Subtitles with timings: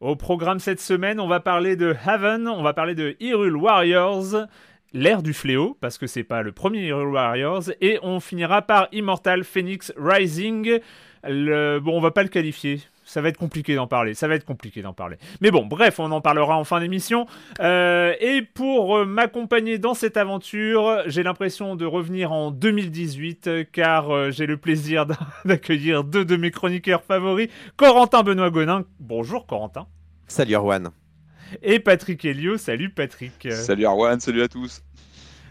[0.00, 4.46] Au programme cette semaine, on va parler de Haven, on va parler de Hyrule Warriors,
[4.94, 8.88] l'ère du fléau, parce que c'est pas le premier Hyrule Warriors, et on finira par
[8.92, 10.78] Immortal Phoenix Rising.
[11.24, 11.80] Le...
[11.80, 12.80] Bon, on va pas le qualifier.
[13.10, 14.14] Ça va être compliqué d'en parler.
[14.14, 15.16] Ça va être compliqué d'en parler.
[15.40, 17.26] Mais bon, bref, on en parlera en fin d'émission.
[17.58, 24.14] Euh, et pour euh, m'accompagner dans cette aventure, j'ai l'impression de revenir en 2018, car
[24.14, 25.06] euh, j'ai le plaisir
[25.44, 28.84] d'accueillir deux de mes chroniqueurs favoris, Corentin Benoît Gonin.
[29.00, 29.88] Bonjour Corentin.
[30.28, 30.90] Salut Arwan.
[31.64, 32.58] Et Patrick Helio.
[32.58, 33.48] Salut Patrick.
[33.50, 34.84] Salut Arwan, salut à tous.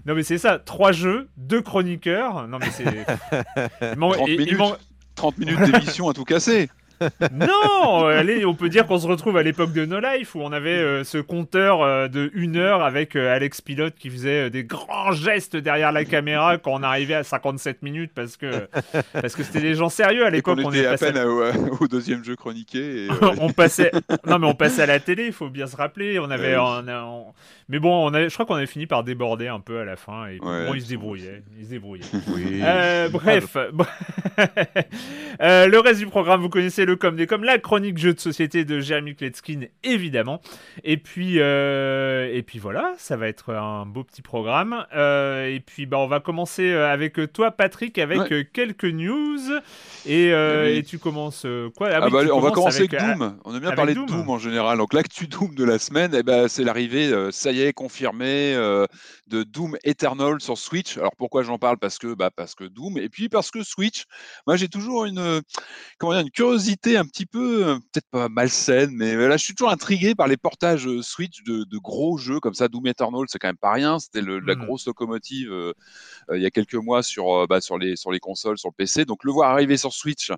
[0.06, 2.48] Non mais c'est ça, trois jeux, deux chroniqueurs.
[2.48, 3.06] Non mais c'est...
[3.98, 4.62] 30 minutes,
[5.16, 6.70] 30 minutes d'émission à tout casser
[7.32, 10.52] non, allez, on peut dire qu'on se retrouve à l'époque de No Life où on
[10.52, 14.64] avait euh, ce compteur euh, de une heure avec euh, Alex Pilote qui faisait des
[14.64, 18.68] grands gestes derrière la caméra quand on arrivait à 57 minutes parce que
[19.14, 20.60] parce que c'était des gens sérieux à l'époque.
[20.64, 23.08] On, était à peine au, deuxième jeu chroniqué.
[23.40, 23.92] on passait,
[24.26, 26.20] non mais on passait à la télé, il faut bien se rappeler.
[26.20, 26.58] On avait,
[27.70, 30.28] mais bon, on je crois qu'on avait fini par déborder un peu à la fin
[30.28, 33.10] et bon, ils se débrouillaient, ils se débrouillaient.
[33.10, 33.58] bref,
[35.40, 38.80] le reste du programme, vous connaissez comme des comme, la chronique jeu de société de
[38.80, 40.42] Jeremy Kletskin, évidemment.
[40.84, 44.86] Et puis, euh, et puis voilà, ça va être un beau petit programme.
[44.96, 49.40] Euh, et puis, bah, on va commencer euh, avec toi, Patrick, avec quelques news.
[50.06, 51.46] Et, et, tu commences
[51.76, 51.90] quoi?
[51.92, 53.38] Ah, ah bah, On va commencer avec, Doom.
[53.46, 54.78] On aime bien parler de Doom en général.
[54.78, 58.54] Donc, l'actu Doom de la semaine, et eh ben, c'est l'arrivée, ça y est, confirmé,
[59.28, 60.98] de Doom Eternal sur Switch.
[60.98, 61.78] Alors, pourquoi j'en parle?
[61.78, 64.06] Parce que, bah, parce que Doom, et puis parce que Switch,
[64.48, 65.42] moi, j'ai toujours une,
[65.98, 69.54] comment dire, une curiosité un petit peu, euh, peut-être pas malsaine, mais là, je suis
[69.54, 72.68] toujours intrigué par les portages euh, Switch de, gros jeux comme ça.
[72.68, 74.00] Doom Eternal, c'est quand même pas rien.
[74.00, 74.66] C'était la mmh.
[74.66, 75.74] grosse locomotive euh,
[76.34, 79.06] il y a quelques mois sur, bah, sur, les, sur les consoles, sur le PC.
[79.06, 80.32] Donc, le voir arriver sur Switch,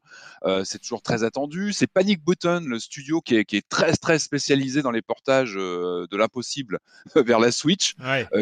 [0.64, 1.74] c'est toujours très attendu.
[1.74, 5.56] C'est Panic Button, le studio qui est, qui est, très, très spécialisé dans les portages
[5.56, 6.80] de l'impossible
[7.16, 7.96] vers la Switch,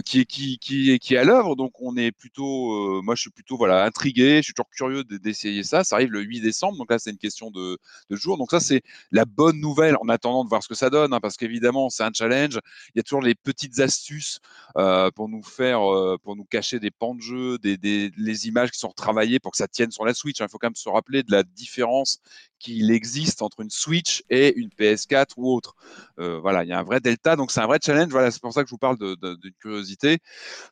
[0.06, 1.56] qui, est, qui, qui, qui est à l'œuvre.
[1.56, 4.38] Donc, on est plutôt, moi, je suis plutôt voilà, intrigué.
[4.38, 5.84] Je suis toujours curieux d'essayer ça.
[5.84, 6.78] Ça arrive le 8 décembre.
[6.78, 7.80] Donc là, c'est une question de,
[8.10, 8.38] de jour.
[8.38, 11.20] Donc ça, c'est la bonne nouvelle en attendant de voir ce que ça donne, hein,
[11.20, 12.60] parce qu'évidemment, c'est un challenge.
[12.94, 14.40] Il y a toujours les petites astuces
[14.78, 18.48] euh, pour nous faire, euh, pour nous cacher des pans de jeu, des, des, les
[18.48, 20.42] images qui sont retravaillées pour que ça tienne sur la Switch.
[20.42, 20.46] Hein.
[20.48, 22.20] Il faut quand même se rappeler de la différence
[22.60, 25.76] qu'il existe entre une Switch et une PS4 ou autre.
[26.20, 28.12] Euh, voilà, il y a un vrai delta, donc c'est un vrai challenge.
[28.12, 30.20] Voilà, c'est pour ça que je vous parle d'une curiosité.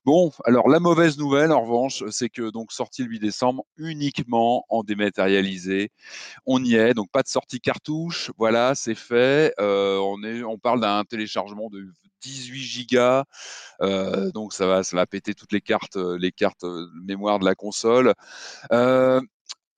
[0.05, 4.65] Bon, alors la mauvaise nouvelle, en revanche, c'est que donc sorti le 8 décembre uniquement
[4.69, 5.91] en dématérialisé.
[6.45, 8.31] On y est, donc pas de sortie cartouche.
[8.37, 9.53] Voilà, c'est fait.
[9.59, 11.87] Euh, on parle d'un téléchargement de
[12.21, 13.23] 18 gigas,
[13.81, 16.65] euh, donc ça va, ça va péter toutes les cartes, les cartes
[17.03, 18.13] mémoire de la console.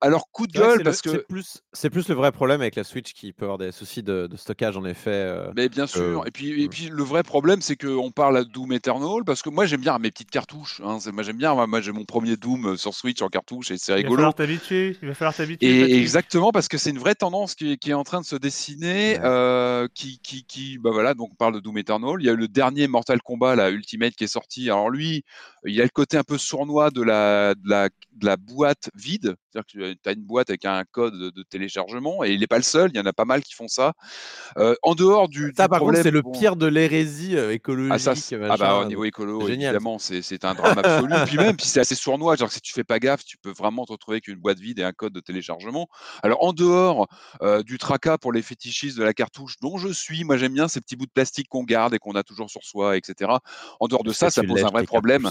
[0.02, 1.26] Alors, coup de gueule, parce que.
[1.72, 4.76] C'est plus, le vrai problème avec la Switch qui peut avoir des soucis de, stockage,
[4.76, 5.10] en effet.
[5.10, 6.26] Euh, mais bien sûr.
[6.26, 9.50] et, puis, et puis, le vrai problème, c'est qu'on parle à Doom Eternal, parce que
[9.50, 10.80] moi, j'aime bien mes petites cartouches.
[10.84, 11.54] Hein, moi, j'aime bien.
[11.66, 14.12] Moi, j'ai mon premier Doom euh, sur Switch en cartouche et c'est rigolo.
[14.12, 14.96] Il va falloir t'habituer.
[15.02, 15.66] Il va falloir t'habituer.
[15.66, 19.18] Et exactement, parce que c'est une vraie tendance qui, est en train de se dessiner.
[19.22, 22.16] Euh, qui, qui, qui, bah voilà, donc on parle de Doom Eternal.
[22.20, 24.70] Il y a le dernier Mortal Kombat, la Ultimate, qui est sorti.
[24.70, 25.24] Alors, lui,
[25.64, 29.34] il a le côté un peu sournois de la, de la, de la boîte vide.
[29.50, 32.56] C'est-à-dire que tu as une boîte avec un code de téléchargement et il n'est pas
[32.56, 33.92] le seul, il y en a pas mal qui font ça.
[34.58, 37.92] Euh, en dehors du, ça, par contre, c'est le pire de l'hérésie euh, écologique.
[37.92, 38.14] Ah, ça,
[38.48, 41.14] ah bah, au niveau écolo, évidemment, c'est un drame absolu.
[41.26, 43.84] puis même, puis c'est assez sournois, genre si tu fais pas gaffe, tu peux vraiment
[43.84, 45.88] te retrouver avec une boîte vide et un code de téléchargement.
[46.22, 47.08] Alors en dehors
[47.42, 50.68] euh, du tracas pour les fétichistes de la cartouche, dont je suis, moi j'aime bien
[50.68, 53.32] ces petits bouts de plastique qu'on garde et qu'on a toujours sur soi, etc.
[53.80, 55.30] En dehors de ça, ça pose un vrai problème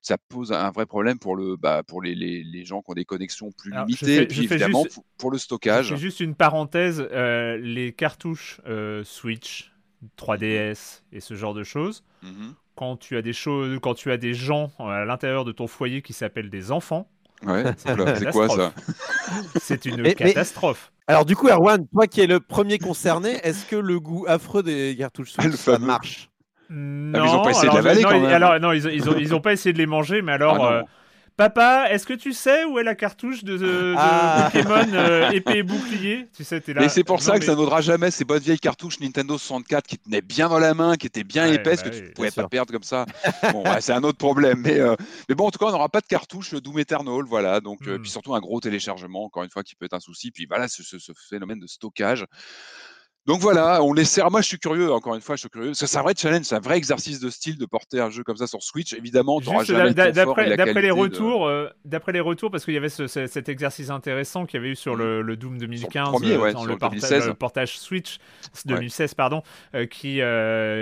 [0.00, 2.94] ça pose un vrai problème pour, le, bah, pour les, les, les, gens qui ont
[2.94, 4.84] des connexions plus limitées, et puis évidemment
[5.18, 5.90] pour le stockage.
[5.90, 9.72] C'est juste une parenthèse, euh, les cartouches euh, Switch,
[10.16, 14.16] 3DS et ce genre de choses, mmh quand, tu as des choses, quand tu as
[14.16, 17.10] des gens à l'intérieur de ton foyer qui s'appellent des enfants,
[17.44, 18.72] ouais, c'est quoi ça
[19.60, 20.92] C'est une catastrophe.
[21.08, 24.62] alors du coup, Erwan, toi qui es le premier concerné, est-ce que le goût affreux
[24.62, 26.30] des cartouches Switch ça marche?
[26.70, 28.24] Non, ils ont pas essayé de l'avaler quand même.
[28.26, 30.64] Alors, non, ils, ils, ont, ils ont pas essayé de les manger, mais alors.
[30.64, 30.82] Ah euh,
[31.38, 34.50] papa, est-ce que tu sais où est la cartouche de, de, ah.
[34.52, 36.26] Pokémon euh, épée et bouclier?
[36.36, 36.82] Tu sais, es là.
[36.82, 39.98] Et c'est pour ça que ça n'audra jamais ces bonnes vieilles cartouches Nintendo 64 qui
[39.98, 42.48] tenaient bien dans la main, qui étaient bien épaisses, bah que tu ne pouvais pas
[42.48, 43.06] perdre comme ça.
[43.52, 44.60] bon, ouais, c'est un autre problème.
[44.62, 44.96] Mais, euh,
[45.28, 47.22] mais bon, en tout cas, on n'aura pas de cartouche Doom Eternal.
[47.26, 47.60] Voilà.
[47.60, 48.00] Donc, hmm.
[48.00, 50.32] puis surtout un gros téléchargement, encore une fois, qui peut être un souci.
[50.32, 52.26] Puis voilà, ce, ce, ce phénomène de stockage.
[53.28, 54.18] Donc voilà, on laisse.
[54.30, 54.90] Moi, je suis curieux.
[54.90, 55.74] Encore une fois, je suis curieux.
[55.74, 58.38] C'est un vrai challenge, c'est un vrai exercice de style de porter un jeu comme
[58.38, 58.94] ça sur Switch.
[58.94, 64.46] Évidemment, d'après les retours, euh, d'après les retours, parce qu'il y avait cet exercice intéressant
[64.46, 65.36] qu'il y avait eu sur le, mmh.
[65.36, 68.16] Doom 2015, euh, dans le, portage Switch
[68.64, 69.42] 2016, pardon,
[69.74, 70.20] euh, qui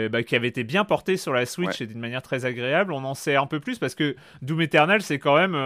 [0.09, 2.93] bah, qui avait été bien porté sur la Switch et d'une manière très agréable.
[2.93, 5.57] On en sait un peu plus parce que Doom Eternal, c'est quand même,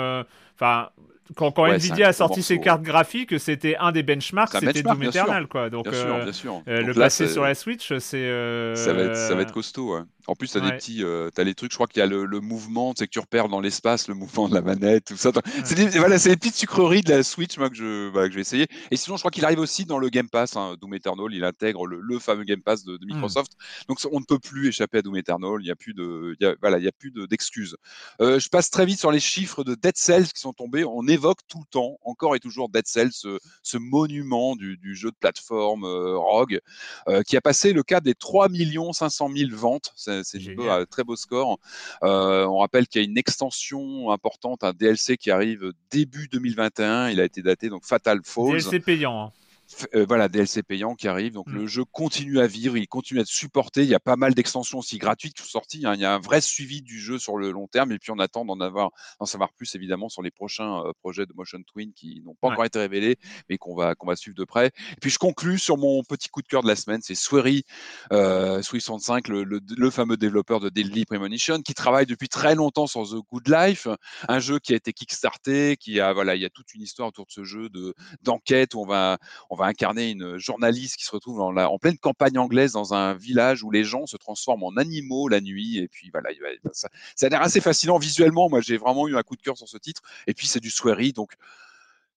[0.54, 0.88] enfin
[1.36, 5.46] quand, Nvidia a sorti ses cartes graphiques, c'était un des benchmarks, c'était Doom Eternal.
[5.46, 5.70] Quoi.
[5.70, 8.16] Donc, bien sûr, euh, le passer sur la Switch, c'est.
[8.18, 9.96] Euh, ça, va être, ça va être costaud.
[9.96, 10.02] Ouais.
[10.26, 12.40] En plus, tu as des petits, euh, les trucs, je crois qu'il y a le,
[12.40, 15.32] mouvement, tu sais que tu repères dans l'espace le mouvement de la manette, tout ça.
[15.64, 18.36] C'est des, voilà, les petites sucreries de la Switch moi, que, je, bah, que je
[18.36, 18.66] vais essayer.
[18.90, 21.42] Et sinon, je crois qu'il arrive aussi dans le Game Pass, hein, Doom Eternal, il
[21.42, 23.06] intègre le, fameux Game Pass de, hmm.
[23.06, 23.52] Microsoft.
[23.88, 26.78] Donc, on ne peut plus échapper à Doom Eternal, il n'y a plus de, voilà,
[26.78, 27.76] il y a plus d'excuses.
[28.20, 30.84] Euh, je passe très vite sur les chiffres de Dead Cells qui sont tombés.
[30.84, 35.16] On évoque tout le temps, encore et toujours, Dead Cells, ce, monument du, jeu de
[35.18, 36.60] plateforme euh, Rogue,
[37.26, 38.48] qui a passé le cap des 3
[38.92, 40.22] 500 000 ventes c'est
[40.58, 41.58] un très beau score.
[42.02, 47.10] Euh, on rappelle qu'il y a une extension importante, un DLC qui arrive début 2021.
[47.10, 48.50] Il a été daté donc Fatal Falls.
[48.50, 49.26] DLC payant.
[49.26, 49.32] Hein.
[49.94, 51.32] Euh, voilà, DLC payant qui arrive.
[51.32, 51.66] Donc le mmh.
[51.66, 53.82] jeu continue à vivre, il continue à être supporté.
[53.82, 55.86] Il y a pas mal d'extensions aussi gratuites qui sont sorties.
[55.86, 55.94] Hein.
[55.94, 57.92] Il y a un vrai suivi du jeu sur le long terme.
[57.92, 61.26] Et puis on attend d'en avoir, d'en savoir plus évidemment sur les prochains euh, projets
[61.26, 63.16] de Motion Twin qui n'ont pas encore été révélés,
[63.48, 64.66] mais qu'on va, qu'on va suivre de près.
[64.66, 67.64] Et puis je conclus sur mon petit coup de cœur de la semaine, c'est Swery,
[68.12, 73.08] euh, 65, le, le, fameux développeur de Deadly Premonition, qui travaille depuis très longtemps sur
[73.08, 73.88] The Good Life,
[74.28, 77.08] un jeu qui a été kickstarté, qui a, voilà, il y a toute une histoire
[77.08, 79.18] autour de ce jeu de d'enquête où on va,
[79.50, 83.14] on va incarner une journaliste qui se retrouve en, en, pleine campagne anglaise dans un
[83.14, 85.78] village où les gens se transforment en animaux la nuit.
[85.78, 86.30] Et puis voilà,
[86.72, 88.48] ça, ça a l'air assez fascinant visuellement.
[88.48, 90.02] Moi, j'ai vraiment eu un coup de cœur sur ce titre.
[90.26, 91.34] Et puis c'est du sweary, donc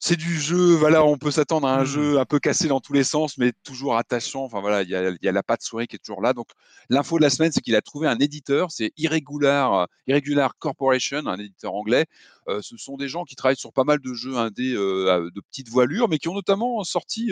[0.06, 1.86] c'est du jeu, voilà, on peut s'attendre à un mmh.
[1.86, 4.44] jeu un peu cassé dans tous les sens, mais toujours attachant.
[4.44, 6.34] Enfin voilà, il y a, y a, la patte souris qui est toujours là.
[6.34, 6.50] Donc
[6.90, 11.40] l'info de la semaine, c'est qu'il a trouvé un éditeur, c'est Irregular, Irregular Corporation, un
[11.40, 12.06] éditeur anglais,
[12.48, 15.42] euh, ce sont des gens qui travaillent sur pas mal de jeux indés euh, de
[15.42, 17.32] petite voilure, mais qui ont notamment sorti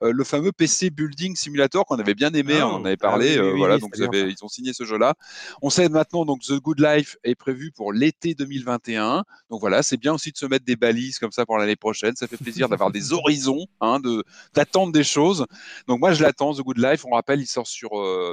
[0.00, 3.38] le fameux PC Building Simulator qu'on avait bien aimé, hein, on en avait ah parlé.
[3.56, 5.14] voilà, donc ils, ont signé ce jeu-là.
[5.62, 9.24] On sait maintenant donc The Good Life est prévu pour l'été 2021.
[9.50, 12.16] Donc voilà, c'est bien aussi de se mettre des balises comme ça pour l'année prochaine.
[12.16, 15.46] Ça fait plaisir d'avoir des horizons, hein, de d'attendre des choses.
[15.86, 17.04] Donc moi je l'attends The Good Life.
[17.04, 17.90] On rappelle, il sort sur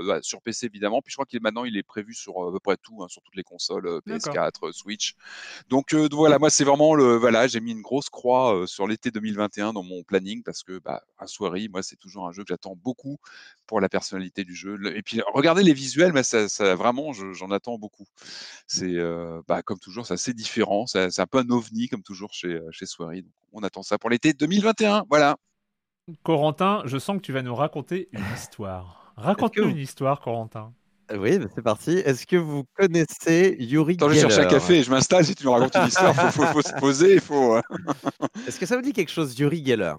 [0.07, 1.01] bah, sur PC évidemment.
[1.01, 3.07] Puis je crois qu'il est maintenant il est prévu sur à peu près tout, hein,
[3.09, 5.15] sur toutes les consoles PS4, Switch.
[5.69, 9.73] Donc voilà, moi c'est vraiment le voilà, j'ai mis une grosse croix sur l'été 2021
[9.73, 12.75] dans mon planning parce que bah, un soirée, moi c'est toujours un jeu que j'attends
[12.75, 13.17] beaucoup
[13.67, 14.79] pour la personnalité du jeu.
[14.95, 18.05] Et puis regardez les visuels, mais ça, vraiment j'en attends beaucoup.
[18.67, 18.97] C'est
[19.47, 22.85] bah, comme toujours, c'est assez différent, c'est un peu un ovni comme toujours chez chez
[22.85, 23.21] Soirée.
[23.21, 25.05] Donc on attend ça pour l'été 2021.
[25.09, 25.37] Voilà.
[26.23, 29.13] Corentin, je sens que tu vas nous raconter une histoire.
[29.15, 30.73] Raconte-nous une histoire, Corentin.
[31.11, 31.91] Oui, bah, c'est parti.
[31.91, 35.51] Est-ce que vous connaissez Yuri Attends, je cherche un café, je m'installe, si tu me
[35.51, 37.57] racontes une histoire, il faut, se poser, il faut...
[38.47, 39.95] Est-ce que ça vous dit quelque chose, Yuri Geller?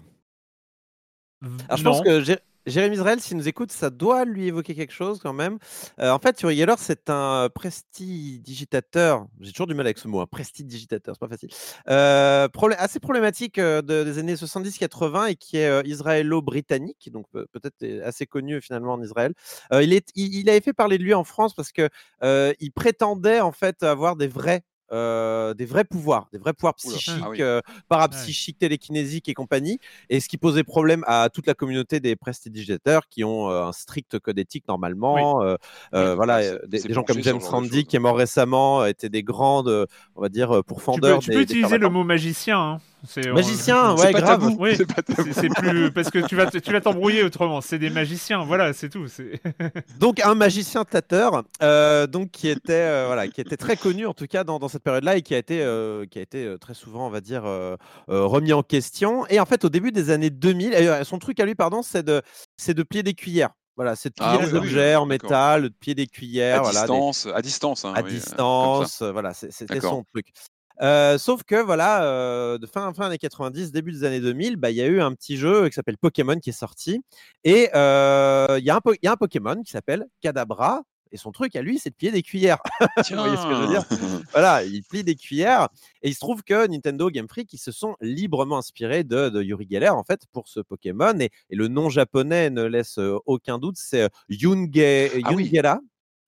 [1.67, 2.23] Alors, je pense que
[2.65, 5.59] Jérémy Israël, s'il nous écoute, ça doit lui évoquer quelque chose quand même.
[5.99, 9.27] Euh, en fait, Yuri Geller, c'est un prestidigitateur.
[9.39, 11.49] J'ai toujours du mal avec ce mot, un prestidigitateur, c'est pas facile.
[11.89, 18.61] Euh, assez problématique euh, des années 70-80 et qui est israélo-britannique, donc peut-être assez connu
[18.61, 19.33] finalement en Israël.
[19.71, 21.89] il, est, il, avait fait parler de lui en France parce que
[22.59, 27.61] il prétendait en fait avoir des vrais des vrais pouvoirs, des vrais pouvoirs psychiques, ah
[27.89, 33.07] parapsychiques, télékinésiques et compagnie, et ce qui posait problème à toute la communauté des prestidigitateurs
[33.09, 35.43] qui ont un strict code éthique normalement.
[35.91, 40.29] voilà, des, gens comme James Randi qui est mort récemment étaient des grandes, on va
[40.29, 41.19] dire, pourfendeurs.
[41.19, 42.59] Tu peux, tu peux utiliser le mot magicien.
[42.59, 42.79] Hein.
[43.33, 44.55] Magicien, ouais, grave.
[44.59, 47.61] Oui, c'est plus parce que tu vas tu vas t'embrouiller autrement.
[47.61, 49.05] C'est des magiciens, voilà, c'est tout.
[49.99, 54.13] donc un magicien tâteur, euh, donc qui était euh, voilà, qui était très connu en
[54.13, 56.73] tout cas dans, dans cette période-là et qui a été euh, qui a été très
[56.73, 57.43] souvent, on va dire,
[58.07, 59.25] remis en question.
[59.27, 62.21] Et en fait, au début des années 2000, son truc à lui, pardon, c'est de
[62.57, 63.51] c'est de plier des cuillères.
[63.77, 66.59] Voilà, c'est de plier ah objets en métal, de plier des cuillères.
[66.59, 67.83] À voilà, distance, à distance.
[67.83, 70.27] Hein, à distance, voilà, c'était son truc
[70.79, 74.81] sauf que voilà, de fin, fin années 90, début des années 2000, bah, il y
[74.81, 77.01] a eu un petit jeu qui s'appelle Pokémon qui est sorti.
[77.43, 80.83] Et il y, a un Pokémon qui s'appelle Kadabra.
[81.11, 82.57] Et son truc à lui, c'est de plier des cuillères.
[82.79, 83.85] Vous voyez ce que je veux dire?
[84.33, 85.69] Voilà, il plie des cuillères.
[86.01, 89.65] Et il se trouve que Nintendo Game Freak, ils se sont librement inspirés de, Yuri
[89.69, 91.17] Geller, en fait, pour ce Pokémon.
[91.19, 94.71] Et, le nom japonais ne laisse aucun doute, c'est Yunge,
[95.23, 95.79] ah.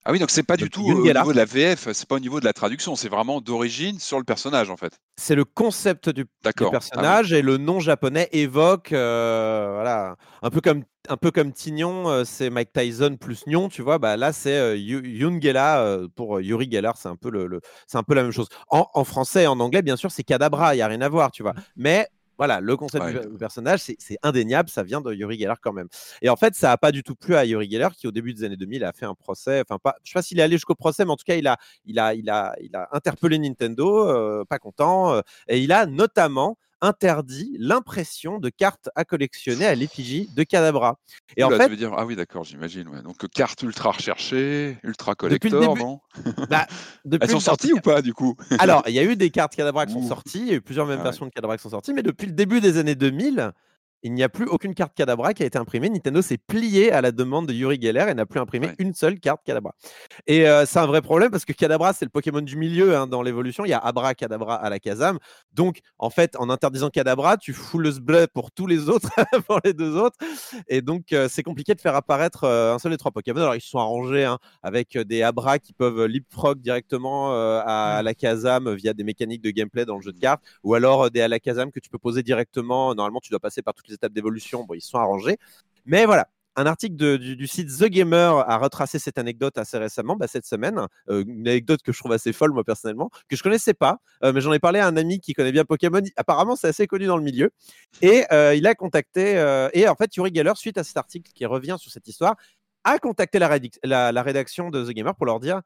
[0.10, 2.20] Ah oui, donc c'est pas du tout au niveau de la VF, c'est pas au
[2.20, 5.02] niveau de la traduction, c'est vraiment d'origine sur le personnage en fait.
[5.18, 10.62] C'est le concept du, ah personnage et le nom japonais évoque, euh, voilà, un peu
[10.62, 13.98] comme un peu comme Tignon, euh, c'est Mike Tyson plus Nyon, tu vois.
[13.98, 18.14] Bah là, c'est euh, Yungela pour Yuri Geller, c'est un peu le, c'est un peu
[18.14, 18.48] la même chose.
[18.70, 21.10] En, en, français et en anglais, bien sûr, c'est Kadabra, il y a rien à
[21.10, 21.54] voir, tu vois.
[21.76, 25.88] Mais voilà, le concept du personnage, c'est indéniable, ça vient de Yuri Geller quand même.
[26.22, 28.34] Et en fait, ça n'a pas du tout plu à Yuri Geller qui, au début
[28.34, 29.62] des années 2000, a fait un procès.
[29.62, 31.36] Enfin, pas, je ne sais pas s'il est allé jusqu'au procès, mais en tout cas,
[31.36, 35.60] il a, il a, il a, il a interpellé Nintendo, euh, pas content, euh, et
[35.60, 41.00] il a notamment interdit l'impression de cartes à collectionner à l'effigie de Cadabra.
[41.36, 43.02] Et en fait, dire, ah oui, d'accord, j'imagine.
[43.04, 46.00] Donc euh, cartes ultra recherchées, ultra collector, non
[46.50, 46.68] bah,
[47.22, 48.36] Elles sont sorties ou pas du coup?
[48.60, 50.62] Alors, il y a eu des cartes Cadabra qui sont sorties, il y a eu
[50.62, 52.96] plusieurs mêmes ah versions de Cadabra qui sont sorties, mais depuis le début des années
[52.96, 53.52] 2000,
[54.08, 55.90] il n'y a plus aucune carte Cadabra qui a été imprimée.
[55.90, 59.20] Nintendo s'est plié à la demande de Yuri Geller et n'a plus imprimé une seule
[59.20, 59.76] carte Cadabra.
[60.28, 63.06] Et euh, c'est un vrai problème parce que Cadabra, c'est le Pokémon du milieu hein,
[63.06, 63.66] dans l'évolution.
[63.66, 65.20] Il y a Abra Cadabra à la Kazam.
[65.54, 69.10] Donc, en fait, en interdisant Cadabra, tu fous le sblé pour tous les autres,
[69.48, 70.18] pour les deux autres.
[70.70, 73.42] Et donc, euh, c'est compliqué de faire apparaître euh, un seul des trois Pokémon.
[73.42, 78.14] Alors, ils se sont arrangés hein, avec des Abra qui peuvent leapfrog directement à, la
[78.14, 81.72] Kazam via des mécaniques de gameplay dans le jeu de cartes ou alors des Alakazam
[81.72, 82.96] que tu peux poser directement.
[82.96, 84.64] Normalement, tu dois passer par toutes les étapes d'évolution.
[84.64, 85.38] Bon, ils se sont arrangés.
[85.86, 86.28] Mais voilà,
[86.58, 90.82] un article du, site The Gamer a retracé cette anecdote assez récemment, bah, cette semaine.
[91.10, 94.34] Euh, une anecdote que je trouve assez folle, moi, personnellement, que je connaissais pas, euh,
[94.34, 96.02] mais j'en ai parlé à un ami qui connaît bien Pokémon.
[96.16, 97.52] Apparemment, c'est assez connu dans le milieu.
[98.02, 99.34] Et euh, il a contacté,
[99.74, 102.36] et en fait, Yuri Geller, suite à cet article qui revient sur cette histoire,
[102.84, 105.62] a contacté la rédaction de The Gamer pour leur dire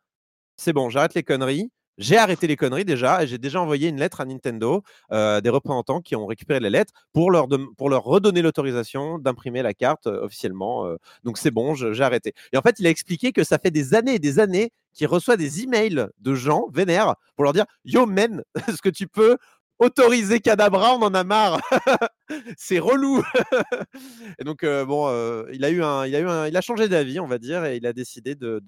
[0.58, 1.72] c'est bon, j'arrête les conneries.
[1.98, 4.82] J'ai arrêté les conneries déjà et j'ai déjà envoyé une lettre à Nintendo,
[5.12, 7.48] euh, des représentants qui ont récupéré les lettres pour leur,
[8.04, 10.88] redonner l'autorisation d'imprimer la carte euh, officiellement.
[10.88, 10.98] Euh.
[11.24, 12.34] donc c'est bon, j'ai arrêté.
[12.54, 15.08] Et en fait, il a expliqué que ça fait des années et des années qu'il
[15.08, 19.38] reçoit des emails de gens vénères pour leur dire Yo, men, est-ce que tu peux
[19.78, 21.60] autoriser Cadabra On en a marre.
[22.58, 23.22] c'est relou.
[24.40, 27.20] et donc, bon, il, a eu un, il, a eu un, il a changé d'avis,
[27.20, 28.62] on va dire, et il a décidé de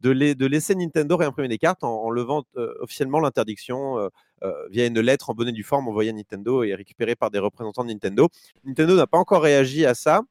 [0.00, 4.08] de, laisser Nintendo réimprimer des cartes en, levant euh, officiellement l'interdiction euh,
[4.42, 7.30] euh, via une lettre en bonne et due forme envoyée à Nintendo et récupérée par
[7.30, 8.28] des représentants de Nintendo.
[8.64, 10.22] Nintendo n'a pas encore réagi à ça.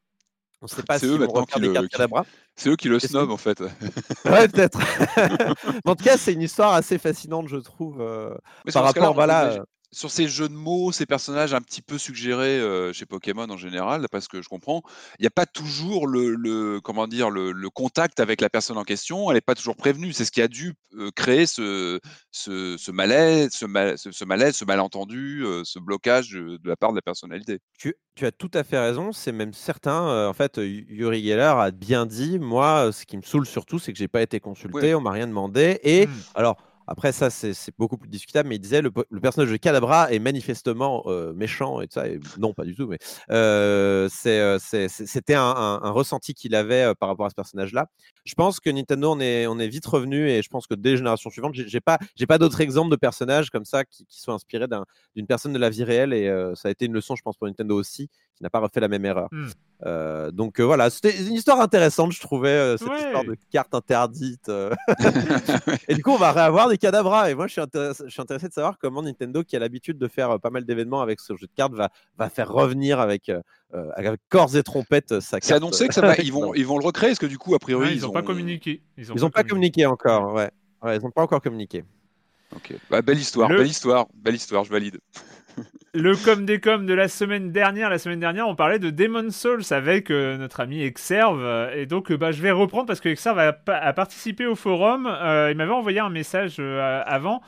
[0.62, 2.26] On ne sait pas si eux, vont refaire des cartes Cadabra.
[2.56, 3.62] C'est eux qui le snob en fait.
[4.26, 4.80] ouais, peut-être.
[5.86, 8.04] en tout cas, c'est une histoire assez fascinante, je trouve,
[8.74, 12.62] par rapport, voilà sur ces jeux de mots, ces personnages un petit peu suggérés
[12.94, 14.82] chez Pokémon en général, parce que je comprends,
[15.18, 19.30] il n'y a pas toujours le, comment dire le, contact avec la personne en question.
[19.30, 20.12] Elle n'est pas toujours prévenue.
[20.12, 20.74] C'est ce qui a dû
[21.16, 22.00] créer ce,
[22.32, 27.60] ce, malaise, ce, malaise, ce malentendu, ce blocage de, la part de la personnalité.
[27.78, 29.12] Tu, as tout à fait raison.
[29.12, 30.28] C'est même certain.
[30.28, 32.40] en fait, Yuri Geller a bien dit.
[32.40, 34.94] Moi, ce qui me saoule surtout, c'est que j'ai pas été consulté.
[34.94, 35.80] On m'a rien demandé.
[35.84, 36.12] Et mmh.
[36.36, 36.58] alors
[36.90, 40.18] après, ça, c'est beaucoup plus discutable, mais il disait le, le personnage de Cadabra est
[40.18, 41.06] manifestement
[41.36, 42.06] méchant et tout ça.
[42.40, 42.98] non, pas du tout, mais
[44.10, 47.90] c'était un, un, ressenti qu'il avait par rapport à ce personnage-là.
[48.26, 50.92] Je pense que Nintendo, on est, on est vite revenu et je pense que dès
[50.92, 54.34] les générations suivantes, j'ai pas, pas d'autres exemples de personnages comme ça qui, qui sont
[54.34, 54.68] inspirés
[55.16, 57.48] d'une personne de la vie réelle et ça a été une leçon, je pense, pour
[57.48, 59.30] Nintendo aussi, qui n'a pas refait la même erreur.
[59.32, 60.32] Mmh.
[60.32, 64.50] donc voilà, c'était une histoire intéressante, je trouvais, cette histoire de cartes interdites.
[65.88, 67.28] et du coup, on va réavoir des cadavres.
[67.28, 69.98] Et moi, je suis, intéressé, je suis intéressé de savoir comment Nintendo, qui a l'habitude
[69.98, 73.32] de faire pas mal d'événements avec ce jeu de cartes, va, va faire revenir avec,
[73.96, 75.44] avec corps et trompettes sa carte.
[75.44, 77.54] C'est annoncé que ça va, ils, vont, ils vont le recréer, est-ce que du coup,
[77.56, 78.82] a priori, ils n'ont pas communiqué.
[78.98, 80.50] Ils n'ont pas, communiqué encore, ouais.
[80.82, 81.84] ouais ils n'ont pas encore communiqué.
[82.56, 85.00] Ok, bah, belle histoire, belle histoire, belle histoire, je valide.
[85.94, 87.90] Le com des com de la semaine dernière.
[87.90, 91.72] La semaine dernière, on parlait de Demon Souls avec euh, notre ami Exerve.
[91.76, 95.08] Et donc, euh, bah, je vais reprendre parce que Exerve a, participé au forum.
[95.08, 97.42] Euh, il m'avait envoyé un message avant.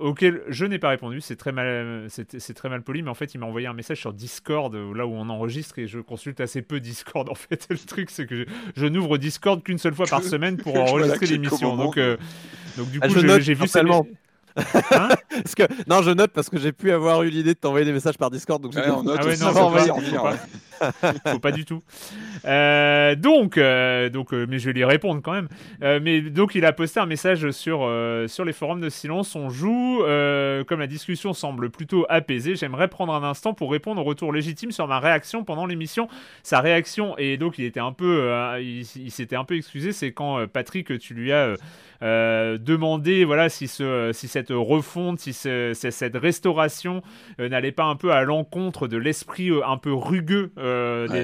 [0.00, 3.34] auquel je n'ai pas répondu, c'est très mal, c'est très mal poli, mais en fait
[3.34, 6.62] il m'a envoyé un message sur Discord, là où on enregistre et je consulte assez
[6.62, 7.28] peu Discord.
[7.30, 8.46] En fait, le truc c'est que
[8.76, 11.76] je, n'ouvre Discord qu'une seule fois par semaine pour enregistrer l'émission.
[11.76, 11.98] Donc,
[12.76, 14.06] donc du ah, coup, j'ai vu seulement.
[14.58, 17.84] Hein parce que, non, je note parce que j'ai pu avoir eu l'idée de t'envoyer
[17.84, 18.62] des messages par Discord.
[18.62, 20.36] Donc ouais, on note ah ouais, non, faut, pas,
[21.26, 21.82] faut pas du tout.
[22.44, 25.48] Euh, donc, euh, donc euh, mais je vais lui répondre quand même.
[25.80, 27.90] mais donc, il a posté un message sur,
[28.26, 29.34] sur les forums de silence.
[29.34, 29.98] On joue.
[30.66, 34.70] comme la discussion semble plutôt apaisée, j'aimerais prendre un instant pour répondre au retour légitime
[34.70, 36.08] sur ma réaction pendant l'émission.
[36.42, 38.30] Sa réaction, et donc il était un peu.
[38.60, 41.54] il, s'était un peu excusé, c'est quand Patrick, tu lui as
[42.00, 47.02] euh, demander voilà, si, ce, si cette refonte, si cette restauration
[47.38, 50.52] n'allait pas un peu à l'encontre de l'esprit un peu rugueux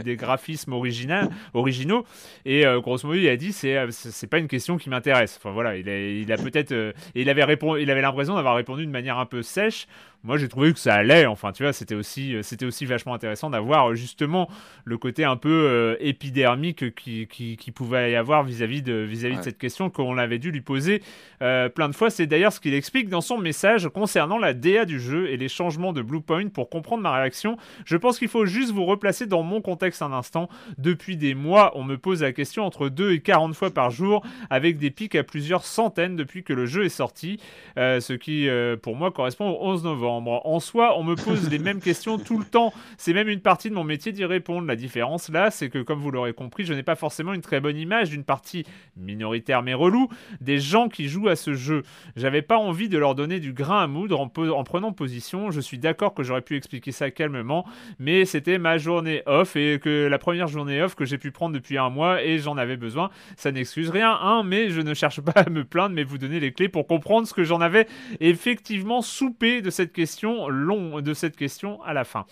[0.03, 2.05] des, graphismes originaux.
[2.45, 5.39] Et grosso modo, il a dit c'est c'est pas une question qui m'intéresse.
[5.41, 8.87] Enfin voilà, il a, il a peut-être il avait répondu, il avait l'impression d'avoir répondu
[8.87, 9.87] de manière un peu sèche
[10.25, 13.51] moi j'ai trouvé que ça allait enfin tu vois c'était aussi c'était aussi vachement intéressant
[13.51, 14.49] d'avoir justement
[14.85, 19.39] le côté un peu euh, épidermique qui, qui, qui, pouvait y avoir vis-à-vis de vis-à-vis
[19.39, 21.03] de cette question qu'on avait dû lui poser
[21.43, 22.11] euh, plein de fois.
[22.11, 25.49] C'est d'ailleurs ce qu'il explique dans son message concernant la DA du jeu et les
[25.49, 27.57] changements de Bluepoint pour comprendre ma réaction.
[27.85, 30.49] Je pense qu'il faut juste vous replacer dans mon contexte un instant.
[30.79, 34.25] Depuis des mois on me pose la question entre 2 et 40 fois par jour
[34.51, 37.41] avec des pics à plusieurs centaines depuis que le jeu est sorti
[37.79, 38.49] euh, ce qui
[38.83, 42.39] pour moi correspond au 11 novembre en soi, on me pose les mêmes questions tout
[42.39, 42.73] le temps.
[42.97, 44.67] C'est même une partie de mon métier d'y répondre.
[44.67, 47.61] La différence là, c'est que comme vous l'aurez compris, je n'ai pas forcément une très
[47.61, 48.65] bonne image d'une partie
[48.97, 50.09] minoritaire mais relou
[50.41, 51.83] des gens qui jouent à ce jeu.
[52.17, 55.51] J'avais pas envie de leur donner du grain à moudre en, en prenant position.
[55.51, 57.67] Je suis d'accord que j'aurais pu expliquer ça calmement,
[57.99, 61.55] mais c'était ma journée off et que la première journée off que j'ai pu prendre
[61.55, 63.11] depuis un mois et j'en avais besoin.
[63.37, 66.41] Ça n'excuse rien, hein, mais je ne cherche pas à me plaindre, mais vous donner
[66.41, 67.87] les clés pour comprendre ce que j'en avais
[68.21, 70.04] effectivement soupé de cette question
[70.49, 72.27] long de cette question à la fin.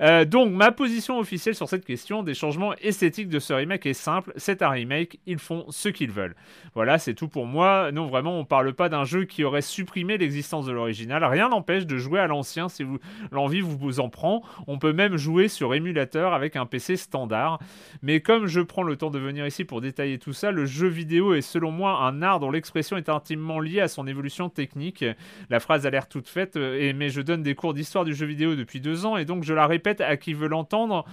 [0.00, 3.94] Euh, donc ma position officielle sur cette question des changements esthétiques de ce remake est
[3.94, 6.34] simple, c'est un remake, ils font ce qu'ils veulent.
[6.74, 7.92] Voilà, c'est tout pour moi.
[7.92, 11.24] Non, vraiment, on parle pas d'un jeu qui aurait supprimé l'existence de l'original.
[11.24, 12.98] Rien n'empêche de jouer à l'ancien si vous
[13.30, 14.42] l'envie vous, vous en prend.
[14.66, 17.58] On peut même jouer sur émulateur avec un PC standard.
[18.02, 20.88] Mais comme je prends le temps de venir ici pour détailler tout ça, le jeu
[20.88, 25.04] vidéo est selon moi un art dont l'expression est intimement liée à son évolution technique.
[25.50, 28.26] La phrase a l'air toute faite, euh, mais je donne des cours d'histoire du jeu
[28.26, 31.04] vidéo depuis deux ans et donc je la répète à qui veut l'entendre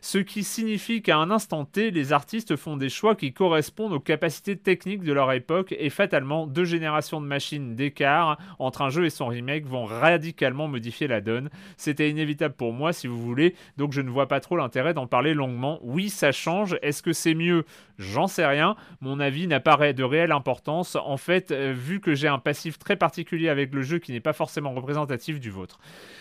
[0.00, 4.00] ce qui signifie qu'à un instant T, les artistes font des choix qui correspondent aux
[4.00, 9.04] capacités techniques de leur époque et fatalement, deux générations de machines d'écart entre un jeu
[9.04, 11.50] et son remake vont radicalement modifier la donne.
[11.76, 15.06] C'était inévitable pour moi, si vous voulez, donc je ne vois pas trop l'intérêt d'en
[15.06, 15.78] parler longuement.
[15.82, 16.76] Oui, ça change.
[16.82, 17.64] Est-ce que c'est mieux?
[17.98, 18.76] J'en sais rien.
[19.02, 20.96] Mon avis n'a pas de réelle importance.
[20.96, 24.20] En fait, euh, vu que j'ai un passif très particulier avec le jeu qui n'est
[24.20, 25.78] pas forcément représentatif du vôtre.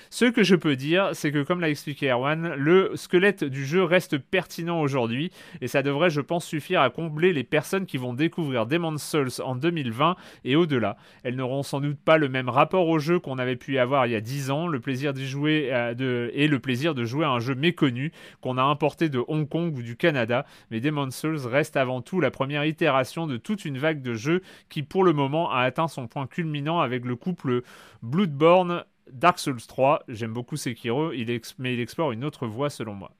[0.09, 3.68] Ce que je peux dire, c'est que comme l'a expliqué Erwan, le squelette du jeu
[3.77, 8.13] reste pertinent aujourd'hui et ça devrait, je pense, suffire à combler les personnes qui vont
[8.13, 10.97] découvrir Demon's Souls en 2020 et au-delà.
[11.23, 14.13] Elles n'auront sans doute pas le même rapport au jeu qu'on avait pu avoir il
[14.13, 17.29] y a 10 ans, le plaisir d'y jouer euh, et le plaisir de jouer à
[17.29, 21.45] un jeu méconnu qu'on a importé de Hong Kong ou du Canada, mais Demon's Souls
[21.45, 25.13] reste avant tout la première itération de toute une vague de jeux qui pour le
[25.13, 27.61] moment a atteint son point culminant avec le couple
[28.01, 32.93] Bloodborne Dark Souls 3, j'aime beaucoup Sekiro, il mais il explore une autre voie selon
[32.93, 33.11] moi.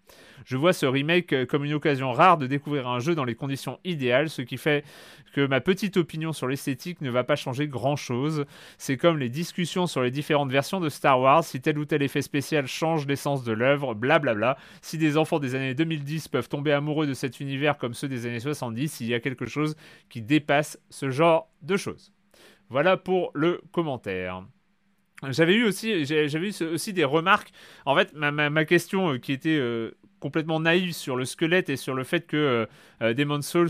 [0.46, 3.36] Je vois ce remake euh, comme une occasion rare de découvrir un jeu dans les
[3.36, 4.84] conditions idéales, ce qui fait
[5.34, 8.46] que ma petite opinion sur l'esthétique ne va pas changer grand-chose.
[8.78, 12.02] C'est comme les discussions sur les différentes versions de Star Wars, si tel ou tel
[12.02, 14.58] effet spécial change l'essence de l'œuvre, blablabla.
[14.82, 18.26] Si des enfants des années 2010 peuvent tomber amoureux de cet univers comme ceux des
[18.26, 19.76] années 70, il y a quelque chose
[20.10, 22.12] qui dépasse ce genre de choses.
[22.70, 24.44] Voilà pour le commentaire.
[25.30, 27.52] J'avais eu aussi, j'avais eu aussi des remarques.
[27.86, 29.62] En fait, ma, question qui était
[30.22, 32.68] complètement naïve sur le squelette et sur le fait que
[33.02, 33.70] Demon Souls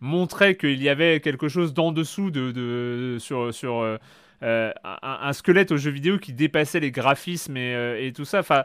[0.00, 3.98] montrait qu'il y avait quelque chose d'en dessous de, sur, sur
[4.40, 8.40] un, squelette au jeu vidéo qui dépassait les graphismes et, et tout ça.
[8.40, 8.64] Enfin,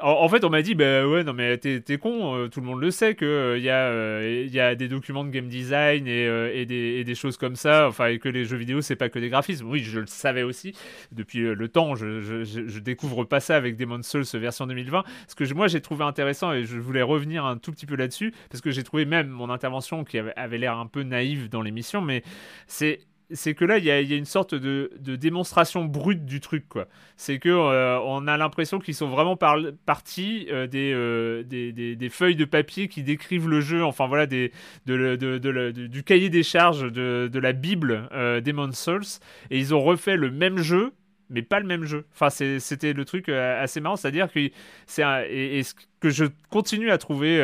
[0.00, 2.80] en, fait, on m'a dit, bah ouais, non mais t'es, con, euh, tout le monde
[2.80, 7.14] le sait qu'il euh, y, euh, y, a des documents de game design et, des,
[7.14, 9.68] choses comme ça, enfin, et que les jeux vidéo, c'est pas que des graphismes.
[9.68, 10.74] Oui, je le savais aussi
[11.12, 15.04] depuis le temps, je, je, découvre pas ça avec Demon's Souls version 2020.
[15.26, 18.32] Ce que moi j'ai trouvé intéressant, et je voulais revenir un tout petit peu là-dessus,
[18.50, 22.00] parce que j'ai trouvé même mon intervention qui avait l'air un peu naïve dans l'émission,
[22.00, 22.22] mais
[22.66, 26.86] c'est c'est que là, il y, a, une sorte de, démonstration brute du truc, quoi.
[27.16, 32.44] C'est que euh, on a l'impression qu'ils sont vraiment partis euh, euh, des, feuilles de
[32.44, 34.52] papier qui décrivent le jeu, enfin voilà, des,
[34.86, 38.08] du cahier des charges de, la Bible
[38.44, 40.92] Demon's Souls, et ils ont refait le même jeu,
[41.30, 42.06] mais pas le même jeu.
[42.12, 44.40] Enfin, c'était le truc assez marrant, c'est-à-dire que
[44.86, 47.38] c'est et, ce que je continue à trouver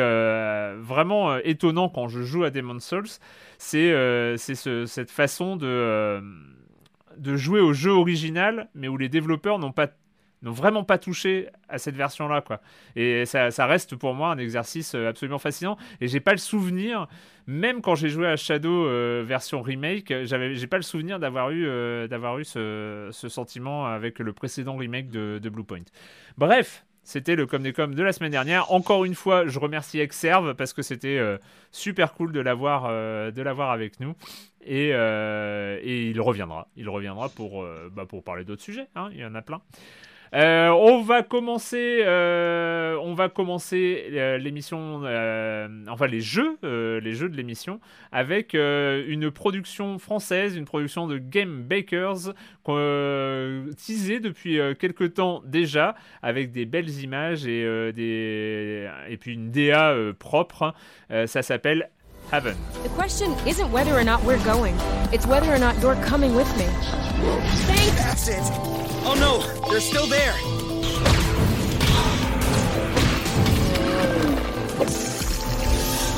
[0.79, 3.19] vraiment étonnant quand je joue à Demon's Souls,
[3.57, 6.21] c'est euh, cette façon euh,
[7.17, 9.87] de jouer au jeu original, mais où les développeurs n'ont pas
[10.41, 12.61] n'ont vraiment pas touché à cette version-là, quoi.
[12.95, 15.77] Et ça, ça, reste pour moi un exercice euh, absolument fascinant.
[16.01, 17.07] Et j'ai pas le souvenir,
[17.47, 18.85] même quand j'ai joué à Shadow
[19.23, 21.65] version remake, j'avais, j'ai pas le souvenir d'avoir eu,
[22.07, 25.83] d'avoir eu ce, ce, sentiment avec le précédent remake de, de Bluepoint.
[26.37, 28.71] Bref, c'était le Comme des Comme de la semaine dernière.
[28.71, 31.37] Encore une fois, je remercie Exerve parce que c'était euh,
[31.71, 34.15] super cool de l'avoir euh, de l'avoir avec nous.
[34.65, 36.67] Et, euh, et, il reviendra.
[36.75, 38.87] Il reviendra pour, bah, pour parler d'autres sujets.
[38.95, 39.09] Hein.
[39.11, 39.61] il y en a plein.
[40.35, 45.03] Euh, on va commencer, euh, on va commencer euh, l'émission,
[45.87, 47.79] enfin les jeux, les jeux de l'émission,
[48.11, 52.33] avec une production française, une production de Game Bakers,
[52.65, 59.95] teasée depuis quelques temps déjà, avec des belles images et des, et puis une DA
[60.19, 60.73] propre.
[61.09, 61.89] ça s'appelle
[62.31, 62.57] Heaven.
[62.83, 64.75] The question isn't whether or not we're going,
[65.13, 66.65] it's whether or not you're coming with me.
[67.65, 67.95] Thanks.
[67.97, 68.41] That's it.
[69.07, 70.33] Oh no, they're still there.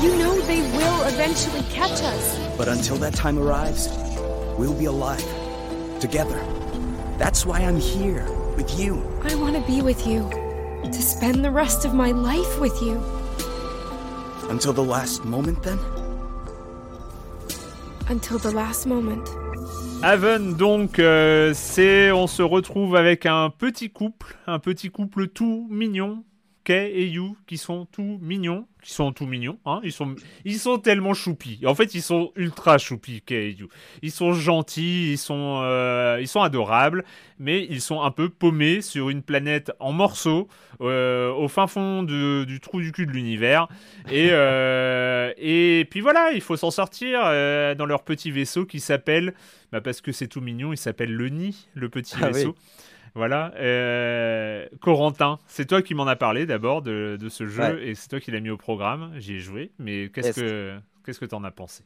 [0.02, 2.56] You know they will eventually catch us.
[2.56, 3.88] But until that time arrives,
[4.56, 5.24] we'll be alive.
[6.00, 6.40] Together.
[7.18, 8.24] That's why I'm here,
[8.56, 9.02] with you.
[9.24, 10.30] I want to be with you.
[10.84, 13.02] To spend the rest of my life with you.
[14.48, 15.78] Until the last moment, then?
[18.10, 18.38] Until
[20.56, 26.24] donc, euh, c'est, on se retrouve avec un petit couple, un petit couple tout mignon,
[26.68, 30.58] Kay et Yu, qui sont tout mignons, qui sont tout mignons, hein, ils sont, ils
[30.58, 31.60] sont tellement choupis.
[31.64, 33.68] En fait, ils sont ultra choupis, Kay et Yu.
[34.02, 37.06] Ils sont gentils, ils sont, euh, ils sont adorables,
[37.38, 40.46] mais ils sont un peu paumés sur une planète en morceaux,
[40.82, 43.68] euh, au fin fond du trou du cul de l'univers.
[44.10, 44.26] Et,
[45.38, 47.20] et puis voilà, il faut s'en sortir
[47.76, 49.32] dans leur petit vaisseau qui s'appelle
[49.72, 52.54] bah Parce que c'est tout mignon, il s'appelle le nid, le petit ah vaisseau.
[53.18, 53.52] Voilà.
[53.56, 58.20] Euh, Corentin, c'est toi qui m'en as parlé d'abord de, ce jeu et c'est toi
[58.20, 59.10] qui l'as mis au programme.
[59.16, 61.82] J'y ai joué, mais qu'est-ce que qu'est-ce que t'en as pensé?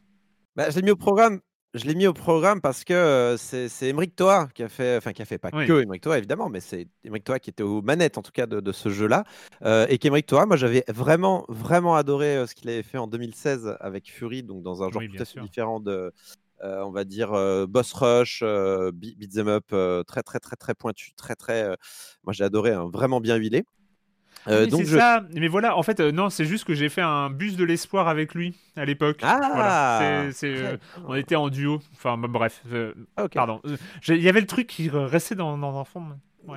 [0.57, 1.41] Bah, Je l'ai mis au programme.
[1.73, 5.15] Je l'ai mis au programme parce que euh, c'est Emmerich Toa qui a fait, enfin
[5.15, 7.81] qui a fait pas que Emmerich Toa évidemment, mais c'est Emmerich Toa qui était aux
[7.81, 9.25] manettes en tout cas de, ce jeu-là.
[9.63, 13.79] Euh, et qu'Emmerich Toa, moi j'avais vraiment vraiment adoré ce qu'il avait fait en 2016
[13.81, 16.13] avec Fury, donc dans un genre tout à fait différent de,
[16.63, 19.67] on va dire euh, boss rush, euh, beat them up,
[20.07, 21.77] très très très très pointu, très très.
[22.25, 23.65] moi j'ai adoré, hein, vraiment bien huilé.
[24.49, 27.57] Euh, donc ça, mais voilà, en fait, non, c'est juste que j'ai fait un bus
[27.57, 29.21] de l'espoir avec lui à l'époque.
[29.23, 30.29] Ah
[31.07, 32.63] On était en duo, enfin, bref,
[33.33, 33.61] pardon.
[34.09, 36.03] Il y avait le truc qui restait dans, dans un fond.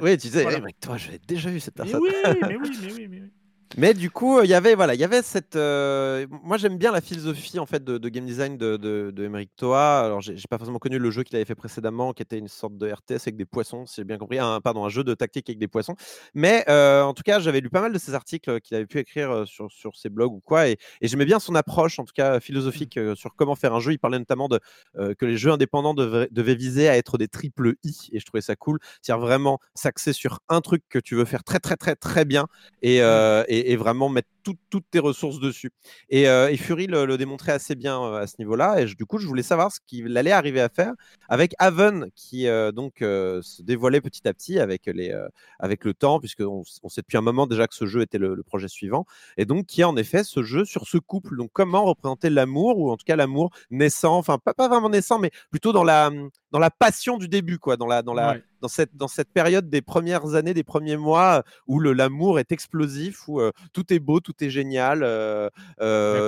[0.01, 1.99] Oui, tu disais, eh, toi, j'avais déjà vu cette personne.
[2.01, 2.09] oui,
[2.41, 3.31] mais oui, mais oui, mais oui.
[3.77, 5.57] Mais du coup, il y avait voilà, il y avait cette.
[5.57, 9.99] Euh, moi, j'aime bien la philosophie en fait de, game design de, de, de Toa.
[9.99, 12.77] Alors, j'ai pas forcément connu le jeu qu'il avait fait précédemment, qui était une sorte
[12.77, 14.39] de RTS avec des poissons, si j'ai bien compris.
[14.39, 15.95] Un, pardon, un jeu de tactique avec des poissons.
[16.33, 18.99] Mais euh, en tout cas, j'avais lu pas mal de ses articles qu'il avait pu
[18.99, 22.13] écrire euh, sur, sur ses blogs ou quoi, et, j'aimais bien son approche, en tout
[22.15, 23.91] cas philosophique, sur comment faire un jeu.
[23.91, 24.59] Il parlait notamment de
[24.95, 28.41] que les jeux indépendants devaient, devaient, viser à être des triple I, et je trouvais
[28.41, 28.79] ça cool.
[29.01, 32.47] C'est-à-dire vraiment s'axer sur un truc que tu veux faire très très très très bien
[32.81, 34.29] et, et et, vraiment mettre
[34.69, 35.71] toutes tes ressources dessus.
[36.09, 38.81] Et, euh, Fury le, démontrait assez bien euh, à ce niveau-là.
[38.81, 40.93] Et du coup, je voulais savoir ce qu'il allait arriver à faire
[41.29, 45.13] avec Haven, qui donc se dévoilait petit à petit avec, les,
[45.59, 48.43] avec le temps, puisqu'on on sait depuis un moment déjà que ce jeu était le,
[48.43, 49.05] projet suivant.
[49.37, 51.35] Et donc, qui est en effet ce jeu sur ce couple.
[51.37, 55.19] Donc, comment représenter l'amour, ou en tout cas l'amour naissant, enfin, pas, pas vraiment naissant,
[55.19, 56.11] mais plutôt dans la,
[56.51, 59.69] dans la passion du début, quoi, dans la, dans la, dans cette, dans cette période
[59.69, 63.41] des premières années, des premiers mois où l'amour est explosif, où
[63.73, 64.99] tout est beau, tout est génial.
[64.99, 65.49] la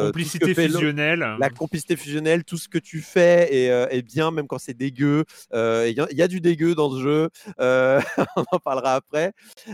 [0.06, 1.36] complicité fusionnelle.
[1.40, 5.26] La complicité fusionnelle, tout ce que tu fais est, bien, même quand c'est dégueu.
[5.54, 7.30] Il y, a du dégueu dans ce jeu.
[7.58, 9.34] on en parlera après.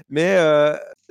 [0.09, 0.35] Mais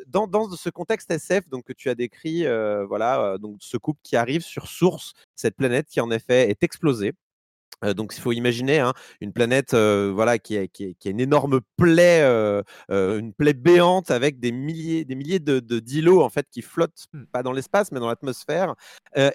[0.06, 2.44] dans, dans, ce contexte SF donc, que tu as décrit,
[2.88, 7.14] voilà, donc ce couple qui arrive sur Source, cette planète qui en effet est explosée
[7.96, 12.22] donc, il faut imaginer hein, une planète voilà, qui, a, qui, une énorme plaie,
[12.88, 17.24] une plaie béante avec des milliers, des milliers de, d'îlots en fait, qui flottent, mmh.
[17.32, 18.74] pas dans l'espace, mais dans l'atmosphère.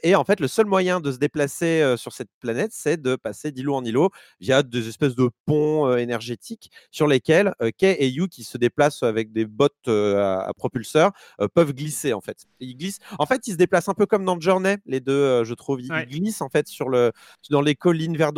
[0.04, 3.52] et en fait, le seul moyen de se déplacer sur cette planète, c'est de passer
[3.52, 8.44] d'îlot en îlot via des espèces de ponts énergétiques sur lesquels Kay et Yu, qui
[8.44, 11.12] se déplacent avec des bottes à, propulseurs,
[11.54, 12.14] peuvent glisser.
[12.14, 13.00] En fait, ils glissent.
[13.20, 15.82] En fait, ils se déplacent un peu comme dans Journey, les deux, je trouve.
[15.82, 17.12] Ils, glissent en fait sur le,
[17.50, 18.34] dans les collines vers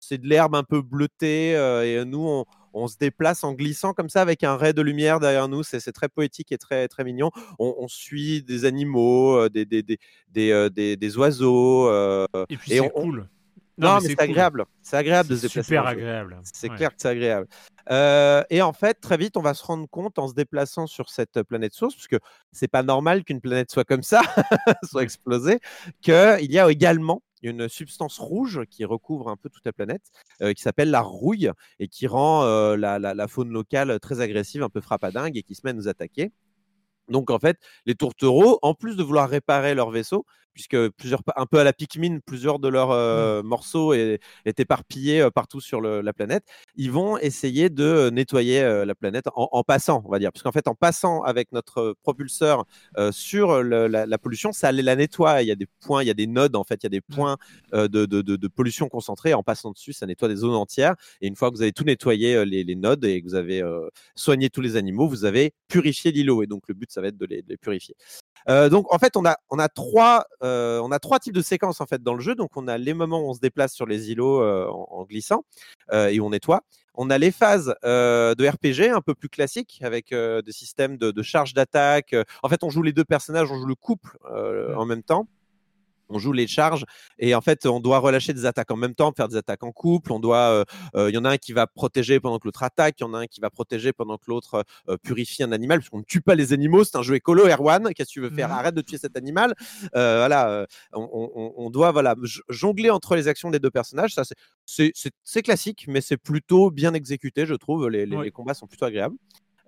[0.00, 4.22] c'est de l'herbe un peu bleutée et nous, on, se déplace en glissant comme ça
[4.22, 5.62] avec un ray de lumière derrière nous.
[5.62, 7.30] C'est très poétique et très, très mignon.
[7.58, 11.90] On, suit des animaux, des, des, des, des, oiseaux.
[12.48, 13.28] et puis c'est cool.
[13.78, 14.64] Non, mais, c'est agréable.
[14.82, 15.68] C'est agréable de se déplacer.
[15.68, 16.40] Super agréable.
[16.42, 17.46] C'est clair que c'est agréable.
[18.50, 21.42] et en fait, très vite, on va se rendre compte en se déplaçant sur cette
[21.44, 22.18] planète source, parce que
[22.52, 24.20] c'est pas normal qu'une planète soit comme ça,
[24.82, 25.60] soit explosée,
[26.00, 30.62] qu'il y a également une substance rouge qui recouvre un peu toute la planète, qui
[30.62, 32.44] s'appelle la rouille et qui rend
[32.76, 36.32] la, faune locale très agressive, un peu frappadingue et qui se met à nous attaquer.
[37.08, 40.26] Donc en fait, les tourtereaux, en plus de vouloir réparer leur vaisseau,
[40.58, 43.46] puisque plusieurs, un peu à la Pikmin, plusieurs de leurs mmh.
[43.46, 46.42] morceaux est, éparpillés partout sur la planète.
[46.74, 50.32] Ils vont essayer de nettoyer la planète en, passant, on va dire.
[50.32, 52.64] Parce qu'en fait, en passant avec notre propulseur
[53.12, 55.42] sur la, pollution, ça la nettoie.
[55.42, 56.90] Il y a des points, il y a des nodes, en fait, il y a
[56.90, 57.14] des mmh.
[57.14, 57.36] points
[57.72, 59.34] de, de, pollution concentrée.
[59.34, 60.96] En passant dessus, ça nettoie des zones entières.
[61.20, 63.62] Et une fois que vous avez tout nettoyé les, nodes et que vous avez
[64.16, 66.42] soigné tous les animaux, vous avez purifié l'îlot.
[66.42, 67.94] Et donc, le but, ça va être de les, de les purifier.
[68.48, 71.42] Euh, donc en fait, on a, on, a trois, euh, on a trois types de
[71.42, 72.34] séquences en fait dans le jeu.
[72.34, 75.44] Donc on a les moments où on se déplace sur les îlots euh, en, glissant
[75.92, 76.62] et où on nettoie.
[76.94, 81.22] On a les phases de RPG un peu plus classiques avec des systèmes de, de
[81.22, 82.14] charge d'attaque.
[82.42, 84.76] En fait, on joue les deux personnages, on joue le couple mmh.
[84.76, 85.28] en même temps
[86.08, 86.84] on joue les charges
[87.18, 89.72] et en fait on doit relâcher des attaques en même temps, faire des attaques en
[89.72, 90.12] couple.
[90.12, 92.62] On doit, euh, euh, il y en a un qui va protéger pendant que l'autre
[92.62, 95.52] attaque, il y en a un qui va protéger pendant que l'autre euh, purifie un
[95.52, 96.84] animal, puisqu'on ne tue pas les animaux.
[96.84, 97.92] C'est un jeu écolo, Erwan.
[97.94, 98.48] Qu'est-ce que tu veux faire?
[98.48, 99.54] Mmh Arrête de tuer cet animal.
[99.92, 102.16] voilà, on, doit voilà
[102.48, 104.14] jongler entre les actions des deux personnages.
[104.14, 104.22] Ça
[104.64, 107.88] c'est classique, mais c'est plutôt bien exécuté, je trouve.
[107.88, 109.16] Les, les combats sont plutôt agréables.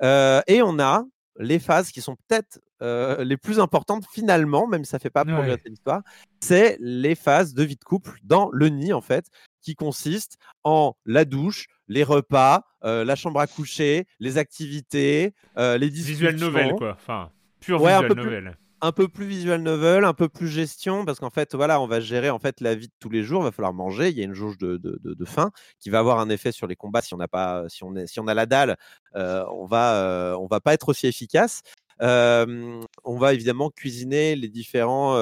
[0.02, 1.04] et on a
[1.40, 2.60] les phases qui sont peut-être
[3.22, 6.02] les plus importantes finalement, même si ça fait pas progresser l'histoire,
[6.40, 9.26] c'est les phases de vie de couple dans le nid en fait,
[9.62, 16.30] qui consiste en la douche, les repas, la chambre à coucher, les activités, les discussions.
[16.30, 20.28] Visual novel quoi, enfin pure ouais, visual novel un peu plus visual novel, un peu
[20.28, 23.10] plus gestion, parce qu'en fait, voilà, on va gérer en fait la vie de tous
[23.10, 23.42] les jours.
[23.42, 24.08] Il va falloir manger.
[24.08, 27.02] Il y a une jauge de, faim qui va avoir un effet sur les combats.
[27.02, 28.76] Si on n'a pas, si on est, si on a la dalle,
[29.16, 31.62] euh, on va, euh, on va pas être aussi efficace
[32.00, 35.14] on va évidemment cuisiner les différents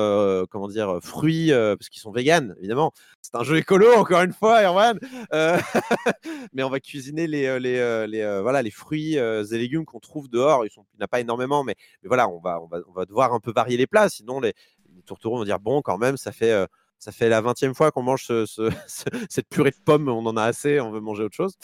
[0.50, 2.92] comment dire, fruits, parce qu'ils sont véganes, évidemment.
[3.20, 4.98] C'est un jeu écolo, encore une fois, Erwan.
[6.52, 10.64] mais on va cuisiner les, les, voilà, les fruits et légumes qu'on trouve dehors.
[10.64, 13.32] Il n'y en a pas énormément, mais, voilà, on va, on, va, on va devoir
[13.32, 14.08] un peu varier les plats.
[14.08, 14.54] Sinon, les,
[14.94, 16.66] les tourtereaux vont dire bon, quand même, ça fait
[16.98, 18.26] ça fait la vingtième fois qu'on mange
[19.28, 21.54] cette purée de pommes, on en a assez, on veut manger autre chose.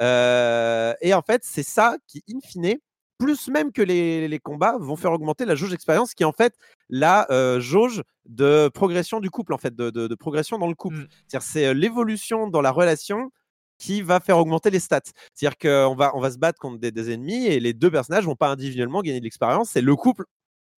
[0.00, 2.78] et en fait, c'est ça qui, in fine,
[3.18, 6.54] plus même que les, combats, vont faire augmenter la jauge d'expérience, qui est en fait
[6.88, 10.96] la euh, jauge de progression du couple, en fait, de, progression dans le couple.
[10.96, 11.08] Mmh.
[11.26, 13.30] C'est-à-dire c'est l'évolution dans la relation
[13.78, 15.00] qui va faire augmenter les stats.
[15.34, 18.36] C'est-à-dire qu'on va, on va se battre contre des, ennemis et les deux personnages vont
[18.36, 20.24] pas individuellement gagner de l'expérience, c'est le couple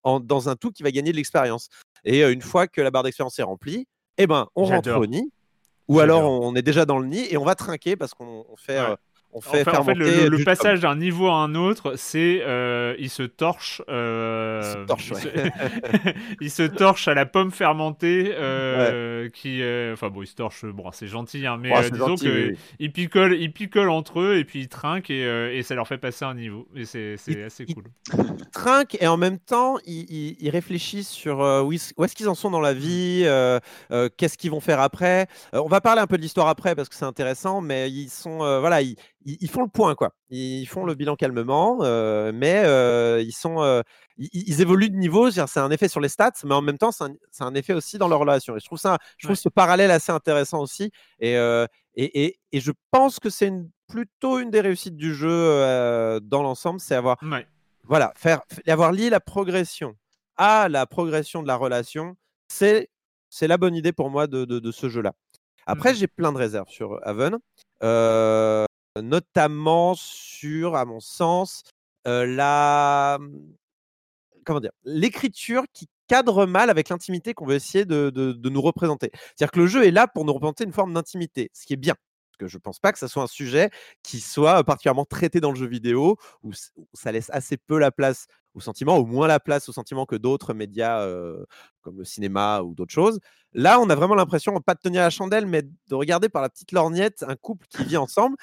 [0.02, 1.68] en, dans un tout qui va gagner de l'expérience.
[2.04, 3.86] Et euh, une fois que la barre d'expérience est remplie,
[4.18, 5.32] eh ben, on rentre au nid,
[5.88, 8.78] ou alors on, est déjà dans le nid et on va trinquer parce qu'on fait
[9.32, 13.22] on fait en fait, le, passage d'un niveau à un autre, c'est euh, il se
[13.22, 15.12] torche, euh, il, se torche
[16.40, 16.62] il, se...
[16.66, 19.62] torche à la pomme fermentée, euh, qui,
[19.92, 23.52] enfin bon, il se torche, bon, c'est gentil, hein, mais disons que il picole, il
[23.52, 26.66] picole entre eux et puis il trinque et, et ça leur fait passer un niveau,
[26.74, 27.84] et c'est assez cool.
[28.12, 32.50] Il trinque et en même temps, il, il réfléchit sur où, est-ce qu'ils en sont
[32.50, 33.24] dans la vie,
[34.16, 35.28] qu'est-ce qu'ils vont faire après.
[35.52, 38.38] on va parler un peu de l'histoire après parce que c'est intéressant, mais ils sont,
[38.38, 40.14] voilà, ils ils, font le point, quoi.
[40.30, 43.82] Ils font le bilan calmement, euh, mais euh, ils sont, euh,
[44.16, 45.30] ils, évoluent de niveau.
[45.30, 47.04] C'est un effet sur les stats, mais en même temps, c'est
[47.40, 48.56] un, effet aussi dans leur relation.
[48.56, 50.90] Et je trouve ça, je trouve ce parallèle assez intéressant aussi.
[51.18, 51.34] Et,
[51.96, 53.52] et, et, je pense que c'est
[53.88, 57.18] plutôt une des réussites du jeu dans l'ensemble, c'est avoir,
[57.84, 59.96] voilà, faire, avoir lié la progression
[60.36, 62.16] à la progression de la relation.
[62.48, 62.88] C'est,
[63.28, 65.12] c'est la bonne idée pour moi de, de, ce jeu-là.
[65.66, 65.96] Après, mmh.
[65.96, 67.36] j'ai plein de réserves sur Haven.
[67.82, 68.64] Euh,
[68.96, 71.62] notamment sur, à mon sens,
[72.04, 73.38] la mmh,
[74.44, 79.10] comment dire, l'écriture qui cadre mal avec l'intimité qu'on veut essayer de, de, nous représenter.
[79.12, 81.76] C'est-à-dire que le jeu est là pour nous représenter une forme d'intimité, ce qui est
[81.76, 81.94] bien.
[82.30, 83.70] Parce que je ne pense pas que ce soit un sujet
[84.02, 86.50] qui soit particulièrement traité dans le jeu vidéo, où,
[86.94, 90.16] ça laisse assez peu la place au sentiment, ou moins la place au sentiment que
[90.16, 91.06] d'autres médias
[91.82, 93.20] comme le cinéma ou d'autres choses.
[93.52, 96.48] Là, on a vraiment l'impression, pas de tenir la chandelle, mais de regarder par la
[96.48, 98.36] petite lorgnette un couple qui vit ensemble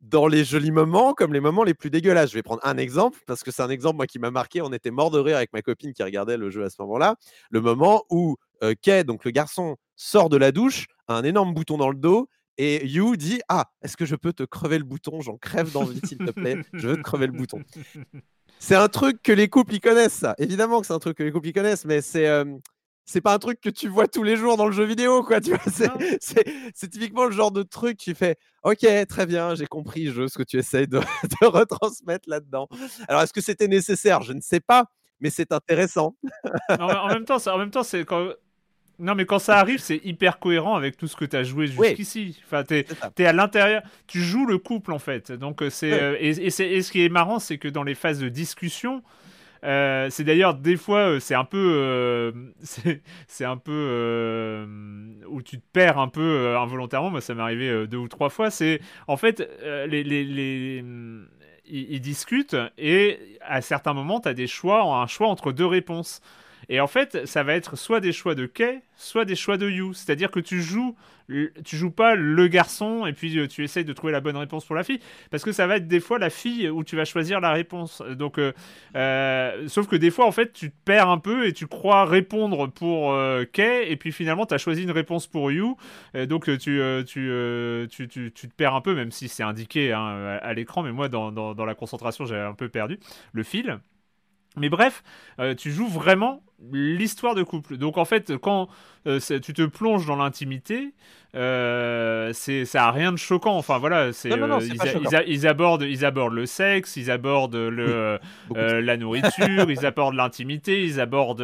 [0.00, 2.30] dans les jolis moments comme les moments les plus dégueulasses.
[2.30, 4.62] Je vais prendre un exemple parce que c'est un exemple moi qui m'a marqué.
[4.62, 7.16] On était mort de rire avec ma copine qui regardait le jeu à ce moment-là.
[7.50, 11.54] Le moment où euh, Kay, donc le garçon, sort de la douche, a un énorme
[11.54, 14.84] bouton dans le dos et You dit Ah, est-ce que je peux te crever le
[14.84, 15.20] bouton?
[15.20, 16.58] J'en crève d'envie, s'il te plaît.
[16.72, 17.62] Je veux te crever le bouton.
[18.60, 20.34] C'est un truc que les couples y connaissent, ça.
[20.38, 22.26] Évidemment que c'est un truc que les couples y connaissent, mais c'est.
[22.26, 22.44] Euh,
[23.08, 25.40] c'est pas un truc que tu vois tous les jours dans le jeu vidéo, quoi.
[25.40, 25.60] Tu vois,
[26.20, 30.36] c'est typiquement le genre de truc qui fait Ok, très bien, j'ai compris, jeu, ce
[30.36, 30.98] que tu essayes de,
[31.40, 32.68] de retransmettre là-dedans.
[33.08, 34.22] Alors, est-ce que c'était nécessaire?
[34.22, 34.84] Je ne sais pas,
[35.20, 36.16] mais c'est intéressant.
[36.78, 38.28] en, même temps, en même temps, c'est quand.
[38.98, 41.68] Non, mais quand ça arrive, c'est hyper cohérent avec tout ce que tu as joué
[41.68, 42.38] jusqu'ici.
[42.44, 42.84] Enfin, tu
[43.16, 45.32] es, à l'intérieur, tu joues le couple en fait.
[45.32, 47.94] Donc, euh, c'est euh, et, et, et, ce qui est marrant, c'est que dans les
[47.94, 49.02] phases de discussion,
[49.64, 52.32] euh, c'est d'ailleurs des fois, euh, c'est un peu, euh,
[53.26, 54.66] c'est un peu
[55.28, 57.10] où tu te perds un peu involontairement.
[57.10, 58.50] Moi, ça m'est arrivé deux ou trois fois.
[58.50, 59.48] C'est en fait
[61.70, 66.20] ils, discutent et à certains moments, tu as des choix, un choix entre deux réponses.
[66.68, 69.68] Et en fait, ça va être soit des choix de Kay, soit des choix de
[69.68, 69.94] You.
[69.94, 70.96] C'est-à-dire que tu joues,
[71.64, 74.64] tu joues pas le garçon et puis euh, tu essayes de trouver la bonne réponse
[74.64, 77.04] pour la fille, parce que ça va être des fois la fille où tu vas
[77.04, 78.02] choisir la réponse.
[78.16, 78.52] Donc, euh,
[78.96, 82.04] euh, sauf que des fois, en fait, tu te perds un peu et tu crois
[82.04, 83.16] répondre pour
[83.52, 85.76] Kay, et puis finalement, tu as choisi une réponse pour You.
[86.26, 86.58] donc, tu,
[87.06, 87.30] tu,
[87.90, 91.08] tu, tu, te perds un peu, même si c'est indiqué hein, à, l'écran, mais moi,
[91.08, 92.98] dans, dans la concentration, j'ai un peu perdu
[93.32, 93.78] le fil.
[94.56, 95.02] Mais bref,
[95.56, 96.42] tu joues vraiment
[96.72, 97.76] l'histoire de couple.
[97.76, 98.68] Donc en fait, quand
[99.06, 100.92] euh, tu te plonges dans l'intimité,
[101.34, 103.56] euh, c'est ça a rien de choquant.
[103.56, 104.60] Enfin voilà, c'est euh,
[105.26, 108.18] ils, abordent ils abordent le sexe, ils abordent le
[108.54, 111.42] la nourriture, ils abordent l'intimité, ils abordent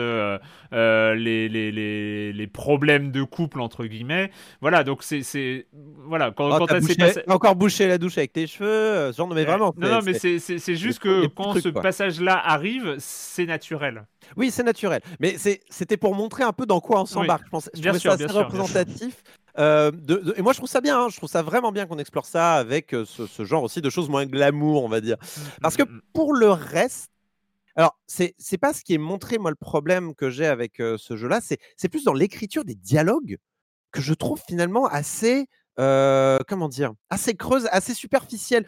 [0.73, 4.31] les, les, les, les, problèmes de couple entre guillemets.
[4.61, 5.67] Voilà, donc c'est
[6.07, 9.73] voilà quand, oh, quand encore bouché la douche avec tes cheveux, genre mais vraiment.
[9.77, 14.07] Non non, mais c'est juste que quand ce passage là arrive, c'est naturel.
[14.37, 15.01] Oui, c'est naturel.
[15.21, 15.37] Mais
[15.69, 17.45] c'était pour montrer un peu dans quoi on s'embarque.
[17.47, 19.23] Je pense je trouvais ça assez représentatif.
[19.59, 19.93] Euh,
[20.37, 21.01] et moi, je trouve ça bien.
[21.01, 21.09] Hein.
[21.11, 24.09] je trouve ça vraiment bien qu'on explore ça avec euh, ce, genre aussi de choses
[24.09, 25.17] moins glamour, on va dire.
[25.63, 27.11] Parce que pour le reste,
[27.77, 31.17] alors, c'est pas ce qui est montré, moi, le problème que j'ai avec euh, ce
[31.17, 33.39] jeu-là, c'est plus dans l'écriture des dialogues
[33.91, 38.67] que je trouve finalement assez comment dire, assez creuse, assez superficielle.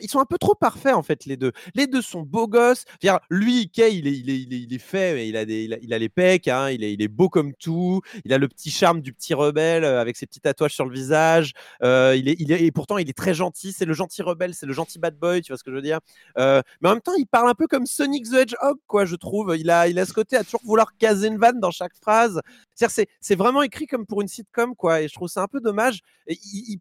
[0.00, 1.52] ils sont un peu trop parfaits en fait les deux.
[1.74, 2.84] Les deux sont beaux gosses.
[3.30, 5.98] lui, Kay, il est, il est, il est, fait, mais il a des, il a,
[5.98, 8.00] les pecs, hein, il est, il est beau comme tout.
[8.24, 11.52] Il a le petit charme du petit rebelle avec ses petits tatouages sur le visage.
[11.80, 13.72] il est, il est, et pourtant il est très gentil.
[13.72, 15.82] C'est le gentil rebelle, c'est le gentil bad boy, tu vois ce que je veux
[15.82, 16.00] dire?
[16.36, 19.54] mais en même temps, il parle un peu comme Sonic the Hedgehog, quoi, je trouve.
[19.58, 22.40] Il a, il a ce côté à toujours vouloir caser une vanne dans chaque phrase.
[22.74, 25.02] C'est vraiment écrit comme pour une sitcom, quoi.
[25.02, 26.00] Et je trouve ça un peu dommage.
[26.42, 26.80] Il,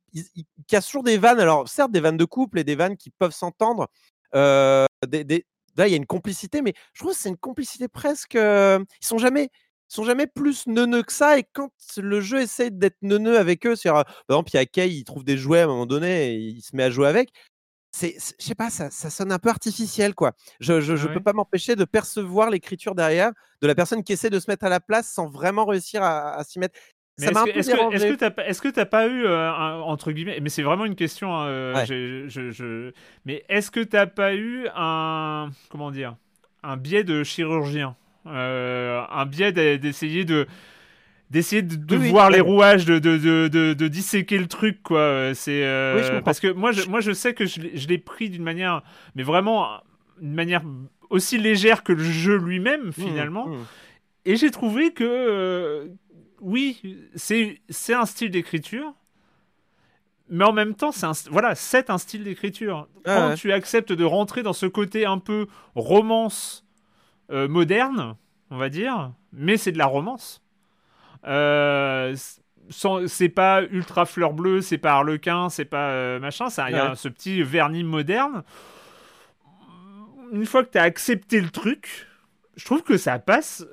[0.67, 1.39] casse toujours des vannes.
[1.39, 3.88] Alors, certes, des vannes de couple et des vannes qui peuvent s'entendre.
[4.36, 8.36] Euh, là, il y a une complicité, mais je trouve que c'est une complicité presque.
[8.36, 9.50] ils sont jamais
[9.88, 11.38] sont jamais plus neuneux que ça.
[11.38, 14.65] Et quand le jeu essaie d'être neuneux avec eux, c'est par exemple, il y a
[14.65, 17.08] Kay, il trouve des jouets à un moment donné et il se met à jouer
[17.08, 17.32] avec
[17.93, 20.32] c'est, je sais pas, ça, ça, sonne un peu artificiel, quoi.
[20.62, 24.30] Je, je, ah peux pas m'empêcher de percevoir l'écriture derrière de la personne qui essaie
[24.30, 26.80] de se mettre à la place sans vraiment réussir à, s'y mettre.
[27.19, 31.47] Est-ce que tu n'as pas eu, euh, entre guillemets, mais c'est vraiment une question, hein,
[31.47, 32.91] euh, je,
[33.26, 36.15] mais est-ce que tu n'as pas eu un, comment dire,
[36.63, 37.95] un biais de chirurgien
[38.28, 40.47] euh, Un biais d'essayer de
[41.30, 45.34] d'essayer de, voir les rouages, de, de, de, disséquer le truc, quoi.
[45.34, 45.65] C'est
[46.26, 48.84] parce que moi, je, moi, je sais que je l'ai pris d'une manière,
[49.15, 49.82] mais vraiment
[50.21, 50.62] une manière
[51.10, 53.47] aussi légère que le jeu lui-même, mmh, finalement.
[53.47, 53.65] Mmh.
[54.26, 55.89] Et j'ai trouvé que
[56.42, 56.82] oui,
[57.16, 58.94] c'est un style d'écriture,
[60.30, 62.88] mais en même temps, c'est voilà, c'est un style d'écriture.
[63.06, 66.66] Quand tu acceptes de rentrer dans ce côté un peu romance
[67.32, 68.16] euh, moderne,
[68.50, 70.42] on va dire, mais c'est de la romance.
[71.28, 72.16] Euh,
[73.08, 76.96] c'est pas ultra fleur bleue, c'est pas harlequin, c'est pas euh, machin, il y a
[76.96, 78.44] ce petit vernis moderne.
[80.32, 82.08] Une fois que tu as accepté le truc,
[82.56, 83.66] je trouve que ça passe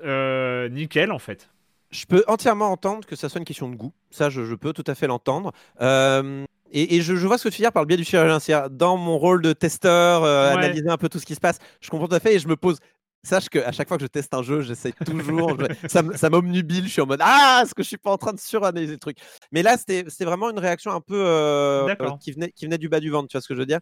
[0.71, 1.49] nickel en fait.
[1.91, 3.93] Je peux entièrement entendre que ça soit une question de goût.
[4.11, 5.53] Ça, je, peux tout à fait l'entendre.
[5.81, 8.69] Euh, et, je, vois ce que tu veux dire par le biais du chirurgien.
[8.71, 11.89] Dans mon rôle de testeur, euh, analyser un peu tout ce qui se passe, je
[11.89, 12.79] comprends tout à fait et je me pose.
[13.25, 15.57] Sache qu'à chaque fois que je teste un jeu, j'essaie toujours.
[15.89, 16.85] ça, ça m'omnubile.
[16.85, 18.99] Je suis en mode Ah, est-ce que je suis pas en train de suranalyser le
[18.99, 19.19] truc?
[19.51, 23.01] Mais là, c'était vraiment une réaction un peu euh, qui, venait, qui venait du bas
[23.01, 23.29] du ventre.
[23.29, 23.81] Tu vois ce que je veux dire?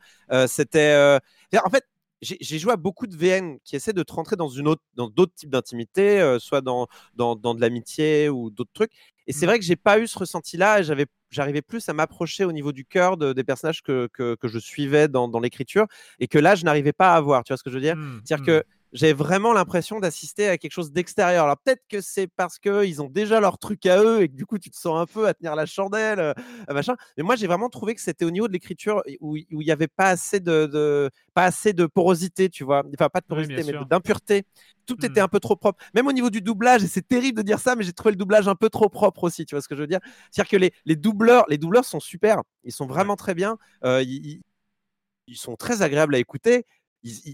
[0.48, 1.18] C'était.
[1.64, 1.84] en fait,
[2.22, 5.08] j'ai joué à beaucoup de VN qui essaient de te rentrer dans une autre, dans
[5.08, 8.92] d'autres types d'intimité, euh, soit dans, dans, dans de l'amitié ou d'autres trucs.
[9.26, 9.48] Et c'est mmh.
[9.48, 10.82] vrai que j'ai pas eu ce ressenti-là.
[10.82, 14.48] J'avais, j'arrivais plus à m'approcher au niveau du cœur de, des personnages que, que, que
[14.48, 15.86] je suivais dans, dans l'écriture,
[16.20, 17.44] et que là, je n'arrivais pas à voir.
[17.44, 17.96] Tu vois ce que je veux dire?
[17.96, 21.44] Mmh, C'est-à-dire que mmh j'ai vraiment l'impression d'assister à quelque chose d'extérieur.
[21.44, 24.46] Alors peut-être que c'est parce qu'ils ont déjà leur truc à eux et que du
[24.46, 26.32] coup tu te sens un peu à tenir la chandelle, euh,
[26.68, 26.96] machin.
[27.16, 29.88] Mais moi j'ai vraiment trouvé que c'était au niveau de l'écriture où il n'y avait
[29.88, 32.84] pas assez de, pas assez de porosité, tu vois.
[32.94, 34.44] Enfin pas de porosité, mais d'impureté.
[34.86, 35.24] Tout était mmh.
[35.24, 35.82] un peu trop propre.
[35.94, 38.16] Même au niveau du doublage, et c'est terrible de dire ça, mais j'ai trouvé le
[38.16, 39.44] doublage un peu trop propre aussi.
[39.44, 39.98] Tu vois ce que je veux dire?
[40.30, 42.42] C'est-à-dire que les, les, doubleurs, les doubleurs sont super.
[42.62, 43.58] Ils sont vraiment très bien.
[43.84, 44.42] Euh, ils,
[45.26, 46.66] ils sont très agréables à écouter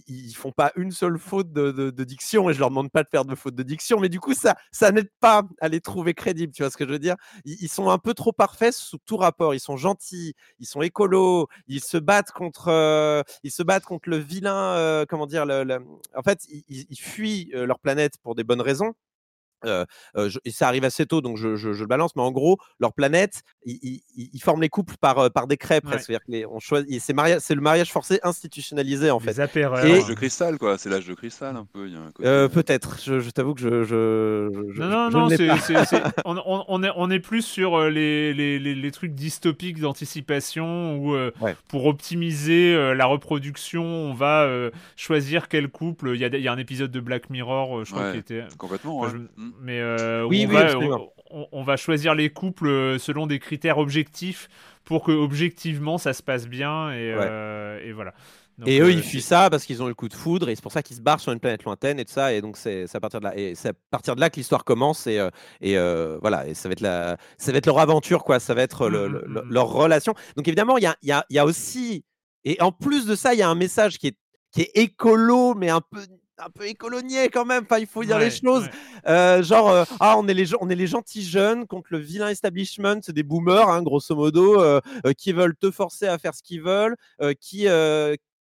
[0.09, 3.25] ils, font pas une seule faute de, diction et je leur demande pas de faire
[3.25, 6.53] de faute de diction, mais du coup ça ça n'aide pas à les trouver crédibles,
[6.53, 7.16] tu vois ce que je veux dire?
[7.45, 9.55] Ils, sont un peu trop parfaits sous tout rapport.
[9.55, 14.09] Ils sont gentils, ils sont écolos, ils se battent contre euh, ils se battent contre
[14.09, 15.79] le vilain, euh, comment dire le,
[16.14, 18.95] en fait ils, fuient euh, leur planète pour des bonnes raisons
[19.65, 19.85] euh,
[20.45, 22.15] et ça arrive assez tôt, donc je, je, le balance.
[22.17, 24.03] Mais en gros, leur planète, ils,
[24.43, 26.07] forment les couples par, par décret presque.
[26.07, 29.33] C'est-à-dire on choisit, c'est, c'est le mariage forcé institutionnalisé en fait.
[29.33, 30.79] C'est l'âge de cristal, quoi.
[30.79, 31.89] C'est l'âge de cristal un peu.
[32.49, 32.99] peut-être.
[33.03, 35.37] Je, t'avoue que je, je, non, non, non.
[36.25, 41.17] on, on, est, on est plus sur les, les, les, trucs dystopiques d'anticipation où
[41.69, 44.49] pour optimiser la reproduction, on va
[44.97, 46.13] choisir quel couple.
[46.15, 49.07] Il y a, y a un épisode de Black Mirror, je crois, qui était complètement.
[49.37, 49.52] Mm.
[49.61, 50.99] Mais euh, oui, on, va,
[51.53, 54.49] on, va, choisir les couples euh, selon des critères objectifs
[54.85, 58.13] pour que objectivement ça se passe bien et, euh, et voilà.
[58.67, 60.63] et eux, ils fuient ça parce qu'ils ont eu le coup de foudre et c'est
[60.63, 62.33] pour ça qu'ils se barrent sur une planète lointaine et tout ça.
[62.33, 63.37] Et donc, c'est à partir de là.
[63.37, 65.07] Et à partir de là que l'histoire commence.
[65.07, 65.21] Et,
[65.61, 65.77] et
[66.21, 66.47] voilà.
[66.47, 68.41] Et ça va, être la, ça va être leur aventure, quoi.
[68.41, 70.15] Ça va être le, mm, mm, leur relation.
[70.37, 72.05] Donc, évidemment, il y a, y, a, y a, aussi.
[72.45, 74.17] Et en plus de ça, il y a un message qui est,
[74.53, 76.01] qui est écolo, mais un peu
[76.39, 77.64] un peu écolonier quand même.
[77.64, 78.68] Enfin, il faut dire les choses.
[79.07, 82.28] Euh, genre, euh, ah, on est les on est les gentils jeunes contre le vilain
[82.28, 84.80] establishment, c'est des boomers, hein, grosso modo, euh,
[85.16, 86.97] qui veulent te forcer à faire ce qu'ils veulent,
[87.41, 87.66] qui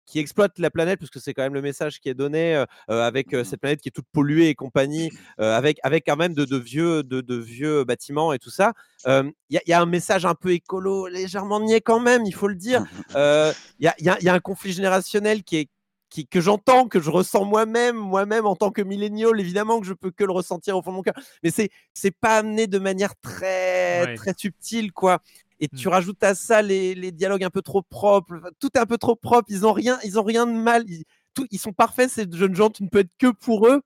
[0.07, 3.33] qui exploitent la planète, parce que c'est quand même le message qui est donné avec
[3.33, 6.57] mmh cette planète qui est toute polluée et compagnie, avec, avec quand même de, de
[6.57, 8.73] vieux, de, de, vieux bâtiments et tout ça.
[9.05, 12.47] Il y, y, a un message un peu écolo, légèrement niais quand même, il faut
[12.47, 12.85] le dire.
[13.11, 15.69] Il y, a, y, a, un conflit générationnel qui est,
[16.25, 20.11] que j'entends, que je ressens moi-même, moi-même en tant que millénial, évidemment que je peux
[20.11, 21.15] que le ressentir au fond de mon cœur.
[21.43, 25.21] Mais c'est c'est pas amené de manière très très subtile, quoi.
[25.61, 25.91] Et tu mmh.
[25.91, 28.41] rajoutes à ça les, les, dialogues un peu trop propres.
[28.61, 29.47] Tout est un peu trop propre.
[29.49, 30.85] Ils ont rien, ils ont rien de mal.
[30.87, 31.05] Ils,
[31.35, 32.71] tout, ils sont parfaits ces jeunes gens.
[32.71, 33.81] Tu ne peux être que pour eux.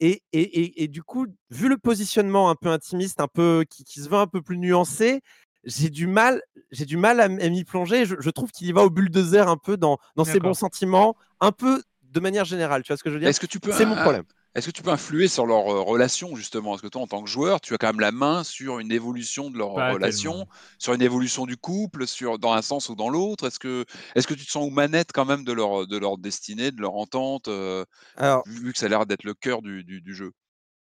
[0.00, 3.82] Et, et, et, et, du coup, vu le positionnement un peu intimiste, un peu qui,
[3.82, 5.22] qui se veut un peu plus nuancé,
[5.68, 8.04] j'ai du mal, j'ai du mal à, m'y plonger.
[8.06, 11.52] Je, trouve qu'il y va au bulldozer un peu dans, dans ses bons sentiments, un
[11.52, 12.82] peu de manière générale.
[12.82, 13.28] Tu vois ce que je veux dire?
[13.28, 14.24] Est-ce que tu peux C'est mon problème.
[14.54, 16.74] Est-ce que tu peux influer sur leur euh, relation justement?
[16.74, 18.90] Est-ce que toi, en tant que joueur, tu as quand même la main sur une
[18.90, 20.48] évolution de leur relation,
[20.78, 23.84] sur une évolution du couple, sur dans un sens ou dans l'autre Est-ce que,
[24.16, 26.80] est-ce que tu te sens aux manettes quand même de leur, de leur destinée, de
[26.80, 27.84] leur entente, euh,
[28.16, 30.32] Alors, vu que ça a l'air d'être le cœur du, du, du jeu?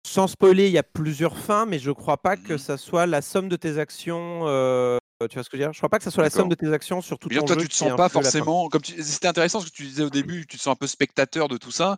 [0.05, 3.05] Sans spoiler, il y a plusieurs fins, mais je crois pas que mmh ça soit
[3.05, 4.41] la somme de tes actions.
[4.45, 4.97] Euh,
[5.29, 5.73] tu vois ce que je veux dire?
[5.73, 7.55] Je crois pas que ça soit la somme de tes actions sur tout ton toi,
[7.55, 7.61] jeu.
[7.63, 8.69] tu te sens pas forcément.
[8.69, 11.47] Comme c'était intéressant ce que tu disais au début, tu te sens un peu spectateur
[11.47, 11.97] de tout ça,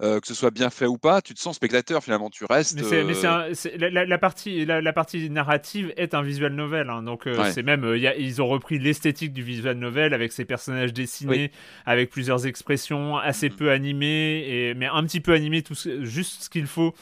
[0.00, 1.22] que ce soit bien fait ou pas.
[1.22, 2.28] Tu te sens spectateur finalement.
[2.28, 2.74] Tu restes.
[2.74, 3.14] Mais,
[3.54, 8.42] c'est, la, partie, la, partie narrative est un visual novel, hein, donc c'est même ils
[8.42, 11.52] ont repris l'esthétique du visual novel avec ses personnages dessinés,
[11.84, 16.42] avec plusieurs expressions assez mmh peu animées, et, mais un petit peu animées, tout, juste
[16.42, 16.94] ce qu'il faut.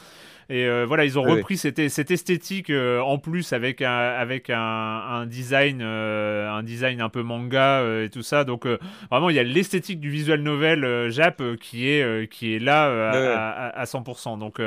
[0.49, 4.51] Et euh, voilà, ils ont repris cette, cette, esthétique euh, en plus avec un, avec
[4.51, 8.43] un, un design, euh, un design un peu manga et tout ça.
[8.43, 8.67] Donc
[9.09, 13.83] vraiment, il y a l'esthétique du visual novel Jap qui est, qui est là à,
[13.85, 14.37] 100%.
[14.37, 14.61] Donc,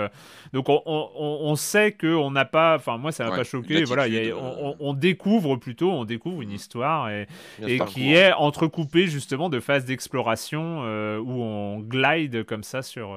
[0.53, 3.85] donc on, on, on sait qu'on n'a pas, enfin moi ça m'a pas choqué.
[3.85, 7.29] Voilà, on, on, découvre plutôt, on découvre une histoire et,
[7.65, 10.81] et qui est entrecoupée justement de phases d'exploration
[11.21, 13.17] où on glide comme ça sur.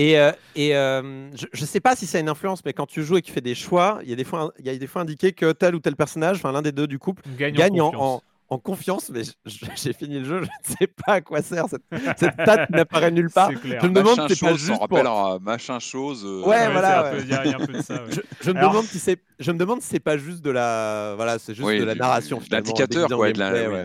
[0.00, 2.86] Et, euh, et euh, je ne sais pas si ça a une influence, mais quand
[2.86, 4.70] tu joues et que tu fais des choix, il y a des fois, il y
[4.70, 7.22] a des fois indiqué que tel ou tel personnage, enfin l'un des deux du couple,
[7.36, 9.10] gagne, en, en, confiance.
[9.10, 11.82] Mais j'ai fini le jeu, je ne sais pas à quoi sert cette,
[12.16, 13.50] cette stat qui n'apparaît nulle part.
[13.52, 15.40] Je me demande si c'est pas juste pour...
[15.42, 16.24] machin chose.
[16.24, 17.12] Euh, ouais, voilà.
[17.18, 18.02] Il y, a un peu de ça.
[18.40, 21.38] Je, me demande si c'est, je me demande si c'est pas juste de la, voilà,
[21.38, 22.40] c'est juste de la narration.
[22.50, 23.84] L'indicateur, quoi, de la,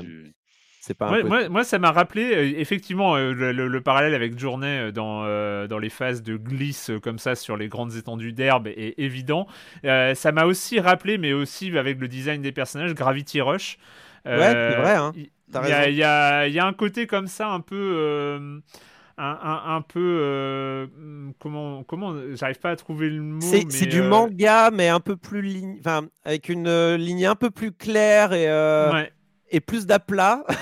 [1.50, 5.24] moi, ça m'a rappelé euh, effectivement euh, le, parallèle avec Journée euh, dans,
[5.68, 9.48] dans les phases de glisse comme ça sur les grandes étendues d'herbe est évident.
[9.84, 13.78] ça m'a aussi rappelé, mais aussi avec le design des personnages, Gravity Rush.
[14.26, 14.96] ouais, c'est vrai.
[14.96, 15.12] Hein.
[15.16, 18.62] Il y, a un côté comme ça un peu.
[19.18, 20.90] Un, peu
[21.40, 25.42] comment comment j'arrive pas à trouver le mot c'est du manga mais un peu plus
[25.42, 28.48] ligne enfin avec une ligne un peu plus claire et
[28.92, 29.14] ouais
[29.50, 30.44] et plus d'aplat.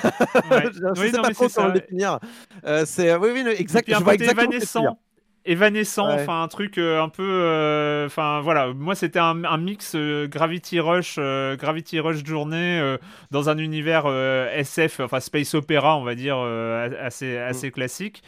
[0.52, 0.64] Ouais.
[0.74, 2.20] je oui, sais pas trop comment le définir.
[2.66, 3.90] Euh, c'est oui, oui, exact.
[3.90, 5.00] je vois exactement évanescent.
[5.46, 8.74] Évanescent, enfin un truc euh, un peu, euh, enfin voilà.
[8.74, 12.98] Moi, c'était un, un, mix Gravity Rush, Gravity Rush journée
[13.32, 17.72] dans un univers SF, enfin space opéra, on va dire assez assez mm.
[17.72, 18.24] classique.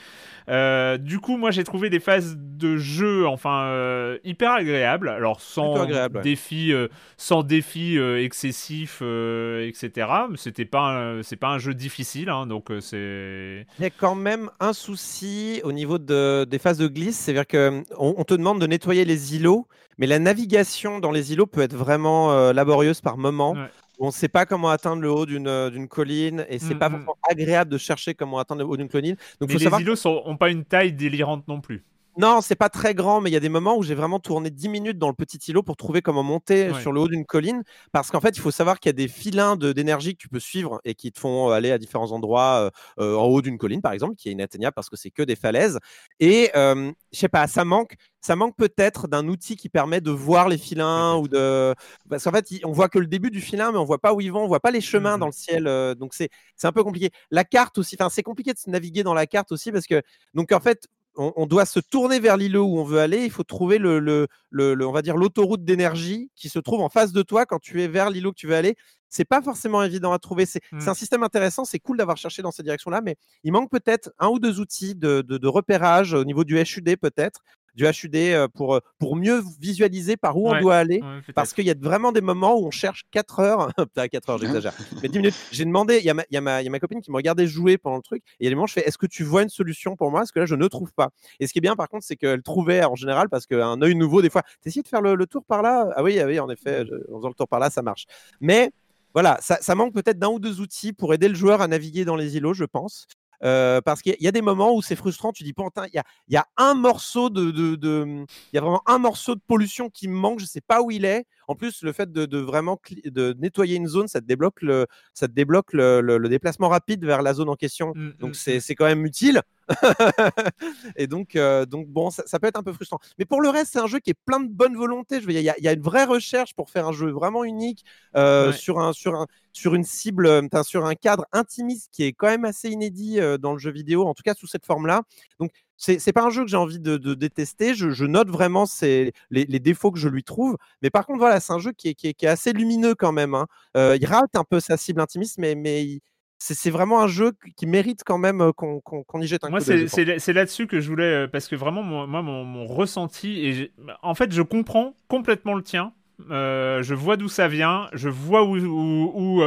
[0.49, 5.09] Euh, du coup, moi, j'ai trouvé des phases de jeu, enfin, euh, hyper agréables.
[5.09, 5.85] Alors, sans
[6.21, 6.87] défis, euh,
[7.17, 10.07] sans défis excessifs, etc.
[10.35, 13.65] C'était pas, c'est pas un jeu difficile, hein, donc c'est.
[13.79, 17.47] Il y a quand même un souci au niveau de, des phases de glisse, c'est-à-dire
[17.47, 19.67] que on, te demande de nettoyer les îlots,
[19.97, 23.55] mais la navigation dans les îlots peut être vraiment laborieuse par moment.
[23.99, 26.93] On ne sait pas comment atteindre le haut d'une euh, colline et c'est pas mmh,
[26.93, 26.95] mmh.
[26.97, 29.15] vraiment agréable de chercher comment atteindre le haut d'une colline.
[29.39, 31.83] Donc, les îlots n'ont pas une taille délirante non plus.
[32.17, 34.49] Non, c'est pas très grand, mais il y a des moments où j'ai vraiment tourné
[34.49, 37.63] 10 minutes dans le petit îlot pour trouver comment monter sur le haut d'une colline.
[37.91, 40.39] Parce qu'en fait, il faut savoir qu'il y a des filins d'énergie que tu peux
[40.39, 43.81] suivre et qui te font aller à différents endroits euh, euh, en haut d'une colline,
[43.81, 45.79] par exemple, qui est inatteignable parce que c'est que des falaises.
[46.21, 47.95] Et je sais pas, ça manque.
[48.25, 51.75] Ça manque peut-être d'un outil qui permet de voir les filins ou de.
[52.09, 54.21] Parce qu'en fait, on voit que le début du filin, mais on voit pas où
[54.21, 55.67] ils vont, on voit pas les chemins mmh dans le ciel.
[55.67, 56.29] Euh, donc c'est
[56.63, 57.11] un peu compliqué.
[57.29, 60.01] La carte aussi, enfin, c'est compliqué de se naviguer dans la carte aussi parce que,
[60.33, 60.87] donc en fait,
[61.17, 63.23] on, doit se tourner vers l'îlot où on veut aller.
[63.23, 67.11] Il faut trouver le, le, on va dire l'autoroute d'énergie qui se trouve en face
[67.11, 68.75] de toi quand tu es vers l'îlot que tu veux aller.
[69.09, 70.45] C'est pas forcément évident à trouver.
[70.45, 70.89] C'est mmh.
[70.89, 71.63] un système intéressant.
[71.63, 74.95] C'est cool d'avoir cherché dans cette direction-là, mais il manque peut-être un ou deux outils
[74.95, 77.41] de, de repérage au niveau du HUD peut-être
[77.75, 81.01] du HUD euh, pour, euh, pour mieux visualiser par où on doit aller.
[81.33, 83.73] parce qu'il y a vraiment des moments où on cherche 4 heures.
[83.77, 84.73] Putain, 4 heures, j'exagère.
[85.03, 85.35] mais 10 minutes.
[85.51, 87.15] J'ai demandé, il y, a ma, y, a ma, y a ma copine qui me
[87.15, 88.23] regardait jouer pendant le truc.
[88.25, 90.11] Et il y a des moments, je fais Est-ce que tu vois une solution pour
[90.11, 90.21] moi?
[90.21, 91.09] Parce que là, je ne trouve pas?
[91.39, 93.95] Et ce qui est bien, par contre, c'est qu'elle trouvait en général, parce qu'un œil
[93.95, 96.49] nouveau, des fois, t'essayes de faire le, tour par là Ah oui, ah oui, en
[96.49, 98.05] effet, en faisant le tour par là, ça marche.
[98.39, 98.71] Mais
[99.13, 102.03] voilà, ça, ça manque peut-être d'un ou deux outils pour aider le joueur à naviguer
[102.05, 103.07] dans les îlots, je pense.
[103.41, 106.73] Parce qu'il y a des moments où c'est frustrant, tu dis, il y a, un
[106.73, 110.81] morceau de, y a vraiment un morceau de pollution qui me manque, je sais pas
[110.81, 111.25] où il est.
[111.47, 115.27] En plus, le fait de, vraiment de nettoyer une zone, ça te débloque le, ça
[115.27, 117.93] te débloque le, déplacement rapide vers la zone en question.
[117.95, 118.59] Mmh, donc mmh, mmh.
[118.59, 119.41] c'est quand même utile.
[120.95, 122.99] et donc, euh, donc bon, ça, peut être un peu frustrant.
[123.17, 125.21] Mais pour le reste, c'est un jeu qui est plein de bonne volonté.
[125.21, 127.83] Je veux il y, a une vraie recherche pour faire un jeu vraiment unique
[128.15, 132.27] euh, sur un sur un sur une cible, sur un cadre intimiste qui est quand
[132.27, 135.03] même assez inédit euh, dans le jeu vidéo, en tout cas sous cette forme-là.
[135.39, 137.73] Donc c'est pas un jeu que j'ai envie de, détester.
[137.73, 140.57] Je, note vraiment les, les, défauts que je lui trouve.
[140.81, 143.33] Mais par contre, voilà, c'est un jeu qui est, qui, est, assez lumineux quand même.
[143.33, 143.47] Hein.
[143.75, 145.99] il rate un peu sa cible intimiste, mais, mais
[146.37, 149.89] c'est vraiment un jeu qui mérite quand même qu'on y jette un moi, coup d'œil.
[149.89, 153.71] C'est là-dessus que je voulais, parce que vraiment, moi, mon, ressenti, et
[154.01, 155.93] en fait, je comprends complètement le tien.
[156.29, 159.43] je vois d'où ça vient, je vois où il où,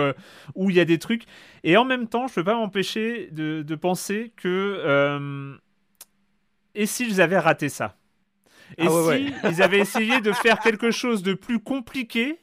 [0.54, 1.24] où, y a des trucs,
[1.62, 5.58] et en même temps, je peux pas m'empêcher de, de, penser que
[6.78, 7.96] et s'ils avaient raté ça
[8.78, 12.38] Et s'ils ah si ils avaient essayé de faire quelque chose de plus compliqué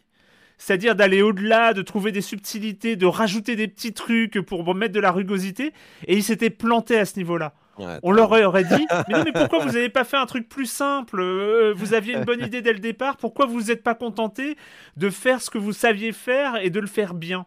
[0.58, 5.00] c'est-à-dire d'aller au-delà, de trouver des subtilités, de rajouter des petits trucs pour mettre de
[5.00, 5.74] la rugosité,
[6.08, 7.54] et il s'était planté à ce niveau-là.
[7.78, 10.66] on leur aurait dit, mais non, mais pourquoi vous n'avez pas fait un truc plus
[10.66, 14.56] simple euh, Vous aviez une bonne idée dès le départ, pourquoi vous n'êtes pas contenté
[14.96, 17.46] de faire ce que vous saviez faire et de le faire bien?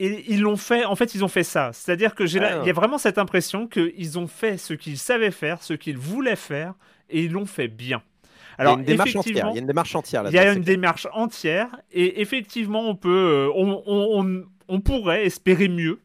[0.00, 1.70] Et ils l'ont fait, en fait, ils ont fait ça.
[1.72, 5.32] C'est-à-dire que j'ai il y a vraiment cette impression qu'ils ont fait ce qu'ils savaient
[5.32, 6.74] faire, ce qu'ils voulaient faire,
[7.10, 8.02] et ils l'ont fait bien.
[8.58, 9.50] Alors, il y a une démarche entière.
[9.50, 10.24] Il y a une démarche entière.
[10.28, 15.68] il y a une démarche entière, et effectivement, on peut, euh, on, on, pourrait espérer
[15.68, 16.00] mieux.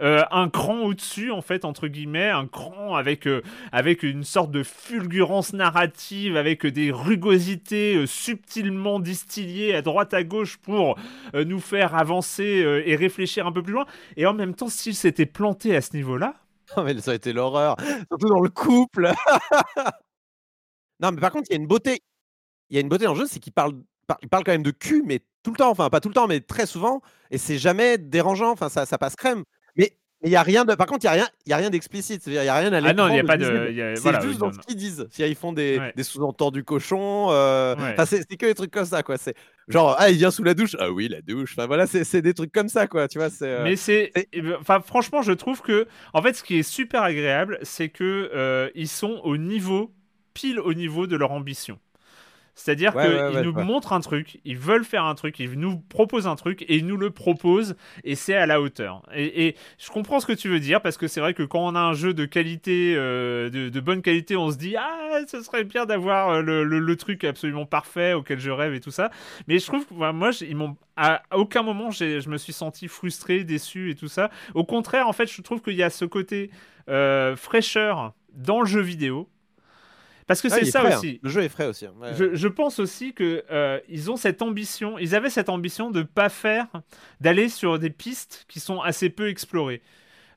[0.00, 3.42] Euh, un cran au-dessus, en fait, entre guillemets, un cran avec, euh,
[3.72, 10.56] avec une sorte de fulgurance narrative, avec des rugosités subtilement distillées à droite à gauche
[10.58, 10.98] pour
[11.34, 13.86] nous faire avancer et réfléchir un peu plus loin.
[14.16, 16.34] Et en même temps, s'il s'était planté à ce niveau-là.
[16.84, 17.76] mais ça a été l'horreur,
[18.08, 19.12] surtout dans le couple.
[21.00, 22.02] Non, mais par contre, il y a une beauté.
[22.70, 23.74] Il y a une beauté dans le jeu, c'est qu'il parle,
[24.22, 25.70] il parle quand même de cul, mais tout le temps.
[25.70, 27.02] Enfin, pas tout le temps, mais très souvent.
[27.30, 28.50] Et c'est jamais dérangeant.
[28.52, 29.44] Enfin, ça, ça passe crème.
[30.24, 30.74] Mais il y a rien de.
[30.74, 32.22] Par contre, il y a rien, il y a rien d'explicite.
[32.26, 32.78] Il y a rien à.
[32.82, 33.94] Ah non, il y a pas de.
[33.94, 35.06] C'est juste dans ce qu'ils disent.
[35.18, 37.28] Ils font des, des sous-entendus cochons.
[37.30, 37.74] Euh...
[37.76, 39.18] Enfin, c'est que des trucs comme ça, quoi.
[39.18, 39.34] C'est
[39.68, 40.76] genre ah il vient sous la douche.
[40.80, 41.54] Ah oui, la douche.
[41.56, 43.06] Enfin voilà, c'est des trucs comme ça, quoi.
[43.06, 43.28] Tu vois.
[43.42, 44.12] Euh, mais c'est.
[44.58, 48.70] Enfin, franchement, je trouve que en fait, ce qui est super agréable, c'est que euh,
[48.74, 49.92] ils sont au niveau
[50.32, 51.78] pile au niveau de leur ambition.
[52.54, 56.36] C'est-à-dire qu'ils nous montrent un truc, ils veulent faire un truc, ils nous proposent un
[56.36, 59.02] truc et ils nous le proposent et c'est à la hauteur.
[59.14, 61.74] Et, je comprends ce que tu veux dire parce que c'est vrai que quand on
[61.74, 65.64] a un jeu de qualité, euh, de, bonne qualité, on se dit ah ce serait
[65.64, 69.10] bien d'avoir euh, le, truc absolument parfait auquel je rêve et tout ça.
[69.48, 73.42] Mais je trouve que moi ils m'ont à aucun moment je me suis senti frustré,
[73.42, 74.30] déçu et tout ça.
[74.54, 76.50] Au contraire en fait je trouve qu'il y a ce côté
[76.88, 79.28] euh, fraîcheur dans le jeu vidéo
[80.26, 81.20] parce que c'est ça aussi.
[81.22, 81.86] Le jeu est frais aussi.
[81.86, 81.92] Hein.
[82.14, 86.28] Je, pense aussi que euh, ils ont cette ambition, ils avaient cette ambition de pas
[86.28, 86.66] faire,
[87.20, 89.82] d'aller sur des pistes qui sont assez peu explorées.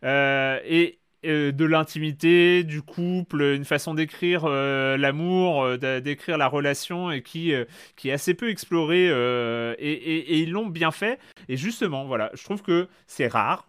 [0.03, 7.21] Euh, et euh, de l'intimité, du couple, une façon d'écrire l'amour, d'écrire la relation et
[7.21, 7.53] qui,
[7.95, 11.19] qui est assez peu explorée et, et ils l'ont bien fait.
[11.47, 13.67] Et justement, voilà, je trouve que c'est rare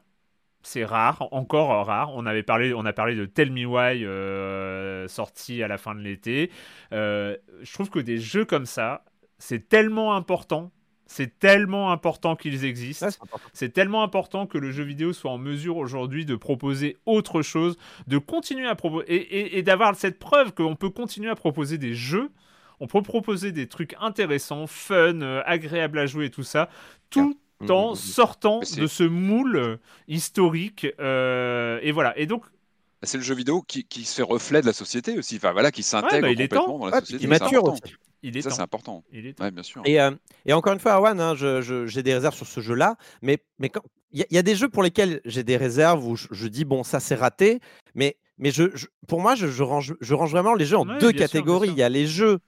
[0.68, 2.14] c'est rare, encore rare.
[2.14, 5.94] On avait parlé, on a parlé de Tell Me Why euh, sorti à la fin
[5.94, 6.50] de l'été.
[6.92, 9.04] Euh, je trouve que des jeux comme ça,
[9.38, 10.70] c'est tellement important.
[11.06, 13.08] C'est tellement important qu'ils existent.
[13.54, 17.78] c'est tellement important que le jeu vidéo soit en mesure aujourd'hui de proposer autre chose,
[18.06, 22.30] de continuer à proposer et, d'avoir cette preuve qu'on peut continuer à proposer des jeux.
[22.78, 26.68] On peut proposer des trucs intéressants, fun, euh, agréables à jouer et tout ça,
[27.08, 27.96] tout Mmh, en mmh, mmh.
[27.96, 30.86] sortant de ce moule historique.
[31.00, 32.16] Euh, et voilà.
[32.18, 32.44] Et donc.
[32.44, 35.36] Bah, c'est le jeu vidéo qui, qui, se fait reflet de la société aussi.
[35.36, 37.24] Enfin voilà, qui s'intègre bah, complètement dans la société.
[37.24, 37.80] Il mature aussi.
[38.22, 39.04] Il est ça, c'est important.
[39.12, 39.82] Il est ouais, bien sûr.
[39.84, 40.10] Et, euh,
[40.44, 43.70] et, encore une fois, Arwan, hein, j'ai des réserves sur ce jeu-là, mais mais
[44.10, 46.98] il y, a des jeux pour lesquels j'ai des réserves où je, dis bon, ça
[46.98, 47.60] c'est raté,
[47.94, 48.64] mais mais je,
[49.06, 51.68] pour moi, je, range, je range vraiment les jeux en deux catégories.
[51.68, 52.38] Il y a les jeux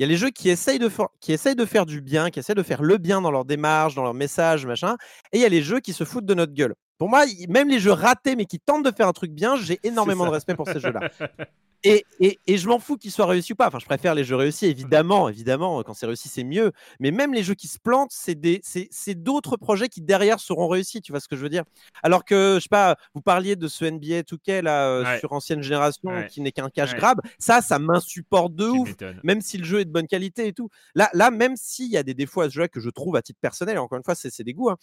[0.00, 2.80] il y a les jeux qui essayent, de faire du bien, qui essayent de faire
[2.82, 4.96] le bien dans leur démarche, dans leur message, machin.
[5.30, 6.74] Et il y a les jeux qui se foutent de notre gueule.
[7.00, 9.80] Pour moi, même les jeux ratés, mais qui tentent de faire un truc bien, j'ai
[9.84, 11.08] énormément de respect pour ces jeux-là.
[11.82, 13.68] Et, et, et, je m'en fous qu'ils soient réussis ou pas.
[13.68, 15.30] Enfin, je préfère les jeux réussis, évidemment.
[15.30, 16.72] Évidemment, quand c'est réussi, c'est mieux.
[16.98, 21.00] Mais même les jeux qui se plantent, c'est d'autres projets qui derrière seront réussis.
[21.00, 21.64] Tu vois ce que je veux dire?
[22.02, 25.62] Alors que, je sais pas, vous parliez de ce NBA 2K là, euh, sur ancienne
[25.62, 27.20] génération qui n'est qu'un cash grab.
[27.38, 28.94] Ça, ça m'insupporte de ouf.
[29.24, 30.68] Même si le jeu est de bonne qualité et tout.
[30.94, 33.22] Là, là même s'il y a des défauts à ce jeu que je trouve à
[33.22, 34.68] titre personnel, encore une fois, c'est des goûts.
[34.68, 34.76] Hein.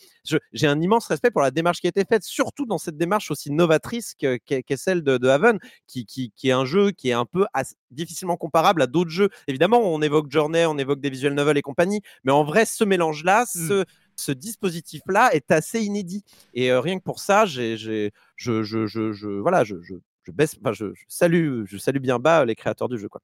[0.52, 3.32] J'ai un immense respect pour la démarche qui a été faite, surtout dans cette démarche
[3.32, 7.14] aussi novatrice qu'est celle de, de Haven, qui, qui, qui est un jeu qui est
[7.14, 7.46] un peu
[7.92, 9.30] difficilement comparable à d'autres jeux.
[9.48, 12.84] Évidemment, on évoque Journey, on évoque des visual novels et compagnie, mais en vrai, ce
[12.84, 13.84] mélange-là, mmh.
[14.16, 16.24] ce, dispositif-là est assez inédit.
[16.54, 19.76] Et euh, rien que pour ça, j'ai, je, je, je, voilà, je,
[20.32, 23.22] baisse, je, salue, je salue bien bas les créateurs du jeu, quoi.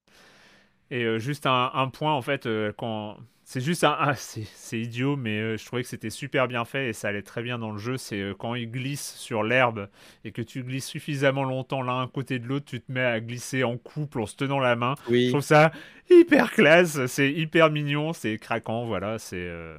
[0.94, 5.16] Et euh, juste un, un, point, en fait, euh, quand c'est juste un, c'est idiot,
[5.16, 7.72] mais euh, je trouvais que c'était super bien fait et ça allait très bien dans
[7.72, 7.96] le jeu.
[7.96, 9.88] C'est quand il glisse sur l'herbe
[10.24, 13.64] et que tu glisses suffisamment longtemps l'un côté de l'autre, tu te mets à glisser
[13.64, 14.94] en couple en se tenant la main.
[15.10, 15.72] Je trouve ça
[16.10, 19.18] hyper classe, c'est hyper mignon, c'est craquant, voilà.
[19.18, 19.34] C'est.
[19.36, 19.76] Euh...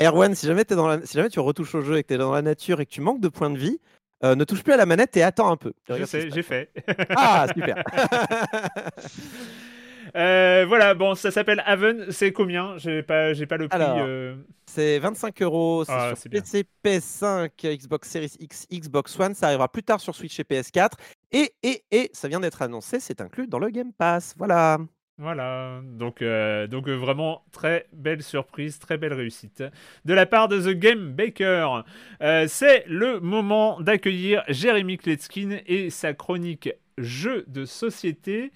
[0.00, 1.04] Erwan, si jamais, es dans la...
[1.04, 2.92] si jamais tu retouches au jeu et que tu es dans la nature et que
[2.92, 3.80] tu manques de points de vie,
[4.22, 5.72] euh, ne touche plus à la manette et attends un peu.
[5.88, 6.70] Je sais, j'ai fait.
[7.16, 7.82] Ah, super.
[10.14, 12.10] Euh, voilà, bon, ça s'appelle Haven.
[12.10, 12.76] C'est combien?
[12.78, 13.80] J'ai pas, j'ai pas le prix.
[13.80, 14.36] Euh.
[14.66, 15.84] C'est 25 euros.
[15.84, 19.34] C'est ah, sur PC, PS5, Xbox Series X, Xbox One.
[19.34, 20.92] Ça arrivera plus tard sur Switch et PS4.
[21.32, 24.34] Et, et, et ça vient d'être annoncé, c'est inclus dans le Game Pass.
[24.36, 24.78] Voilà.
[25.18, 29.62] Voilà, donc, euh, donc euh, vraiment très belle surprise, très belle réussite
[30.04, 31.82] de la part de The Game Baker.
[32.22, 38.52] Euh, c'est le moment d'accueillir Jérémy Kletskin et sa chronique Jeux de société.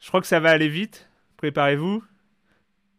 [0.00, 2.02] Je crois que ça va aller vite, préparez-vous.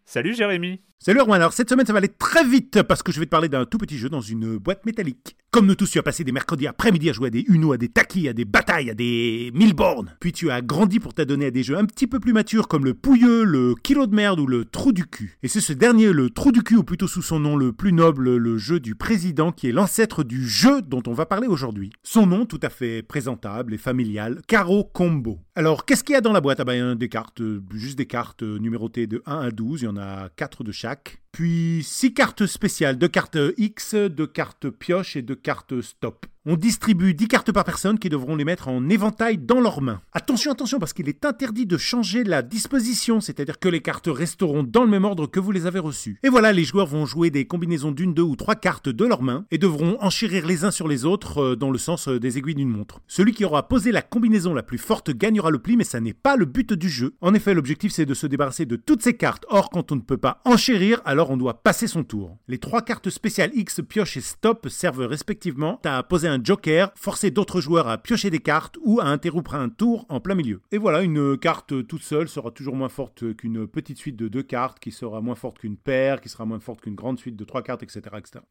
[0.06, 3.20] Salut Jérémy Salut Romain, alors cette semaine ça va aller très vite parce que je
[3.20, 5.36] vais te parler d'un tout petit jeu dans une boîte métallique.
[5.54, 7.78] Comme nous tous, tu as passé des mercredis après-midi à jouer à des Uno, à
[7.78, 10.16] des Taki, à des batailles, à des mille bornes.
[10.22, 12.86] Puis tu as grandi pour t'adonner à des jeux un petit peu plus matures comme
[12.86, 15.38] le Pouilleux, le Kilo de merde ou le Trou du cul.
[15.44, 17.92] Et c'est ce dernier, le Trou du cul, ou plutôt sous son nom le plus
[17.92, 21.92] noble, le jeu du président, qui est l'ancêtre du jeu dont on va parler aujourd'hui.
[22.02, 25.40] Son nom tout à fait présentable et familial, Caro Combo.
[25.56, 26.62] Alors qu'est-ce qu'il y a dans la boîte?
[26.62, 29.86] Ah ben des cartes, euh, juste des cartes euh, numérotées de 1 à 12, il
[29.86, 34.70] y en a 4 de chaque puis 6 cartes spéciales, 2 cartes X, 2 cartes
[34.70, 36.28] pioche et 2 cartes stop.
[36.48, 40.02] On distribue 10 cartes par personne qui devront les mettre en éventail dans leurs mains.
[40.12, 44.64] Attention, attention, parce qu'il est interdit de changer la disposition, c'est-à-dire que les cartes resteront
[44.64, 46.18] dans le même ordre que vous les avez reçues.
[46.24, 49.22] Et voilà, les joueurs vont jouer des combinaisons d'une, deux ou trois cartes de leurs
[49.22, 52.40] mains et devront enchérir les uns sur les autres euh, dans le sens euh, des
[52.40, 53.02] aiguilles d'une montre.
[53.06, 56.12] Celui qui aura posé la combinaison la plus forte gagnera le pli, mais ça n'est
[56.12, 57.14] pas le but du jeu.
[57.22, 59.46] En effet, l'objectif c'est de se débarrasser de toutes ces cartes.
[59.50, 62.40] Or, quand on ne peut pas enchérir, alors on doit passer son tour.
[62.48, 67.32] Les trois cartes spéciales X, pioche et stop servent respectivement à poser un joker, forcer
[67.32, 70.62] d'autres joueurs à piocher des cartes ou à interrompre un tour en plein milieu.
[70.72, 74.44] Et voilà, une carte toute seule sera toujours moins forte qu'une petite suite de deux
[74.44, 77.44] cartes, qui sera moins forte qu'une paire, qui sera moins forte qu'une grande suite de
[77.44, 78.02] trois cartes, etc.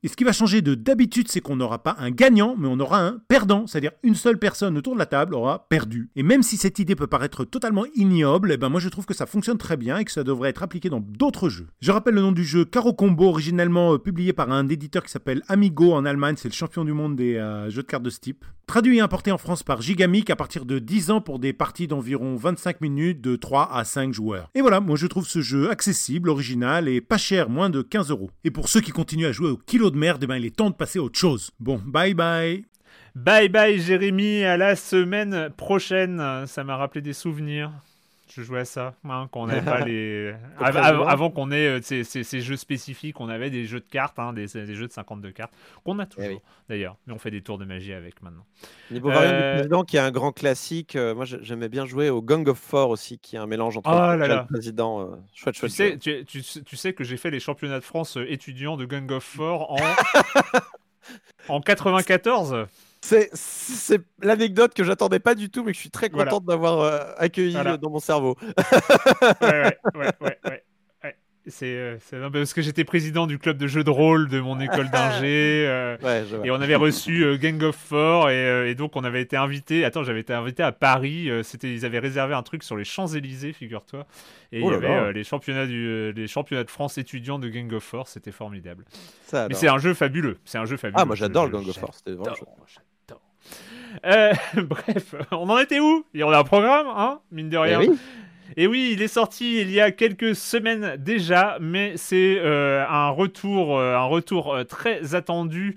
[0.02, 2.78] Et ce qui va changer de d'habitude, c'est qu'on n'aura pas un gagnant, mais on
[2.80, 6.10] aura un perdant, c'est-à-dire une seule personne autour de la table aura perdu.
[6.16, 9.14] Et même si cette idée peut paraître totalement ignoble, eh ben moi je trouve que
[9.14, 11.68] ça fonctionne très bien et que ça devrait être appliqué dans d'autres jeux.
[11.80, 15.10] Je rappelle le nom du jeu Caro Combo, originellement euh, publié par un éditeur qui
[15.10, 18.10] s'appelle Amigo en Allemagne, c'est le champion du monde des euh, jeux de cartes de
[18.10, 18.44] ce type.
[18.66, 21.88] Traduit et importé en France par Gigamic à partir de 10 ans pour des parties
[21.88, 24.50] d'environ 25 minutes de 3 à 5 joueurs.
[24.54, 28.10] Et voilà, moi je trouve ce jeu accessible, original et pas cher, moins de 15
[28.10, 28.30] euros.
[28.44, 30.56] Et pour ceux qui continuent à jouer au kilo de merde, eh ben, il est
[30.56, 31.50] temps de passer à autre chose.
[31.58, 32.64] Bon, bye bye
[33.14, 36.46] Bye bye Jérémy, à la semaine prochaine.
[36.46, 37.72] Ça m'a rappelé des souvenirs
[38.34, 40.34] je jouais à ça, hein, qu'on pas les.
[40.58, 44.46] avant, qu'on ait euh, ces, jeux spécifiques, on avait des jeux de cartes, hein, des,
[44.48, 45.52] jeux de 52 cartes,
[45.84, 48.44] qu'on a eh toujours d'ailleurs, mais on fait des tours de magie avec maintenant.
[48.90, 49.54] Niveau euh...
[49.54, 52.90] président, qui est un grand classique, euh, moi j'aimais bien jouer au Gang of Four
[52.90, 55.00] aussi, qui est un mélange entre oh le président.
[55.00, 55.70] Euh, chouette, chouette.
[55.70, 59.10] Tu sais, tu, tu, sais que j'ai fait les championnats de France étudiants de Gang
[59.10, 59.78] of Four en,
[61.48, 62.66] en 94
[63.02, 67.00] c'est l'anecdote que j'attendais pas du tout, mais que je suis très contente d'avoir euh,
[67.16, 68.36] accueilli dans mon cerveau.
[69.42, 71.98] ouais, ouais, ouais, ouais, C'est
[72.32, 75.96] parce que j'étais président du club de jeux de rôle de mon école d'ingé euh,
[76.44, 79.84] et on avait reçu euh, Gang of Four et, donc on avait été invité.
[79.84, 81.30] Attends, j'avais été invité à Paris.
[81.42, 84.06] C'était ils avaient réservé un truc sur les Champs Élysées, figure-toi.
[84.52, 87.72] Et il y oh avait les championnats du les championnats de France étudiants de Gang
[87.72, 88.08] of Four.
[88.08, 88.84] C'était formidable.
[89.32, 90.38] Mais c'est un jeu fabuleux.
[90.44, 91.00] C'est un jeu fabuleux.
[91.00, 91.94] Ah moi j'adore le Gang of Four.
[91.94, 92.34] C'était vraiment
[94.06, 94.32] euh,
[94.62, 96.04] bref, on en était où?
[96.14, 97.80] Il y a un programme, hein Mine de rien.
[98.56, 102.84] Eh Et oui, il est sorti il y a quelques semaines déjà, mais c'est euh,
[102.88, 105.76] un retour, euh, un retour très attendu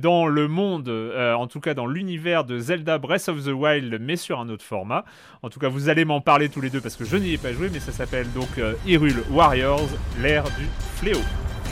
[0.00, 4.16] dans le monde, en tout cas dans l'univers de Zelda Breath of the Wild, mais
[4.16, 5.04] sur un autre format.
[5.42, 7.36] En tout cas, vous allez m'en parler tous les deux parce que je n'y ai
[7.36, 8.48] pas joué, mais ça s'appelle donc
[8.86, 9.90] Hyrule Warriors,
[10.22, 11.20] l'ère du fléau.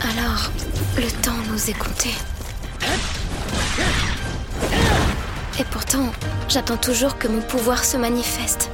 [0.03, 0.51] Alors,
[0.99, 2.11] le temps nous est compté.
[5.59, 6.11] Et pourtant,
[6.49, 8.71] j'attends toujours que mon pouvoir se manifeste.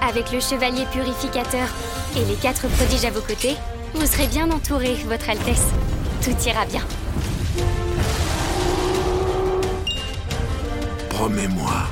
[0.00, 1.68] Avec le chevalier purificateur
[2.16, 3.56] et les quatre prodiges à vos côtés,
[3.94, 5.68] vous serez bien entouré, Votre Altesse.
[6.22, 6.82] Tout ira bien.
[11.10, 11.88] Promets-moi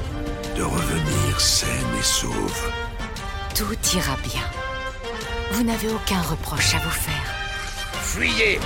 [0.57, 2.71] de revenir saine et sauve.
[3.55, 4.43] Tout ira bien.
[5.53, 7.35] Vous n'avez aucun reproche à vous faire.
[8.03, 8.59] Fuyez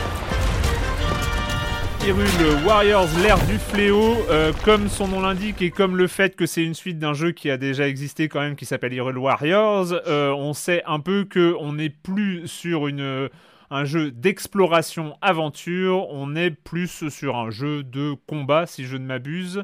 [2.05, 6.47] Hyrule Warriors, l'ère du fléau, euh, comme son nom l'indique et comme le fait que
[6.47, 9.93] c'est une suite d'un jeu qui a déjà existé quand même qui s'appelle Hyrule Warriors,
[10.09, 13.29] euh, on sait un peu que on n'est plus sur une
[13.71, 19.07] un jeu d'exploration aventure, on est plus sur un jeu de combat si je ne
[19.07, 19.63] m'abuse.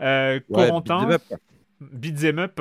[0.00, 1.08] Euh, Corentin
[1.80, 2.60] Beat'em up,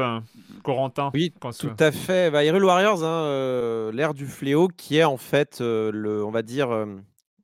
[0.63, 1.11] Corentin.
[1.13, 2.31] Oui, tout à fait.
[2.31, 6.69] Bah, Hyrule Warriors, hein, l'ère du fléau, qui est en fait le, on va dire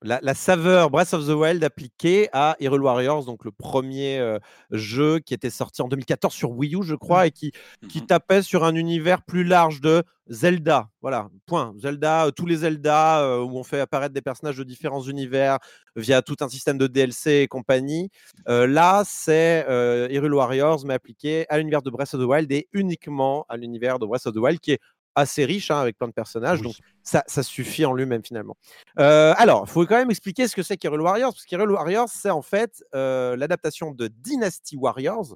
[0.05, 4.39] la, saveur Breath of the Wild appliquée à Hyrule Warriors, donc le premier euh,
[4.71, 7.27] jeu qui était sorti en 2014 sur Wii U, je crois, mmh.
[7.27, 7.51] et qui,
[7.89, 10.89] qui mmh tapait sur un univers plus large de Zelda.
[11.01, 11.73] Voilà, point.
[11.77, 15.57] Zelda, euh, tous les Zelda euh, où on fait apparaître des personnages de différents univers
[15.95, 18.09] via tout un système de DLC et compagnie.
[18.47, 19.65] là, c'est
[20.11, 23.97] Hyrule Warriors, mais appliqué à l'univers de Breath of the Wild et uniquement à l'univers
[23.97, 24.79] de Breath of the Wild, qui est
[25.15, 26.61] assez riche hein, avec plein de personnages.
[26.61, 28.57] Donc ça, ça suffit en lui-même finalement.
[28.97, 32.29] alors, il faut quand même expliquer ce que c'est qu'Hyrule Warriors, parce qu'Hyrule Warriors, c'est
[32.29, 35.35] en fait l'adaptation de Dynasty Warriors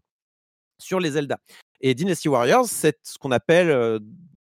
[0.77, 1.39] sur les Zelda.
[1.81, 3.99] Et Dynasty Warriors, c'est ce qu'on appelle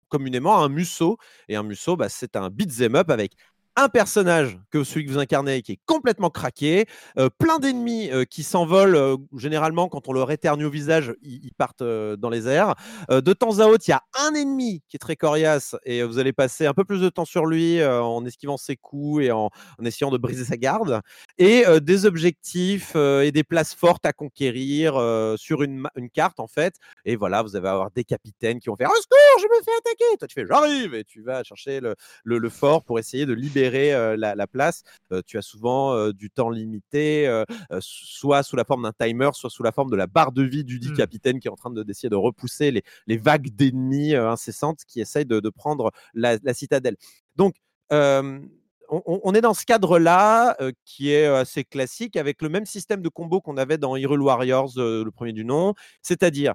[0.10, 1.18] communément un musso.
[1.50, 3.34] Et un musso, bah, c'est un beat'em up avec
[3.76, 6.86] un personnage que celui que vous incarnez qui est complètement craqué,
[7.18, 11.52] euh, plein d'ennemis euh, qui s'envolent euh, généralement quand on leur éternue au visage, ils,
[11.58, 12.76] partent dans les airs.
[13.10, 16.20] de temps à autre, il y a un ennemi qui est très coriace et vous
[16.20, 19.50] allez passer un peu plus de temps sur lui en esquivant ses coups et en,
[19.82, 21.02] essayant de briser sa garde.
[21.38, 24.96] Et des objectifs et des places fortes à conquérir
[25.38, 26.76] sur une, carte en fait.
[27.06, 29.72] Et voilà, vous allez avoir des capitaines qui vont faire un secours, je me fais
[29.78, 30.18] attaquer.
[30.20, 31.80] Toi tu fais j'arrive et tu vas chercher
[32.26, 34.84] le fort pour essayer de libérer la, place.
[35.26, 37.44] tu as souvent du temps limité,
[37.80, 40.64] soit sous la forme d'un timer, soit sous la forme de la barre de vie
[40.64, 40.98] du dit mmh.
[40.98, 42.72] capitaine qui est en train d'essayer de, repousser
[43.08, 46.98] les, vagues d'ennemis incessantes qui essayent de, prendre la, citadelle.
[47.36, 47.56] Donc,
[47.92, 53.42] on, est dans ce cadre-là qui est assez classique avec le même système de combo
[53.42, 56.54] qu'on avait dans Hyrule Warriors, le premier du nom, c'est-à-dire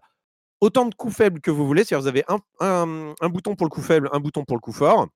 [0.61, 1.85] autant de coups faibles que vous voulez.
[1.85, 2.25] C'est-à-dire vous avez
[2.61, 5.09] un, bouton pour le coup faible, un bouton pour le coup fort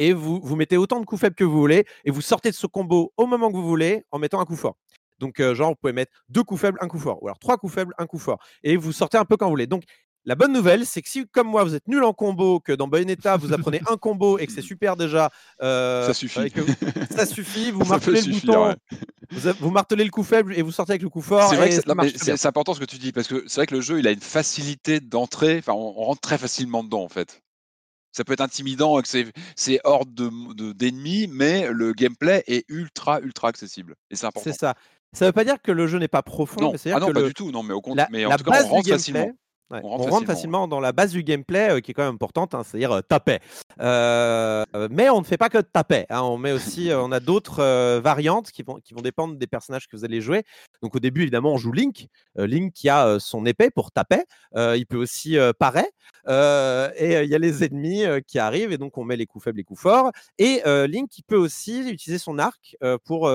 [0.00, 2.56] et vous, vous mettez autant de coups faibles que vous voulez et vous sortez de
[2.56, 4.76] ce combo au moment que vous voulez en mettant un coup fort.
[5.18, 7.58] Donc, euh, genre, vous pouvez mettre deux coups faibles, un coup fort, ou alors trois
[7.58, 8.38] coups faibles, un coup fort.
[8.64, 9.66] Et vous sortez un peu quand vous voulez.
[9.66, 9.82] Donc,
[10.24, 12.88] la bonne nouvelle, c'est que si, comme moi, vous êtes nul en combo, que dans
[12.88, 15.30] Bayonetta, vous apprenez un combo et que c'est super déjà.
[15.62, 16.50] Euh, ça suffit.
[17.10, 18.74] ça suffit, vous martelez le bouton.
[19.60, 21.50] Vous, martelez le coup faible et vous sortez avec le coup fort.
[21.50, 23.82] C'est vrai que c'est important ce que tu dis, parce que c'est vrai que le
[23.82, 25.58] jeu, il a une facilité d'entrée.
[25.58, 27.42] Enfin, on rentre très facilement dedans, en fait
[28.12, 33.48] ça peut être intimidant avec ces, hordes d'ennemis, de, mais le gameplay est ultra, ultra
[33.48, 33.94] accessible.
[34.10, 34.50] Et c'est important.
[34.50, 34.74] C'est ça.
[35.12, 36.60] Ça ne veut pas dire que le jeu n'est pas profond.
[36.60, 37.50] Non, ah non pas du tout.
[37.50, 39.32] Non, mais au contraire, mais en tout cas, on rentre facilement
[39.70, 42.62] on, rentre, facilement, dans la base du gameplay euh, qui est quand même importante, hein,
[42.64, 43.38] c'est-à-dire euh, taper.
[43.80, 46.06] Euh, mais on ne fait pas que taper.
[46.10, 49.88] Hein, on met aussi, on a d'autres variantes qui vont, qui vont dépendre des personnages
[49.88, 50.44] que vous allez jouer.
[50.82, 52.08] Donc au début, évidemment, on joue Link.
[52.36, 54.24] Link qui a son épée pour taper.
[54.56, 55.86] il peut aussi parer.
[56.28, 59.58] et il y a les ennemis qui arrivent et donc on met les coups faibles,
[59.58, 60.12] les coups forts.
[60.38, 63.28] Et Link qui peut aussi utiliser son arc pour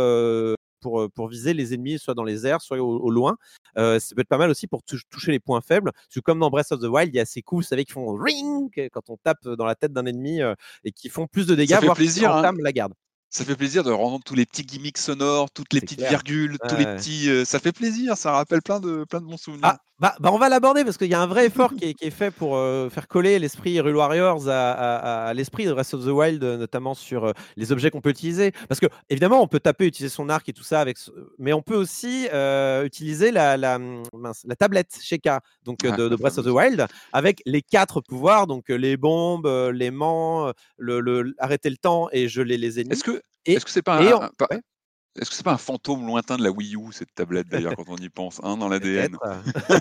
[0.85, 3.37] pour, pour, viser les ennemis, soit dans les airs, soit au, loin.
[3.75, 5.91] ça peut être pas mal aussi pour toucher les points faibles.
[5.91, 7.85] Parce que comme dans Breath of the Wild, il y a ces coups, vous savez,
[7.85, 10.39] qui font ring quand on tape dans la tête d'un ennemi
[10.83, 12.53] et qui font plus de dégâts, ça fait voire plaisir, qui hein.
[12.59, 12.93] la garde
[13.35, 16.77] ça fait plaisir de rendre tous les petits gimmicks sonores, toutes les petites virgules, tous
[16.77, 17.29] les petits.
[17.29, 19.61] Euh, ça fait plaisir, ça rappelle plein de, plein de bons souvenirs.
[19.63, 22.09] Ah, bah, bah on va l'aborder parce qu'il y a un vrai effort qui, est,
[22.09, 26.43] fait pour euh, faire coller l'esprit Hyrule Warriors à, l'esprit de Breath of the Wild,
[26.43, 28.51] notamment sur euh, les objets qu'on peut utiliser.
[28.67, 30.97] Parce que, évidemment, on peut taper, utiliser son arc et tout ça, avec,
[31.37, 32.27] mais on peut aussi
[32.83, 38.01] utiliser la, la, la tablette Sheka donc, de, Breath of the Wild avec les quatre
[38.01, 42.93] pouvoirs, donc les bombes, l'aimant, le, le, arrêter le temps et geler les ennemis.
[42.93, 44.29] Est-ce que est-ce que c'est pas, un,
[45.19, 47.85] est-ce que c'est pas un fantôme lointain de la Wii U, cette tablette d'ailleurs, quand
[47.87, 49.17] on y pense, hein, dans l'ADN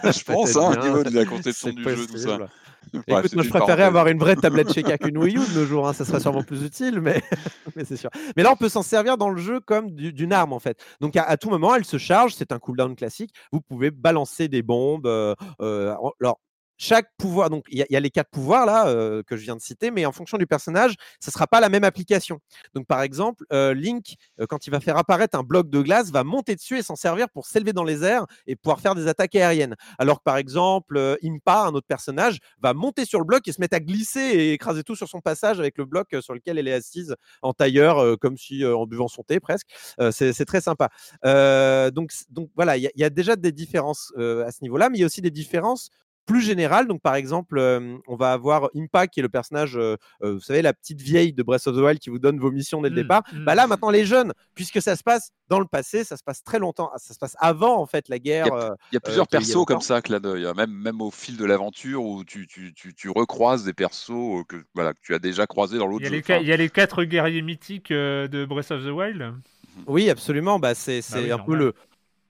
[0.05, 2.39] Je pense, hein, au niveau de la conception du jeu, tout ça.
[2.95, 5.89] Écoute, moi je préférerais avoir une vraie tablette chez qu'une Wii U de nos jours,
[5.89, 7.23] hein, ça serait sûrement plus utile, mais,
[7.77, 8.11] mais c'est sûr.
[8.37, 10.79] Mais là, on peut s'en servir dans le jeu comme d'une arme en fait.
[11.01, 13.35] Donc à, tout moment, elle se charge, c'est un cooldown classique.
[13.53, 15.07] Vous pouvez balancer des bombes.
[15.07, 16.39] Euh, euh, alors,
[16.85, 19.61] chaque pouvoir, donc il y, a les quatre pouvoirs là euh, que je viens de
[19.61, 22.41] citer, mais en fonction du personnage, ça ne sera pas la même application.
[22.75, 26.11] Donc par exemple, euh, Link, euh, quand il va faire apparaître un bloc de glace,
[26.11, 29.09] va monter dessus et s'en servir pour s'élever dans les airs et pouvoir faire des
[29.09, 29.77] attaques aériennes.
[29.99, 33.63] Alors que par exemple, Impa, un autre personnage, va monter sur le bloc et se
[33.63, 36.69] mettre à glisser et écraser tout sur son passage avec le bloc sur lequel elle
[36.69, 39.69] est assise en tailleur, comme si en buvant son thé presque.
[40.11, 40.91] c'est très sympa.
[41.23, 42.11] donc
[42.55, 45.23] voilà, il y, a déjà des différences à ce niveau-là, mais il y a aussi
[45.23, 45.89] des différences
[46.27, 46.87] plus général.
[46.87, 47.59] Donc, par exemple,
[48.07, 49.79] on va avoir Impact, qui est le personnage,
[50.23, 52.83] vous savez, la petite vieille de Breath of the Wild qui vous donne vos missions
[52.83, 53.23] dès le mmh, départ.
[53.33, 53.71] Bah là, mmh.
[53.71, 56.91] maintenant, les jeunes, puisque ça se passe dans le passé, ça se passe très longtemps,
[56.97, 58.47] ça se passe avant, en fait, la guerre.
[58.93, 60.13] Il y a, plusieurs persos comme ça, que
[60.55, 64.95] même, même au fil de l'aventure où tu, tu, tu, recroises des persos que, voilà,
[64.95, 66.23] que tu as déjà croisés dans l'autre jeu.
[66.41, 69.23] Il y a les quatre guerriers mythiques de Breath of the Wild.
[69.23, 69.83] Mmh.
[69.87, 70.59] Oui, absolument.
[70.59, 71.75] Bah, c'est bah un peu le,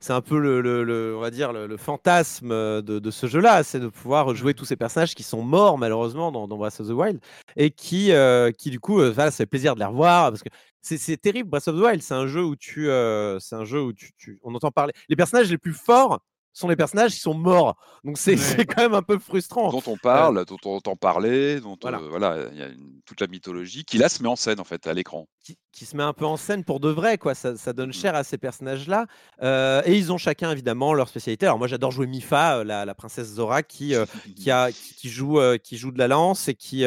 [0.05, 2.51] c'est un peu le, on va dire le, fantasme
[2.83, 6.47] de, ce jeu-là, c'est de pouvoir jouer tous ces personnages qui sont morts malheureusement dans,
[6.47, 7.21] Breath of the Wild
[7.57, 10.51] et qui, euh, qui du coup, euh, ça fait plaisir de les revoir parce que
[10.83, 11.49] c'est terrible.
[11.49, 14.39] Breath of the Wild, c'est un jeu où tu, euh, c'est un jeu où tu,
[14.43, 14.93] on entend parler.
[15.09, 16.21] Les personnages les plus forts
[16.55, 17.77] sont les personnages qui sont morts.
[18.05, 18.37] Donc c'est
[18.67, 19.71] quand même un peu frustrant.
[19.71, 22.69] Dont on parle, dont on entend parler, dont voilà, il y a
[23.05, 25.29] toute la mythologie qui là se met en scène en fait à l'écran.
[25.73, 27.35] Qui, se met un peu en scène pour de vrai, quoi.
[27.35, 27.95] Ça, ça donne mmh.
[27.95, 29.07] cher à ces personnages-là.
[29.43, 31.47] et ils ont chacun évidemment leur spécialité.
[31.47, 33.95] Alors moi j'adore jouer Mifa, la, la princesse Zora, qui,
[34.37, 36.85] qui, a, qui, joue, qui joue de la lance et qui,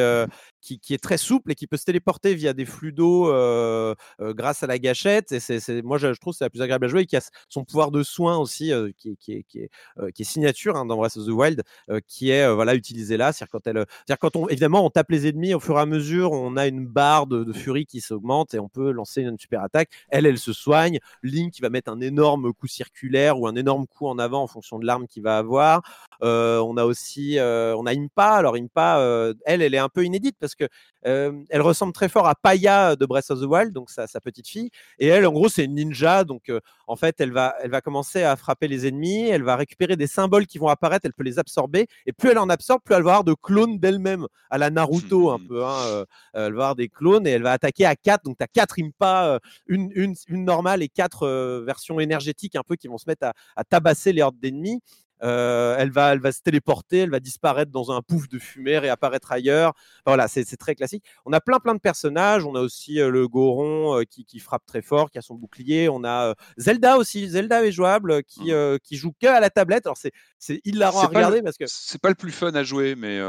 [0.60, 4.34] qui, est très souple et qui peut se téléporter via des flux d'eau euh, euh,
[4.34, 5.32] grâce à la gâchette.
[5.32, 7.20] Et c'est, moi, je, trouve que c'est la plus agréable à jouer et qui a
[7.48, 9.70] son pouvoir de soin aussi, euh, qui, qui, qui, est,
[10.12, 11.62] qui, est, signature hein, dans Breath of the Wild,
[12.06, 13.32] qui est voilà, utilisé là.
[13.32, 15.86] C'est-à-dire quand, elle, c'est-à-dire quand on, évidemment, on tape les ennemis au fur et à
[15.86, 19.62] mesure, on a une barre de, furie qui s'augmente et on peut lancer une super
[19.62, 19.90] attaque.
[20.10, 20.98] Elle, elle se soigne.
[21.22, 24.46] Link qui va mettre un énorme coup circulaire ou un énorme coup en avant en
[24.46, 25.82] fonction de l'arme qu'il va avoir.
[26.20, 28.32] on a aussi, on a Impa.
[28.32, 30.66] Alors Impa, elle, elle est un peu inédite parce que
[31.02, 34.48] elle ressemble très fort à Paya de Breath of the Wild, donc sa, sa petite
[34.48, 34.70] fille.
[34.98, 36.24] Et elle, en gros, c'est une ninja.
[36.24, 36.50] Donc,
[36.86, 39.28] en fait, elle va, elle va commencer à frapper les ennemis.
[39.28, 41.06] Elle va récupérer des symboles qui vont apparaître.
[41.06, 41.86] Elle peut les absorber.
[42.06, 45.30] Et plus elle en absorbe, plus elle va avoir de clones d'elle-même, à la Naruto
[45.30, 45.64] un peu.
[45.64, 48.24] Hein, elle va avoir des clones et elle va attaquer à 4.
[48.24, 52.76] Donc, tu as 4 impas, une, une, une, normale et 4 versions énergétiques un peu
[52.76, 54.80] qui vont se mettre à, à tabasser les hordes d'ennemis.
[55.22, 58.72] Euh, elle, va, elle va se téléporter, elle va disparaître dans un pouf de fumée,
[58.72, 59.72] et apparaître ailleurs.
[60.06, 61.04] voilà, c'est très classique.
[61.24, 62.44] On a plein plein de personnages.
[62.44, 65.34] On a aussi euh, le Goron euh, qui, qui, frappe très fort, qui a son
[65.34, 65.88] bouclier.
[65.88, 67.28] On a Zelda aussi.
[67.28, 68.78] Zelda est jouable, qui, mmh.
[68.82, 69.86] qui joue que à la tablette.
[69.86, 73.20] Alors c'est hilarant à regarder parce que c'est pas le plus fun à jouer, mais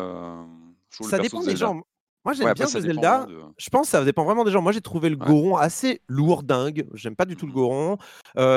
[0.89, 1.81] ça dépend des gens.
[2.25, 3.27] Moi, j'aime bien Zelda.
[3.57, 4.61] Je pense que ça dépend vraiment des gens.
[4.61, 6.85] Moi, j'ai trouvé le Goron assez lourd, dingue.
[6.93, 7.97] J'aime pas du tout le mmh Goron.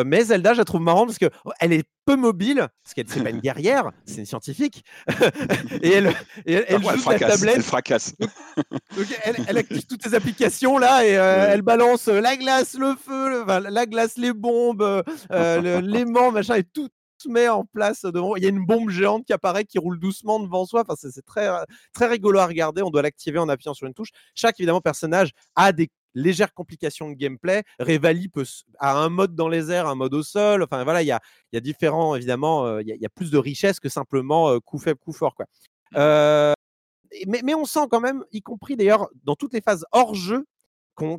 [0.05, 3.23] mais Zelda, je la trouve marrante parce qu'elle oh, est peu mobile, parce qu'elle c'est
[3.23, 4.85] pas une guerrière, c'est une scientifique.
[5.83, 6.13] et elle,
[6.45, 7.57] elle, elle, joue la tablette.
[7.57, 8.15] Elle fracasse.
[8.17, 13.87] Donc, elle, active toutes ces applications là et elle balance la glace, le feu, la
[13.87, 16.89] glace, les bombes, l'aimant, machin, et tout,
[17.29, 18.37] met en place devant.
[18.37, 20.83] Il y a une bombe géante qui apparaît, qui roule doucement devant soi.
[20.83, 21.49] Enfin, c'est très,
[21.93, 22.83] très rigolo à regarder.
[22.83, 24.11] On doit l'activer en appuyant sur une touche.
[24.35, 27.63] Chaque évidemment personnage a des légères complications de gameplay.
[27.79, 28.45] Revali peut,
[28.79, 30.63] a un mode dans les airs, un mode au sol.
[30.63, 31.21] Enfin voilà, il y a,
[31.53, 34.79] y a différents, évidemment, euh, il y, a, plus de richesse que simplement euh, coup
[34.79, 35.35] faible, coup fort.
[35.35, 35.47] Quoi.
[35.93, 35.97] Mmh.
[35.97, 36.53] Euh,
[37.27, 40.47] mais, mais, on sent quand même, y compris d'ailleurs dans toutes les phases hors jeu,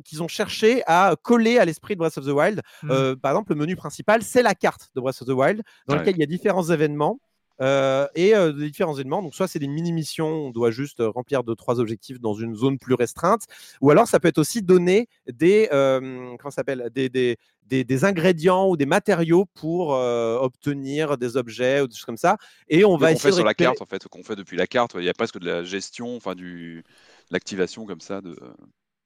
[0.04, 2.62] qu'ils ont cherché à coller à l'esprit de Breath of the Wild.
[2.82, 2.90] Mmh.
[2.90, 5.96] Euh, par exemple, le menu principal, c'est la carte de Breath of the Wild, dans
[5.96, 7.18] lequel il y a différents événements.
[7.60, 9.22] Euh, et euh, des différents événements.
[9.22, 12.80] Donc, soit c'est des mini-missions, on doit juste remplir deux, trois objectifs dans une zone
[12.80, 13.42] plus restreinte,
[13.80, 17.36] ou alors ça peut être aussi donner des, comment s'appelle, des, des,
[17.68, 22.38] des, ingrédients ou des matériaux pour obtenir des objets ou des choses comme ça.
[22.68, 23.30] Et on va essayer.
[23.30, 25.38] fait sur la carte, en fait, qu'on fait depuis la carte, il y a presque
[25.38, 26.82] de la gestion, enfin, du
[27.30, 28.36] l'activation comme ça de.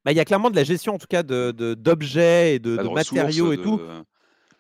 [0.09, 2.89] Bah, il y a clairement de la gestion, en tout cas, d'objets de, et de,
[2.95, 3.79] matériaux et tout,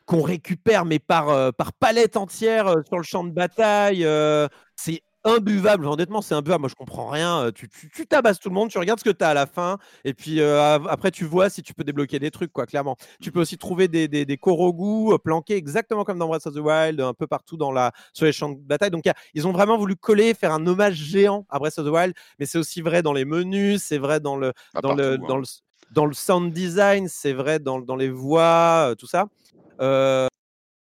[0.04, 4.04] qu'on récupère, mais par, euh, par palette entière euh, sur le champ de bataille.
[4.04, 4.46] Euh,
[4.76, 5.86] c'est imbuvable.
[5.86, 6.62] Honnêtement, c'est imbuvable.
[6.62, 7.50] Moi, je comprends rien.
[7.54, 9.78] Tu, tu, tabasses tout le monde, tu regardes ce que tu as à la fin,
[10.04, 12.96] et puis après, tu vois si tu peux débloquer des trucs, quoi, clairement.
[13.20, 16.58] Tu peux aussi trouver des, des, des Korogu planqués exactement comme dans Breath of the
[16.58, 18.90] Wild, un peu partout dans la, sur les champs de bataille.
[18.90, 19.04] Donc,
[19.34, 22.46] ils ont vraiment voulu coller, faire un hommage géant à Breath of the Wild, mais
[22.46, 24.52] c'est aussi vrai dans les menus, c'est vrai dans le,
[24.82, 25.38] dans, le, dans, hein.
[25.38, 25.44] le,
[25.90, 29.26] dans le sound design, c'est vrai dans, dans les voix, tout ça.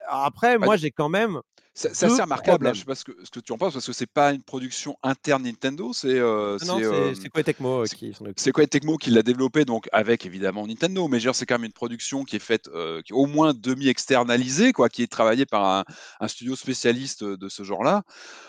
[0.08, 1.40] après, moi, j'ai quand même
[1.74, 3.86] c'est assez remarquable, hein, je sais pas ce que, ce que, tu en penses, parce
[3.86, 8.98] que c'est pas une production interne Nintendo, c'est euh, ah Tecmo qui C'est quoi Tecmo
[8.98, 12.40] qui l'a développé, donc avec évidemment Nintendo, mais c'est quand même une production qui est
[12.40, 15.84] faite, euh, qui est au moins demi-externalisée, quoi, qui est travaillée par
[16.20, 18.02] un, studio spécialiste de ce genre-là.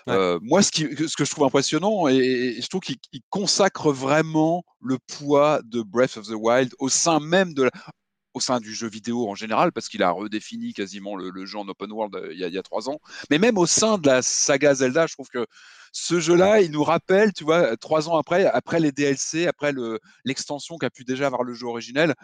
[0.10, 2.98] Euh, moi, ce, qui, ce que je trouve impressionnant, et, je trouve qu'il
[3.30, 7.72] consacre vraiment le poids de Breath of the Wild au sein même de la,
[8.34, 11.68] au sein du jeu vidéo en général, parce qu'il a redéfini quasiment le, jeu en
[11.68, 13.00] open world euh, il y, a, trois ans.
[13.30, 15.46] Mais même au sein de la saga Zelda, je trouve que
[15.94, 19.74] ce jeu-là, il nous rappelle, tu vois, trois ans après, après les DLC, après
[20.26, 22.16] l'extension qu'a pu déjà avoir le jeu originel,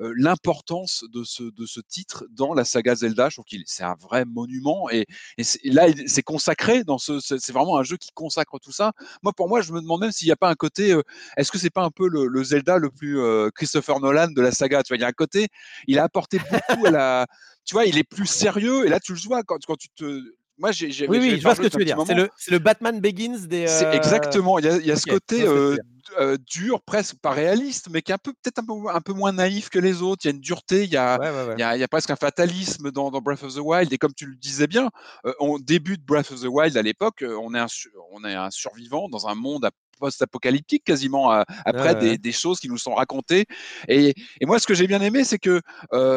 [0.00, 3.28] euh, l'importance de ce, de ce titre dans la saga Zelda.
[3.28, 5.06] Je trouve qu'il c'est un vrai monument et,
[5.36, 8.92] et, là, c'est consacré dans ce, c'est vraiment un jeu qui consacre tout ça.
[9.22, 11.02] Moi, pour moi, je me demande même s'il n'y a pas un côté, euh,
[11.36, 14.52] est-ce que c'est pas un peu le, Zelda le plus euh, Christopher Nolan de la
[14.52, 15.48] saga Tu vois, il y a un côté,
[15.86, 17.26] il a apporté beaucoup à la,
[17.66, 20.22] tu vois, il est plus sérieux et là, tu le vois quand, quand tu te
[20.58, 21.96] moi, j'ai, oui, oui, je vois ce que tu veux dire.
[22.04, 23.66] C'est le, le, Batman Begins des.
[23.68, 23.92] Euh...
[23.92, 24.58] Exactement.
[24.58, 25.76] Il y a, il y a ce côté euh,
[26.18, 29.12] euh, dur, presque pas réaliste, mais qui est un peu peut-être un peu, un peu
[29.12, 30.24] moins naïf que les autres.
[30.24, 31.18] Il y a une dureté, il y a,
[31.56, 33.92] Il, y a il y a, presque un fatalisme dans, dans, Breath of the Wild.
[33.92, 34.90] Et comme tu le disais bien,
[35.26, 37.66] euh, on débute Breath of the Wild à l'époque, on est un,
[38.10, 39.64] on est un survivant dans un monde
[39.98, 41.30] post-apocalyptique quasiment
[41.64, 43.46] après des, des, choses qui nous sont racontées.
[43.88, 45.60] Et, et moi, ce que j'ai bien aimé, c'est que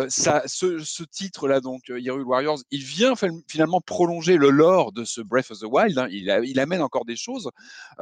[0.10, 3.14] ça, ce, ce titre-là, donc Hyrule Warriors, il vient
[3.48, 5.98] finalement prolonger le lore de ce Breath of the Wild.
[5.98, 6.08] Hein.
[6.12, 7.50] Il, il, amène encore des choses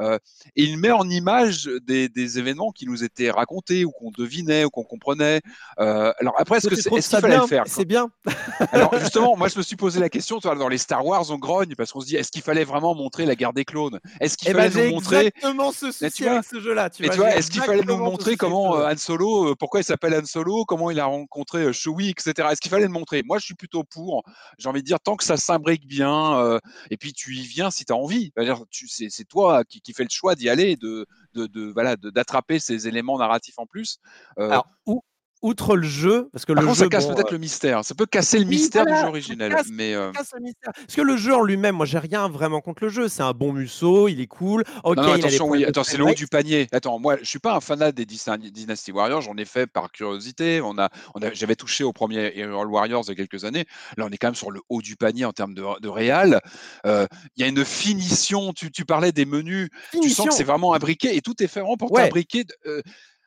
[0.00, 0.18] et
[0.62, 4.70] il met en image des, des, événements qui nous étaient racontés ou qu'on devinait ou
[4.70, 5.40] qu'on comprenait.
[5.76, 8.08] alors après, est-ce que c'est est, ce qu'il fallait le faire C'est bien.
[8.72, 10.38] alors justement, moi, je me suis posé la question.
[10.38, 13.26] Dans les Star Wars, on grogne parce qu'on se dit, est-ce qu'il fallait vraiment montrer
[13.26, 13.98] la guerre des clones?
[14.20, 17.34] Est-ce qu'il eh ben, fallait nous montrer exactement ce souci avec ce jeu-là tu vois,
[17.34, 21.00] est-ce qu'il fallait nous montrer comment Han Solo, pourquoi il s'appelle Han Solo, comment il
[21.00, 22.48] a rencontré Chewie, etc.
[22.50, 23.22] Est-ce qu'il fallait le montrer?
[23.24, 24.22] Moi, je suis plutôt pour.
[24.58, 26.58] J'ai envie de dire, tant que ça s'imbrique bien,
[26.90, 28.32] et puis tu y viens si tu as envie.
[28.70, 32.88] C'est toi qui, qui fais le choix d'y aller, de, de, de voilà, d'attraper ces
[32.88, 33.98] éléments narratifs en plus.
[34.36, 35.02] Alors, où,
[35.42, 37.84] outre le jeu, parce que le jeu, ça casse peut-être le mystère.
[37.84, 40.72] Ça peut casser le mystère du jeu originel, mais euh casse le mystère.
[40.74, 43.08] parce que le jeu en lui-même, moi, j'ai rien vraiment contre le jeu.
[43.08, 44.64] C'est un bon musso, il est cool.
[44.84, 46.68] Ok, non, attention, oui, attends, c'est le haut du panier.
[46.72, 49.22] Attends, moi, je suis pas un fanat des Dynasty Warriors.
[49.22, 50.60] J'en ai fait par curiosité.
[50.60, 53.64] On a, on a j'avais touché au premier Hero Warriors il y a quelques années.
[53.96, 56.40] Là, on est quand même sur le haut du panier en termes de, de réal.
[56.86, 58.52] Euh, il y a une finition.
[58.52, 59.68] Tu, tu parlais des menus.
[60.02, 62.04] Tu sens que c'est vraiment imbriqué et tout est fait vraiment pour ouais.
[62.04, 62.44] t'imbriquer.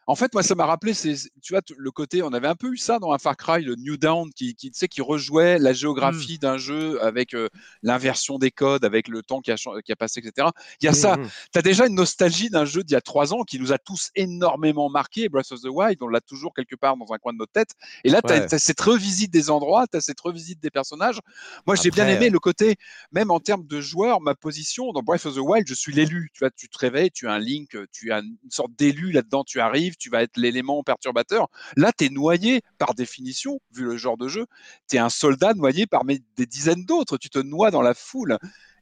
[0.07, 2.55] Euh, en fait, moi, ça m'a rappelé, c'est, tu vois, le côté, on avait un
[2.55, 5.71] peu eu ça dans un Far Cry, le New Down, qui, qui, qui rejouait la
[5.71, 5.75] mmh.
[5.75, 7.35] géographie d'un jeu avec
[7.81, 10.49] l'inversion des codes, avec le temps qui a, qui a passé, etc.
[10.81, 11.17] Il y a mmh, ça.
[11.17, 11.29] Mmh.
[11.53, 13.77] Tu as déjà une nostalgie d'un jeu d'il y a trois ans qui nous a
[13.77, 17.33] tous énormément marqué, Breath of the Wild, on l'a toujours quelque part dans un coin
[17.33, 17.71] de notre tête.
[18.03, 21.19] Et là, tu as, cette revisite des endroits, tu as cette revisite des personnages.
[21.65, 22.75] Moi, j'ai bien aimé le côté,
[23.11, 26.29] même en termes de joueur, ma position dans Breath of the Wild, je suis l'élu.
[26.33, 29.43] Tu vois, tu te réveilles, tu as un link, tu as une sorte d'élu là-dedans,
[29.43, 31.47] tu arrives tu vas être l'élément perturbateur.
[31.75, 34.45] Là, tu es noyé par définition, vu le genre de jeu.
[34.89, 37.17] Tu es un soldat noyé parmi des dizaines d'autres.
[37.17, 38.37] Tu te noies dans la foule.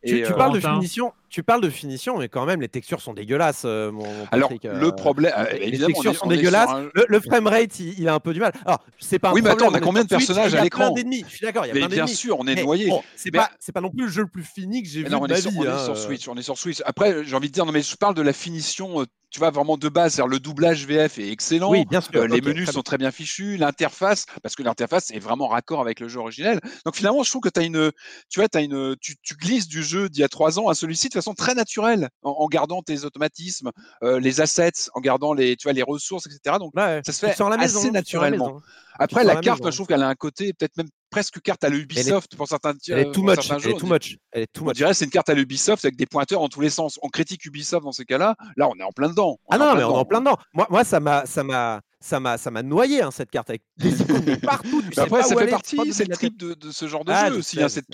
[0.05, 3.13] Tu, tu, parles de finition, tu parles de finition, mais quand même, les textures sont
[3.13, 3.63] dégueulasses.
[3.63, 6.69] Euh, mon, Alors, le problème, euh, les textures sont dégueulasses.
[6.93, 8.51] Le, le, framerate, il, il, a un peu du mal.
[8.65, 9.29] Alors, c'est pas.
[9.29, 11.69] Un oui, mais attends, on a combien de personnages à l'écran Je suis d'accord, il
[11.69, 12.05] y a plein d'ennemis.
[12.05, 12.89] Bien sûr, on est noyé.
[12.89, 15.09] Bon, c'est pas, c'est pas non plus le jeu le plus fini que j'ai vu
[15.09, 15.47] non, de ma vie.
[15.57, 15.77] On hein.
[15.77, 16.81] est sur Switch, on est sur Switch.
[16.85, 19.49] Après, j'ai envie de dire, non, mais je parle de la finition euh, tu vois,
[19.49, 21.71] vraiment de base, le doublage VF est excellent.
[21.71, 22.11] Oui, bien sûr.
[22.15, 26.01] Euh, les menus sont très bien fichus, l'interface, parce que l'interface est vraiment raccord avec
[26.01, 26.59] le jeu originel.
[26.85, 27.91] Donc finalement, je trouve que tu as une,
[28.29, 30.75] tu vois, as une, tu, tu, glisses du jeu d'il y a trois ans à
[30.75, 33.71] celui-ci de façon très naturelle, en, en gardant tes automatismes,
[34.03, 36.57] euh, les assets, en gardant les, tu vois, les ressources, etc.
[36.59, 38.61] Donc ouais, ça se fait la maison, assez naturellement.
[38.99, 41.69] Après, la, la carte, je trouve qu'elle a un côté peut-être même presque carte à
[41.69, 43.49] l'Ubisoft pour certains Elle est too much.
[43.49, 44.17] Elle est too much.
[44.31, 44.69] Elle est too much.
[44.69, 46.99] On dirait c'est une carte à l'Ubisoft avec des pointeurs dans tous les sens.
[47.01, 48.35] On critique Ubisoft dans ces cas-là.
[48.57, 49.37] Là, on est en plein dedans.
[49.45, 50.37] On ah non, mais on est en plein dedans.
[50.53, 53.61] Moi, moi ça m'a, ça m'a, ça m'a, ça m'a noyé hein, cette carte avec
[53.77, 54.81] des icônes partout.
[54.91, 57.37] Tu après, ça fait partie, c'est le trip de, de, ce genre de ah, jeu
[57.37, 57.85] aussi, hein, c'est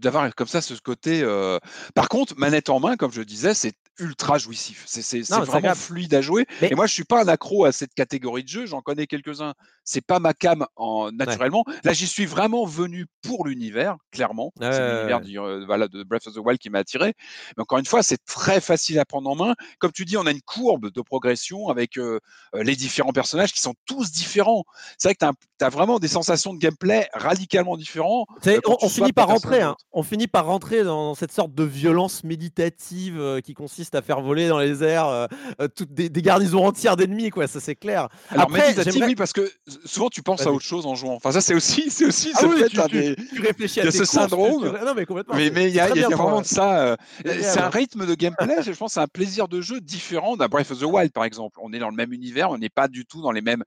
[0.00, 1.22] d'avoir comme ça ce côté.
[1.22, 1.58] Euh...
[1.94, 4.84] Par contre, manette en main, comme je disais, c'est ultra jouissif.
[4.86, 6.46] C'est vraiment fluide à jouer.
[6.60, 6.68] Mais...
[6.70, 8.66] Et moi, je suis pas un accro à cette catégorie de jeu.
[8.66, 9.54] J'en connais quelques-uns.
[9.84, 11.64] C'est pas ma cam en, naturellement.
[11.66, 11.74] Ouais.
[11.84, 14.52] Là, j'y suis vraiment venu pour l'univers, clairement.
[14.60, 17.14] C'est l'univers euh, voilà, de Breath of the Wild qui m'a attiré.
[17.56, 19.54] Mais encore une fois, c'est très facile à prendre en main.
[19.78, 22.20] Comme tu dis, on a une courbe de progression avec euh,
[22.54, 24.64] les différents personnages qui sont tous différents.
[24.98, 28.26] C'est vrai que tu as, as, vraiment des sensations de gameplay radicalement différents.
[28.46, 29.62] Euh, on, on finit par rentrer.
[29.62, 29.76] Hein.
[29.92, 34.20] On finit par rentrer dans cette sorte de violence méditative euh, qui consiste à faire
[34.20, 35.26] voler dans les airs euh,
[35.74, 37.46] toutes des, des, garnisons entières d'ennemis, quoi.
[37.46, 38.08] Ça c'est clair.
[38.30, 39.50] Alors Après, oui, parce que
[39.84, 41.14] souvent tu penses à autre chose en jouant.
[41.14, 42.68] Enfin, ça c'est aussi, c'est aussi ah, ce oui, fait.
[42.68, 43.16] Tu, des...
[43.16, 44.74] tu, réfléchis à ce courses, syndrome.
[44.78, 44.84] Tu...
[44.84, 45.34] Non, mais complètement.
[45.34, 46.96] Mais il y a, y a vraiment de ça.
[47.24, 48.62] c'est un rythme de gameplay.
[48.62, 51.58] je pense c'est un plaisir de jeu différent d'un Breath of the Wild, par exemple.
[51.62, 53.64] On est dans le même univers, on n'est pas du tout dans les mêmes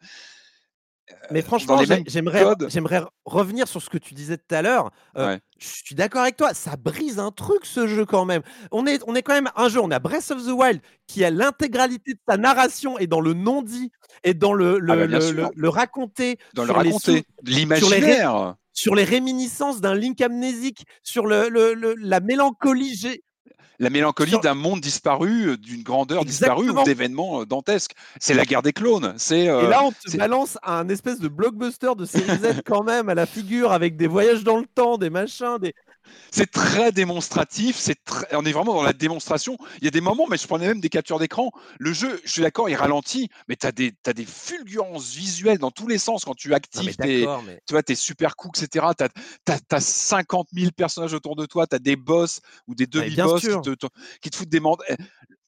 [1.31, 4.91] mais franchement, j'aimerais, j'aimerais revenir sur ce que tu disais tout à l'heure.
[5.17, 5.39] Euh, ouais.
[5.59, 8.41] Je suis d'accord avec toi, ça brise un truc ce jeu quand même.
[8.71, 11.23] On est, on est quand même un jeu, on a Breath of the Wild qui
[11.23, 13.91] a l'intégralité de sa narration et dans le non-dit
[14.23, 16.37] et dans le, le, ah bah le, le, le, raconter.
[16.53, 18.31] Dans le raconter, l'imaginaire.
[18.31, 23.19] Sur les, sur les réminiscences d'un Link amnésique, sur le, le, la mélancolie
[23.81, 26.61] la mélancolie d'un monde disparu, d'une grandeur Exactement.
[26.61, 27.93] disparue, d'événements dantesques.
[28.19, 29.15] C'est la guerre des clones.
[29.17, 32.83] C'est, euh, Et là, on te balance un espèce de blockbuster de série Z quand
[32.83, 35.73] même à la figure avec des voyages dans le temps, des machins, des
[36.31, 38.33] c'est très démonstratif, c'est très...
[38.35, 39.57] on est vraiment dans la démonstration.
[39.79, 41.51] Il y a des moments, mais je prenais même des captures d'écran.
[41.79, 45.57] Le jeu, je suis d'accord, il ralentit, mais tu as des, as des fulgurances visuelles
[45.57, 47.59] dans tous les sens quand tu actives non, tes, mais...
[47.67, 48.87] tu vois, tes super coups, etc.
[48.97, 53.41] Tu as, 50 000 personnages autour de toi, tu as des boss ou des demi-boss
[53.41, 53.87] qui te,
[54.21, 54.85] qui te, foutent des mandats.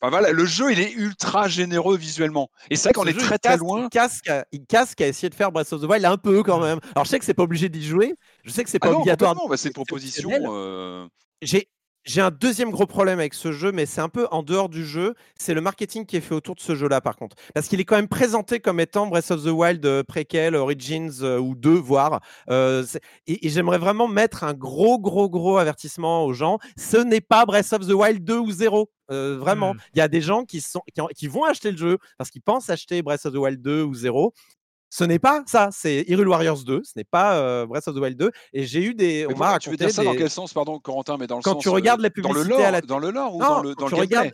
[0.04, 2.50] Enfin, voilà, le jeu, il est ultra généreux visuellement.
[2.70, 3.84] Et c'est vrai qu'on est très très loin.
[3.84, 6.60] Il casque, il casque à essayer de faire Breath of the Wild un peu quand
[6.60, 6.80] même.
[6.94, 8.14] Alors je sais que c'est pas obligé d'y jouer.
[8.44, 9.34] Je sais que c'est pas ah non, obligatoire.
[9.48, 10.30] Bah, c'est une proposition.
[10.34, 11.08] Euh...
[11.42, 11.70] J'ai
[12.06, 14.86] J'ai un deuxième gros problème avec ce jeu, mais c'est un peu en dehors du
[14.86, 15.16] jeu.
[15.38, 17.38] C'est le marketing qui est fait autour de ce jeu-là, par contre.
[17.54, 21.22] Parce qu'il est quand même présenté comme étant Breath of the Wild euh, préquel, Origins
[21.22, 22.20] euh, ou 2, voire.
[22.50, 22.84] Euh,
[23.26, 26.60] et, j'aimerais vraiment mettre un gros, gros, gros avertissement aux gens.
[26.78, 28.90] Ce n'est pas Breath of the Wild 2 ou 0.
[29.08, 29.74] vraiment.
[29.74, 29.78] Hmm.
[29.96, 32.42] Il y a des gens qui, sont, qui, qui, vont acheter le jeu parce qu'ils
[32.42, 34.34] pensent acheter Breath of the Wild 2 ou 0
[34.94, 37.98] ce n'est pas ça, c'est Hyrule Warriors 2, ce n'est pas euh, Breath of the
[37.98, 38.30] Wild 2.
[38.54, 39.26] Et j'ai eu des.
[39.28, 41.54] on m'a Tu veux dire ça dans quel sens, pardon, Corentin Mais dans le Quand
[41.54, 43.64] sens, tu regardes les publicités dans le lore, à la dans le lore ou dans
[43.64, 44.34] le, dans le gameplay?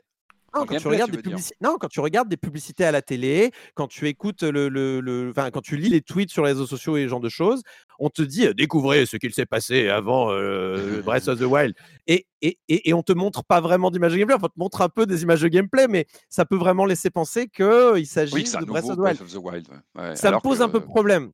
[0.55, 3.87] Non, quand tu regardes des non, quand tu regardes des publicités à la télé, quand
[3.87, 5.29] tu écoutes le, le, le...
[5.29, 7.61] Enfin, quand tu lis les tweets sur les réseaux sociaux et ce genre de choses,
[7.99, 11.75] on te dit découvrez ce qu'il s'est passé avant euh, Breath of the Wild.
[12.07, 14.89] Et, et, et, on te montre pas vraiment d'images de gameplay, on te montre un
[14.89, 18.85] peu des images de gameplay, mais ça peut vraiment laisser penser qu'il s'agit de Breath
[18.85, 19.67] of the Wild.
[20.15, 21.31] ça me pose un peu de problème.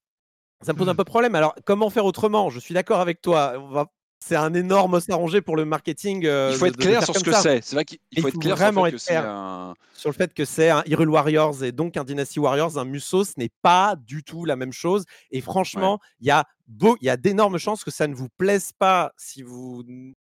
[0.62, 1.36] Ça me pose un peu problème.
[1.36, 2.50] Alors, comment faire autrement?
[2.50, 3.54] Je suis d'accord avec toi.
[3.58, 3.88] On va
[4.26, 6.26] c'est un énorme s'arranger pour le marketing.
[6.26, 7.64] Euh, il faut être clair sur ce que c'est.
[7.64, 10.46] C'est vrai qu'il faut, être clair vraiment sur, le fait que sur le fait que
[10.46, 14.24] c'est un Hyrule Warriors et donc un Dynasty Warriors, un Musso, ce n'est pas du
[14.24, 15.06] tout la même chose.
[15.30, 18.30] Et franchement, il y a beau, il y a d'énormes chances que ça ne vous
[18.38, 19.84] plaise pas si vous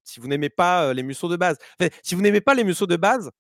[0.04, 1.58] si vous n'aimez pas euh, les Musso de base.
[2.04, 3.32] si vous n'aimez pas les Musso de base,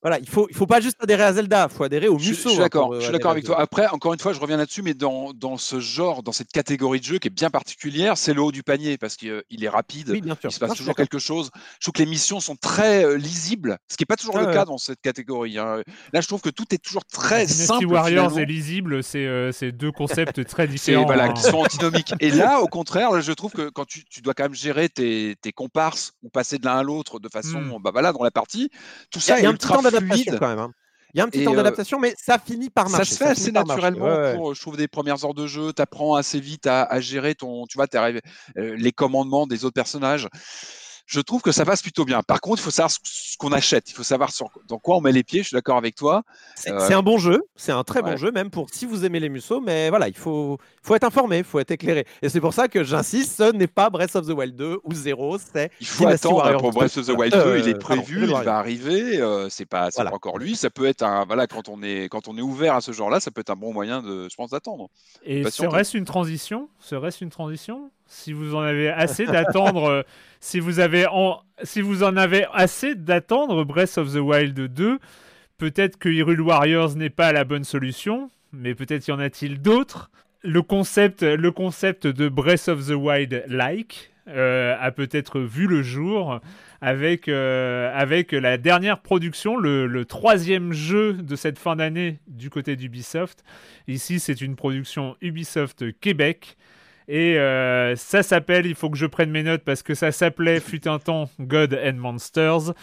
[0.00, 2.32] voilà, il faut, il faut pas juste adhérer à Zelda, il faut adhérer au Musso.
[2.44, 3.60] Je, suis d'accord, je suis d'accord avec toi.
[3.60, 7.00] Après, encore une fois, je reviens là-dessus, mais dans, dans, ce genre, dans cette catégorie
[7.00, 9.68] de jeu qui est bien particulière, c'est le haut du panier parce qu'il euh, est
[9.68, 10.50] rapide, oui, bien sûr.
[10.50, 11.50] il se passe toujours quelque chose.
[11.80, 14.46] Je trouve que les missions sont très euh, lisibles, ce qui n'est pas toujours le
[14.46, 15.58] cas dans cette catégorie.
[15.58, 15.82] Hein.
[16.12, 17.86] Là, je trouve que tout est toujours très simple.
[17.86, 21.06] Warriors et lisible, c'est euh, deux concepts très différents.
[21.06, 21.32] Voilà, hein.
[21.32, 22.14] qui sont antinomiques.
[22.20, 25.34] et là, au contraire, je trouve que quand tu, tu dois quand même gérer tes,
[25.42, 27.82] tes comparses ou passer de l'un à l'autre de façon, hmm.
[27.82, 28.70] bah voilà, dans la partie,
[29.10, 30.38] tout ça est ultra fluide.
[30.38, 30.58] quand même.
[30.58, 30.72] Hein.
[31.14, 33.06] Il y a un petit temps d'adaptation, mais ça finit par marcher.
[33.06, 35.72] Ça se fait assez naturellement pour, je trouve, des premières heures de jeu.
[35.72, 38.20] Tu apprends assez vite à, gérer ton, tu vois, arrivé,
[38.56, 40.28] les commandements des autres personnages
[41.08, 42.22] je trouve que ça passe plutôt bien.
[42.22, 43.88] Par contre, il faut savoir ce qu'on achète.
[43.88, 44.30] Il faut savoir
[44.68, 45.40] dans quoi on met les pieds.
[45.42, 46.22] Je suis d'accord avec toi.
[46.54, 47.42] C'est un bon jeu.
[47.56, 49.62] C'est un très bon jeu, même pour si vous aimez les Musso.
[49.62, 52.06] Mais voilà, il faut, faut être informé, il faut être éclairé.
[52.20, 54.92] Et c'est pour ça que j'insiste, ce n'est pas Breath of the Wild 2 ou
[54.92, 55.38] 0.
[55.38, 57.58] C'est il faut attendre pour Breath of the Wild 2.
[57.60, 59.18] il est prévu, il va arriver.
[59.18, 60.56] Euh, c'est pas, pas encore lui.
[60.56, 63.18] Ça peut être un voilà quand on est quand on est ouvert à ce genre-là,
[63.18, 64.90] ça peut être un bon moyen de, je pense, d'attendre.
[65.24, 66.68] Et serait-ce une transition?
[66.80, 67.90] Serait-ce une transition?
[68.08, 70.02] Si vous en avez assez d'attendre, euh,
[70.40, 71.06] si vous avez
[71.62, 74.98] si vous en avez assez d'attendre Breath of the Wild 2,
[75.58, 80.10] peut-être que Hyrule Warriors n'est pas la bonne solution, mais peut-être y en a-t-il d'autres.
[80.42, 85.82] Le concept, le concept de Breath of the Wild like euh, a peut-être vu le
[85.82, 86.40] jour
[86.80, 92.76] avec, euh, avec la dernière production, le, troisième jeu de cette fin d'année du côté
[92.76, 93.42] d'Ubisoft.
[93.88, 96.56] Ici, c'est une production Ubisoft Québec
[97.08, 100.60] et euh, ça s'appelle, il faut que je prenne mes notes parce que ça s'appelait,
[100.60, 102.74] fut un temps, God and Monsters.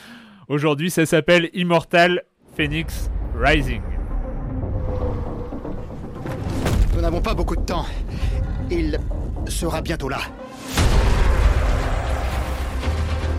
[0.48, 2.24] Aujourd'hui, ça s'appelle Immortal
[2.58, 3.84] Phoenix Rising.
[6.96, 7.86] Nous n'avons pas beaucoup de temps.
[8.72, 9.00] Il
[9.48, 10.22] sera bientôt là.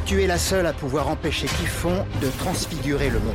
[0.05, 3.35] Tu es la seule à pouvoir empêcher Typhon de transfigurer le monde.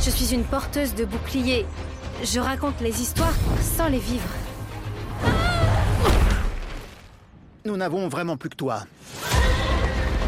[0.00, 1.64] Je suis une porteuse de boucliers
[2.22, 4.28] je raconte les histoires sans les vivre.
[7.64, 8.84] Nous n'avons vraiment plus que toi.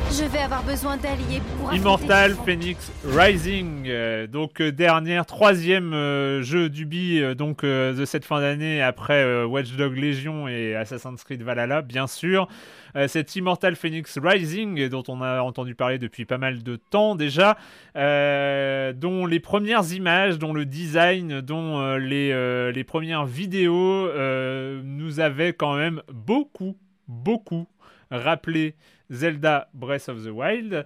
[0.08, 6.42] Je vais avoir besoin d'alliés pour Immortal Phoenix Rising, euh, donc euh, dernière, troisième euh,
[6.42, 11.82] jeu d'Ubi donc de cette fin d'année après Watch Dog Legion et Assassin's Creed Valhalla,
[11.82, 12.48] bien sûr.
[13.08, 17.56] cet Immortal Phoenix Rising dont on a entendu parler depuis pas mal de temps déjà,
[17.94, 24.08] dont les premières images, dont le design, dont les, les premières vidéos
[24.82, 26.76] nous avaient quand même beaucoup,
[27.08, 27.66] beaucoup
[28.10, 28.76] rappelé
[29.10, 30.84] Zelda Breath of the Wild.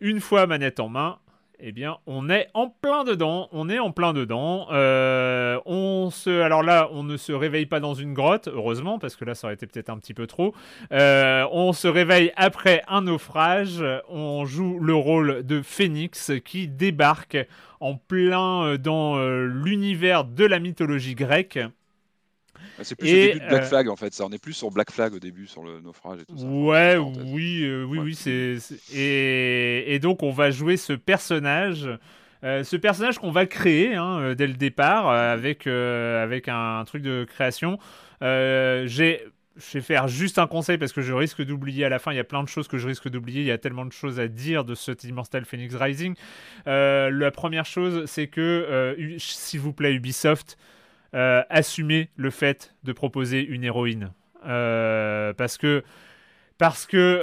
[0.00, 1.18] Une fois manette en main,
[1.60, 3.48] eh bien, on est en plein dedans.
[3.50, 4.68] On est en plein dedans.
[4.70, 9.16] Euh, on se, alors là, on ne se réveille pas dans une grotte, heureusement, parce
[9.16, 10.54] que là, ça aurait été peut-être un petit peu trop.
[10.92, 13.84] Euh, on se réveille après un naufrage.
[14.08, 17.36] On joue le rôle de Phénix qui débarque
[17.80, 21.58] en plein euh, dans l'univers de la mythologie grecque.
[22.82, 24.24] C'est plus et, début de Black euh, Flag en fait, ça.
[24.26, 26.46] On est plus sur Black Flag au début, sur le naufrage et tout ça.
[26.46, 28.56] Ouais, oui, euh, oui, oui, c'est.
[28.94, 31.88] Et, et, donc on va jouer ce personnage.
[32.44, 37.24] Euh, ce personnage qu'on va créer hein, dès le départ avec, avec un, truc de
[37.24, 37.78] création.
[38.20, 39.24] J'ai
[39.56, 42.12] je vais faire juste un conseil parce que je risque d'oublier à la fin.
[42.12, 43.40] Il y a plein de choses que je risque d'oublier.
[43.40, 46.14] Il y a tellement de choses à dire de ce Immortal Phoenix Rising.
[46.66, 50.56] la première chose, c'est que, s'il vous plaît, Ubisoft,
[51.14, 54.12] euh, assumer le fait de proposer une héroïne.
[54.46, 55.82] Euh, parce que
[56.58, 57.22] parce que.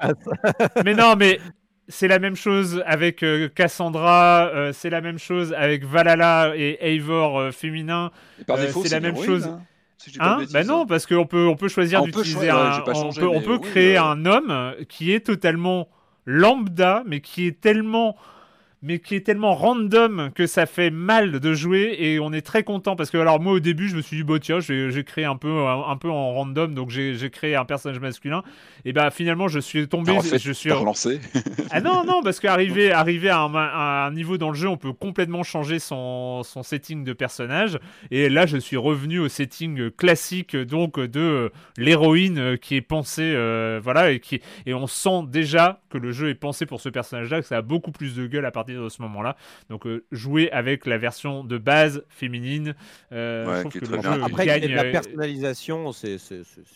[0.84, 1.40] mais non, mais
[1.88, 3.24] c'est la même chose avec
[3.54, 8.10] Cassandra, c'est la même chose avec Valhalla et Eivor féminin.
[8.46, 9.46] c'est la même chose.
[9.46, 9.62] Hein.
[10.18, 12.82] Hein ben non, parce qu'on peut, on peut choisir ah, d'utiliser un.
[12.86, 15.88] on peut, créer un homme qui est totalement
[16.24, 18.16] lambda, mais qui est tellement
[18.82, 22.64] mais qui est tellement random que ça fait mal de jouer et on est très
[22.64, 25.24] content parce que alors moi au début je me suis dit bah tiens j'ai créé
[25.24, 28.42] un peu un, peu en random donc j'ai créé un personnage masculin.
[28.84, 31.20] Et bah finalement je suis tombé je suis relancé.
[31.74, 34.76] Ah non non parce qu'arrivé arrivé à un, à un, niveau dans le jeu on
[34.76, 37.78] peut complètement changer son, son setting de personnage.
[38.10, 43.80] Et là je suis revenu au setting classique donc de l'héroïne qui est pensée euh,
[43.82, 47.30] voilà et qui et on sent déjà que le jeu est pensé pour ce personnage
[47.30, 49.36] là que ça a beaucoup plus de gueule à partir de ce moment-là.
[49.70, 52.74] Donc euh, jouer avec la version de base féminine.
[53.12, 56.18] Euh, je que le jeu Après, gagne, la euh, personnalisation, c'est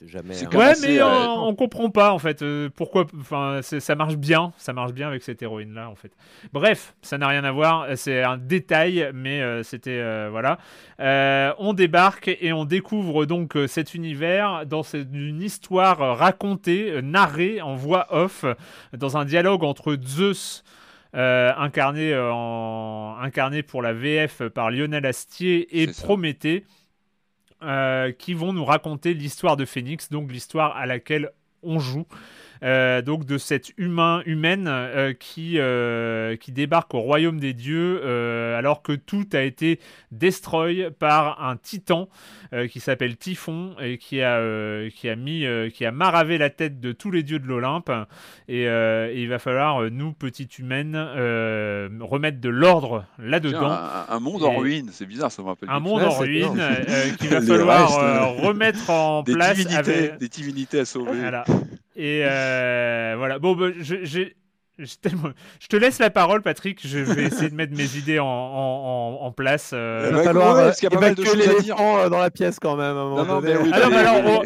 [0.07, 0.47] jamais.
[0.55, 3.07] Ouais, mais on, comprend pas en fait pourquoi.
[3.19, 6.13] Enfin, ça marche bien, ça marche bien avec cette héroïne là en fait.
[6.53, 7.87] Bref, ça n'a rien à voir.
[7.97, 10.59] C'est un détail, mais c'était voilà.
[10.99, 18.07] on débarque et on découvre donc cet univers dans une histoire racontée, narrée en voix
[18.11, 18.45] off,
[18.93, 20.63] dans un dialogue entre Zeus
[21.17, 26.65] euh, incarné, euh, en, incarné pour la VF par Lionel Astier et Prométhée,
[27.63, 31.31] euh, qui vont nous raconter l'histoire de Phoenix, donc l'histoire à laquelle
[31.63, 32.07] on joue.
[32.63, 38.03] Euh, donc de cette humain, humaine euh, qui, euh, qui débarque au royaume des dieux
[38.57, 39.81] alors que tout a été
[40.11, 42.09] destroy par un titan
[42.71, 44.41] qui s'appelle Typhon et qui a,
[44.91, 47.91] qui a mis, qui a maravé la tête de tous les dieux de l'Olympe
[48.49, 53.77] et, il va falloir nous petites humaines remettre de l'ordre là-dedans.
[54.09, 55.69] Un, monde en ruine, c'est bizarre, ça me rappelle.
[55.71, 56.63] Un monde en ruine
[57.19, 61.19] qu'il va falloir remettre en place avec des divinités à sauver.
[61.21, 61.45] Voilà.
[61.97, 63.39] Et euh, voilà.
[63.39, 64.37] Bon, bah, j'ai
[64.79, 66.87] je te laisse la parole, Patrick.
[66.87, 69.71] Je vais essayer de mettre mes idées en, en, en place.
[69.73, 70.09] Euh...
[70.11, 72.95] Il va falloir euh, évacuer l'éléphant euh, dans la pièce quand même.
[72.95, 74.43] non, non, mais alors,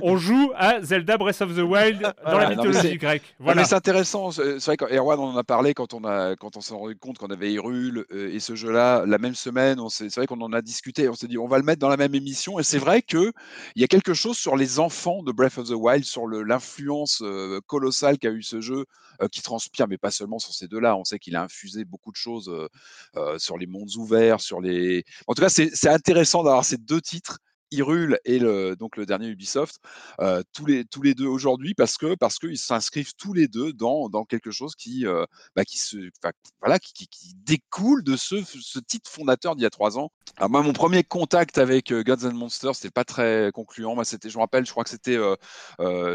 [0.00, 3.34] on, joue à Zelda Breath of the Wild dans la mythologie grecque.
[3.38, 3.60] Voilà.
[3.60, 4.30] mais c'est intéressant.
[4.30, 7.18] C'est vrai qu'Erwan on en a parlé quand on, a, quand on s'est rendu compte
[7.18, 9.78] qu'on avait Hyrule euh, et ce jeu-là la même semaine.
[9.90, 11.10] C'est vrai qu'on en a discuté.
[11.10, 12.58] On s'est dit, on va le mettre dans la même émission.
[12.58, 13.32] Et c'est vrai qu'il
[13.76, 17.22] y a quelque chose sur les enfants de Breath of the Wild, sur l'influence
[17.66, 18.86] colossale qu'a eu ce jeu
[19.30, 19.42] qui
[19.88, 20.96] mais pas seulement sur ces deux-là.
[20.96, 22.50] On sait qu'il a infusé beaucoup de choses
[23.38, 25.04] sur les mondes ouverts, sur les.
[25.26, 27.40] En tout cas, c'est intéressant d'avoir ces deux titres
[27.74, 29.80] Hyrule et le, donc le dernier Ubisoft,
[30.20, 33.72] euh, tous, les, tous les deux aujourd'hui, parce que parce qu'ils s'inscrivent tous les deux
[33.72, 35.24] dans, dans quelque chose qui, euh,
[35.56, 35.96] bah, qui, se,
[36.60, 40.10] voilà, qui, qui, découle de ce, ce titre fondateur d'il y a trois ans.
[40.36, 44.02] Alors moi, mon premier contact avec euh, Gods and Monsters, c'était pas très concluant.
[44.04, 45.18] C'était, je me rappelle, je crois que c'était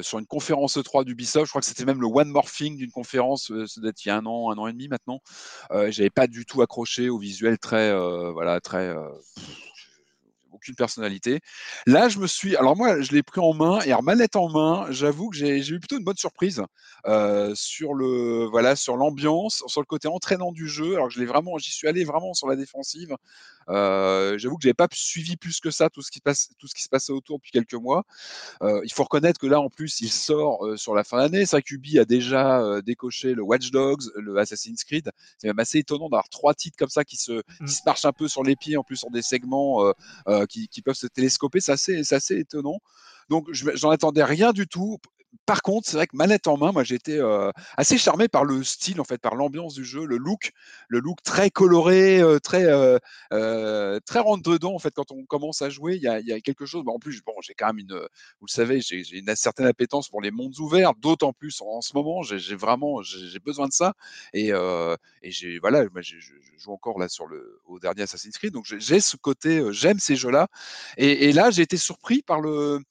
[0.02, 1.46] sur une conférence E3 d'Ubisoft.
[1.46, 4.26] Je crois que c'était même le one morphing d'une conférence, ça il y a un
[4.26, 5.22] an, un an et demi maintenant.
[5.72, 7.94] J'avais pas du tout accroché au visuel très,
[8.32, 8.96] voilà, très
[10.52, 11.40] aucune personnalité.
[11.86, 12.56] Là, je me suis.
[12.56, 15.58] Alors, moi, je l'ai pris en main et en manette en main, j'avoue que j'ai
[15.58, 16.62] eu plutôt une bonne surprise
[17.08, 20.96] euh, sur le voilà sur l'ambiance, sur le côté entraînant du jeu.
[20.96, 23.16] Alors, je l'ai vraiment, j'y suis allé vraiment sur la défensive.
[23.70, 26.74] Euh, j'avoue que j'avais pas suivi plus que ça tout ce qui passe, tout ce
[26.74, 28.04] qui se passait autour depuis quelques mois.
[28.64, 31.46] Euh, il faut reconnaître que là, en plus, il sort sur la fin d'année.
[31.66, 35.12] Qu'Ubi a déjà décoché le Watch Dogs, le Assassin's Creed.
[35.38, 37.68] C'est même assez étonnant d'avoir trois titres comme ça qui se, qui mmh.
[37.68, 39.94] se marchent un peu sur les pieds, en plus sur des segments
[40.48, 41.60] qui, peuvent se télescoper.
[41.60, 42.80] C'est assez, assez, étonnant.
[43.30, 44.98] Donc, j'en attendais rien du tout
[45.46, 48.64] par contre, c'est vrai que manette en main, moi j'étais euh, assez charmé par le
[48.64, 50.52] style, en fait, par l'ambiance du jeu, le look,
[50.88, 54.74] le look très coloré, euh, très euh, très rentre dedans.
[54.74, 56.84] En fait, quand on commence à jouer, il y a, quelque chose.
[56.88, 60.22] en plus, bon, j'ai quand même une, vous le savez, j'ai une certaine appétence pour
[60.22, 62.22] les mondes ouverts, d'autant plus en, ce moment.
[62.24, 63.94] J'ai vraiment, j'ai besoin de ça.
[64.34, 66.16] Et, et j'ai voilà, je
[66.58, 70.16] joue encore là sur le au dernier Assassin's Creed, donc j'ai ce côté, j'aime ces
[70.16, 70.48] jeux-là.
[70.98, 72.82] Et, et là, j'ai été surpris par le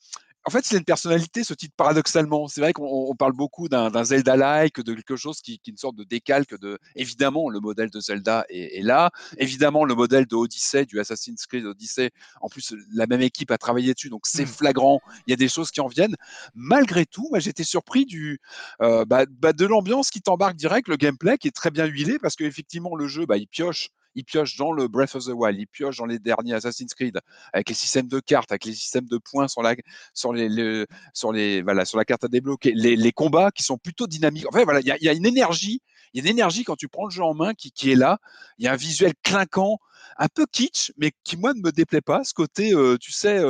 [0.45, 2.49] en fait, c'est une personnalité, ce titre, paradoxalement.
[2.49, 5.97] C'est vrai qu'on parle beaucoup d'un Zelda-like, de quelque chose qui, qui, est une sorte
[5.97, 6.79] de décalque de.
[6.95, 9.11] Évidemment, le modèle de Zelda est, là.
[9.37, 12.11] Évidemment, le modèle de Odyssey, du Assassin's Creed Odyssey.
[12.41, 14.47] En plus, la même équipe a travaillé dessus, donc c'est mmh.
[14.47, 15.01] flagrant.
[15.27, 16.17] Il y a des choses qui en viennent.
[16.55, 18.41] Malgré tout, moi, j'étais surpris du,
[18.81, 22.19] euh, bah, bah, de l'ambiance qui t'embarque direct, le gameplay qui est très bien huilé,
[22.19, 25.59] parce qu'effectivement, le jeu, bah, il pioche il pioche dans le Breath of the Wild,
[25.61, 27.21] il pioche dans les derniers Assassin's Creed,
[27.53, 29.77] avec les systèmes de cartes, avec les systèmes de points sur la,
[30.13, 34.09] sur les, sur les, voilà, sur la carte à débloquer, les, combats qui sont plutôt
[34.09, 34.47] dynamiques.
[34.49, 35.81] En fait, voilà, il y, a, une énergie,
[36.13, 38.19] il y a une énergie quand tu prends le jeu en main qui, est là.
[38.59, 39.79] Il y a un visuel clinquant
[40.17, 42.25] un peu kitsch, mais qui moi ne me déplaît pas.
[42.25, 43.41] Ce côté, tu sais,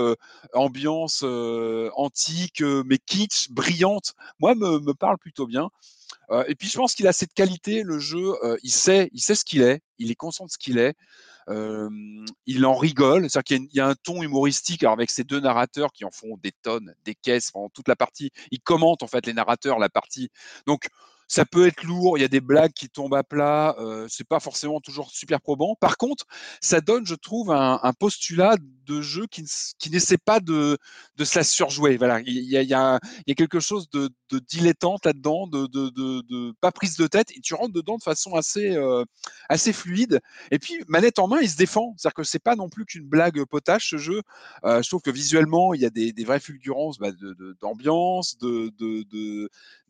[0.53, 1.23] ambiance
[1.95, 5.71] antique, mais kitsch, brillante, moi me, me parle plutôt bien.
[6.47, 9.45] et puis je pense qu'il a cette qualité, le jeu, il sait, il sait ce
[9.45, 10.95] qu'il est, il est conscient de ce qu'il est
[12.47, 16.05] il en rigole, c'est-à-dire qu'il y, a un ton humoristique avec ces deux narrateurs qui
[16.05, 18.31] en font des tonnes, des caisses pendant toute la partie.
[18.51, 20.31] Ils commentent en fait les narrateurs la partie.
[20.67, 20.89] Donc
[21.29, 24.27] ça peut être lourd, il y a des blagues qui tombent à plat, euh, c'est
[24.27, 25.77] pas forcément toujours super probant.
[25.79, 26.25] Par contre,
[26.61, 28.57] ça donne, je trouve, un, postulat
[28.87, 29.45] de jeu qui,
[29.79, 30.79] qui n'essaie pas de,
[31.17, 31.99] de se la surjouer.
[31.99, 35.47] Voilà, il y a, il y a, y a quelque chose de, de dilettante là-dedans,
[35.47, 39.05] de, de, de, pas prise de tête, et tu rentres dedans de façon assez, euh,
[39.51, 40.21] assez fluide.
[40.51, 41.95] Et puis, manette en main, il se défend.
[41.97, 44.23] C'est-à-dire que c'est pas non plus qu'une blague potache, ce jeu.
[44.65, 47.11] Euh, je trouve que visuellement, il y a des, des vraies fulgurances bah,
[47.61, 48.71] d'ambiance, de,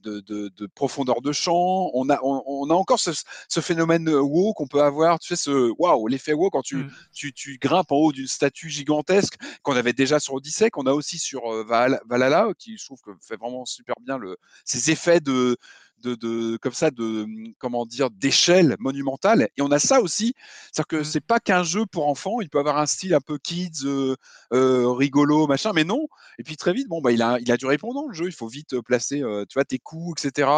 [0.02, 1.90] de, de, de, profondeur de champ.
[1.94, 5.72] On a, on, a encore ce, phénomène euh, WoW qu'on peut avoir, tu sais, ce
[5.78, 6.90] waouh, l'effet WoW quand tu, mmh.
[7.12, 10.92] tu, tu, grimpes en haut d'une statue gigantesque qu'on avait déjà sur Odyssey, qu'on a
[10.92, 15.20] aussi sur euh, Valhalla, qui je trouve que fait vraiment super bien le, ces effets
[15.20, 15.56] de,
[16.02, 17.26] de, comme ça de
[17.58, 19.48] comment dire d'échelle monumentale.
[19.56, 20.34] Et on a ça aussi.
[20.72, 21.04] C'est à dire que mmh.
[21.04, 22.40] c'est pas qu'un jeu pour enfants.
[22.40, 24.16] Il peut avoir un style un peu kids euh,
[24.52, 26.06] euh, rigolo machin mais non.
[26.38, 28.26] Et puis très vite bon bah il a il a du répondant le jeu.
[28.26, 30.48] Il faut vite placer euh, tu vois tes coups etc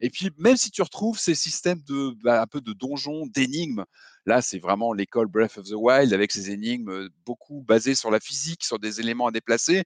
[0.00, 3.84] et puis même si tu retrouves ces systèmes de bah, un peu de donjons d'énigmes
[4.26, 8.20] Là, c'est vraiment l'école Breath of the Wild avec ses énigmes beaucoup basées sur la
[8.20, 9.84] physique, sur des éléments à déplacer.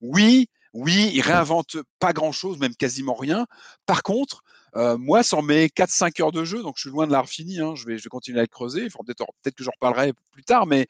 [0.00, 3.46] Oui, oui, il réinvente pas grand-chose, même quasiment rien.
[3.86, 4.42] Par contre,
[4.76, 7.60] euh, moi, sur mes 4-5 heures de jeu, donc je suis loin de l'art fini,
[7.60, 10.44] hein, je, vais, je vais continuer à le creuser, peut-être peut que j'en reparlerai plus
[10.44, 10.86] tard, mais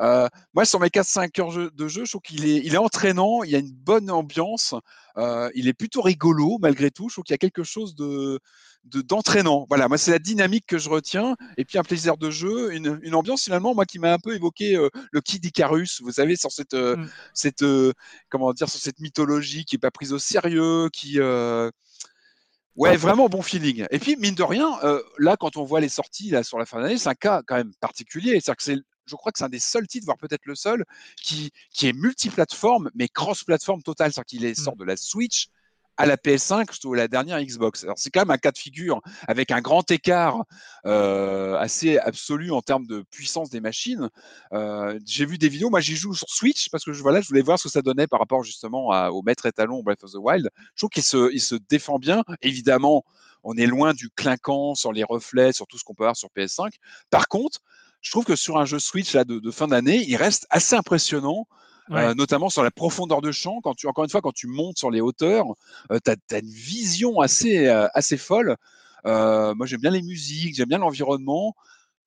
[0.00, 3.42] euh, moi, sur mes 4-5 heures de jeu, je trouve qu'il est, il est entraînant,
[3.42, 4.74] il y a une bonne ambiance,
[5.16, 8.40] euh, il est plutôt rigolo malgré tout, je trouve qu'il y a quelque chose de,
[8.84, 9.66] d'entraînant.
[9.68, 11.36] voilà, moi c'est la dynamique que je retiens.
[11.56, 14.34] Et puis un plaisir de jeu, une, une ambiance finalement moi qui m'a un peu
[14.34, 17.10] évoqué euh, le Kid Icarus, vous savez sur cette euh, mmh.
[17.34, 17.92] cette euh,
[18.28, 21.18] comment dire sur cette mythologie qui est pas prise au sérieux, qui
[22.76, 23.86] Ouais, vraiment bon feeling.
[23.90, 24.78] Et puis, mine de rien,
[25.18, 27.56] là, quand on voit les sorties là, sur la fin d'année, c'est un cas quand
[27.56, 28.32] même particulier.
[28.32, 28.76] C'est-à-dire que c'est,
[29.06, 30.84] je crois que c'est un des seuls titres, voire peut-être le seul,
[31.22, 34.12] qui, qui est multiplateforme, mais cross-plateforme total.
[34.12, 34.62] C'est-à-dire qu'il est, mmh.
[34.62, 35.48] sort de la Switch,
[36.00, 37.84] à la PS5 ou la dernière Xbox.
[37.84, 40.44] Alors c'est quand même un cas de figure avec un grand écart
[40.86, 44.08] euh, assez absolu en termes de puissance des machines.
[44.54, 47.28] Euh, j'ai vu des vidéos, moi j'y joue sur Switch parce que je, voilà, je
[47.28, 50.16] voulais voir ce que ça donnait par rapport justement au maître étalon Breath of the
[50.16, 50.48] Wild.
[50.74, 52.24] Je trouve qu'il se, défend bien.
[52.40, 53.04] Évidemment,
[53.44, 56.30] on est loin du clinquant sur les reflets, sur tout ce qu'on peut avoir sur
[56.34, 56.70] PS5.
[57.10, 57.60] Par contre,
[58.00, 61.46] je trouve que sur un jeu Switch là, de fin d'année, il reste assez impressionnant
[61.92, 63.60] euh, notamment sur la profondeur de champ.
[63.62, 65.46] Quand tu, encore une fois, quand tu montes sur les hauteurs,
[65.90, 68.56] euh, tu as, une vision assez, euh, assez folle.
[69.04, 71.54] moi, j'aime bien les musiques, j'aime bien l'environnement.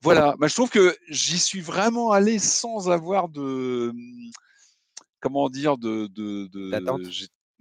[0.01, 3.93] Voilà, bah, je trouve que j'y suis vraiment allé sans avoir de.
[5.22, 6.10] Comment dire de,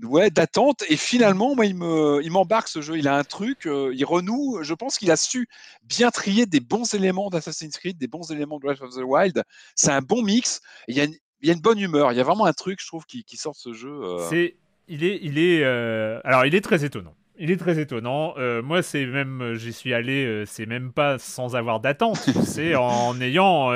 [0.03, 0.83] ouais, d'attente.
[0.89, 2.99] Et finalement, moi, il me, il m'embarque ce jeu.
[2.99, 4.59] Il a un truc, il renoue.
[4.63, 5.49] Je pense qu'il a su
[5.85, 9.45] bien trier des bons éléments d'Assassin's Creed, des bons éléments de Breath of the Wild.
[9.77, 10.61] C'est un bon mix.
[10.89, 12.13] Il y a une, il y a une bonne humeur.
[12.13, 13.91] Il y a vraiment un truc, je trouve, qui, sort de ce jeu.
[13.91, 14.29] Euh.
[14.31, 14.57] C'est,
[14.89, 17.15] il est, il est, euh, alors il est très étonnant.
[17.39, 18.35] Il est très étonnant.
[18.39, 22.17] Euh, moi, c'est même, j'y suis allé, c'est même pas sans avoir d'attente.
[22.45, 23.73] c'est en ayant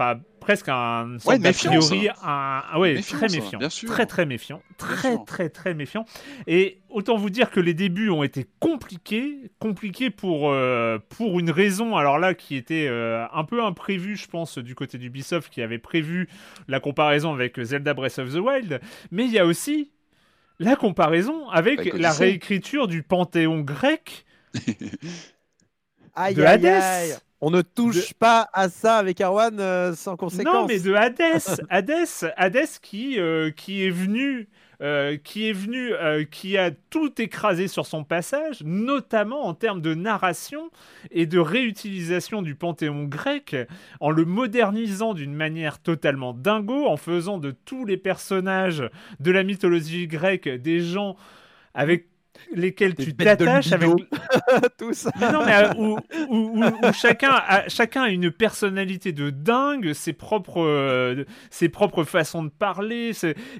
[0.00, 5.50] enfin presque un ouais, méfiance, un, ah ouais, très méfiant, très très méfiant, très très
[5.50, 6.06] très méfiant.
[6.46, 11.50] Et autant vous dire que les débuts ont été compliqués, compliqués pour euh, pour une
[11.50, 11.96] raison.
[11.96, 15.78] Alors là, qui était euh, un peu imprévue, je pense, du côté d'Ubisoft, qui avait
[15.78, 16.28] prévu
[16.66, 18.80] la comparaison avec Zelda Breath of the Wild.
[19.10, 19.92] Mais il y a aussi
[20.58, 24.24] la comparaison avec, la réécriture du panthéon grec
[24.54, 27.20] de Hades.
[27.42, 30.54] On ne touche pas à ça avec Arwan euh, sans conséquence.
[30.54, 34.46] Non, mais de Hades, Hades, Hades qui, euh, qui est venu,
[34.82, 35.92] euh, qui est venu,
[36.30, 40.70] qui a tout écrasé sur son passage, notamment en termes de narration
[41.10, 43.56] et de réutilisation du panthéon grec,
[44.00, 48.84] en le modernisant d'une manière totalement dingo, en faisant de tous les personnages
[49.18, 51.16] de la mythologie grecque des gens
[51.72, 52.09] avec
[52.54, 53.90] lesquels tu t'attaches avec
[54.78, 55.10] tout ça.
[55.20, 55.96] non, mais euh,
[56.28, 62.42] où, chacun a, chacun a une personnalité de dingue, ses propres euh, ses propres façons
[62.42, 63.12] de parler,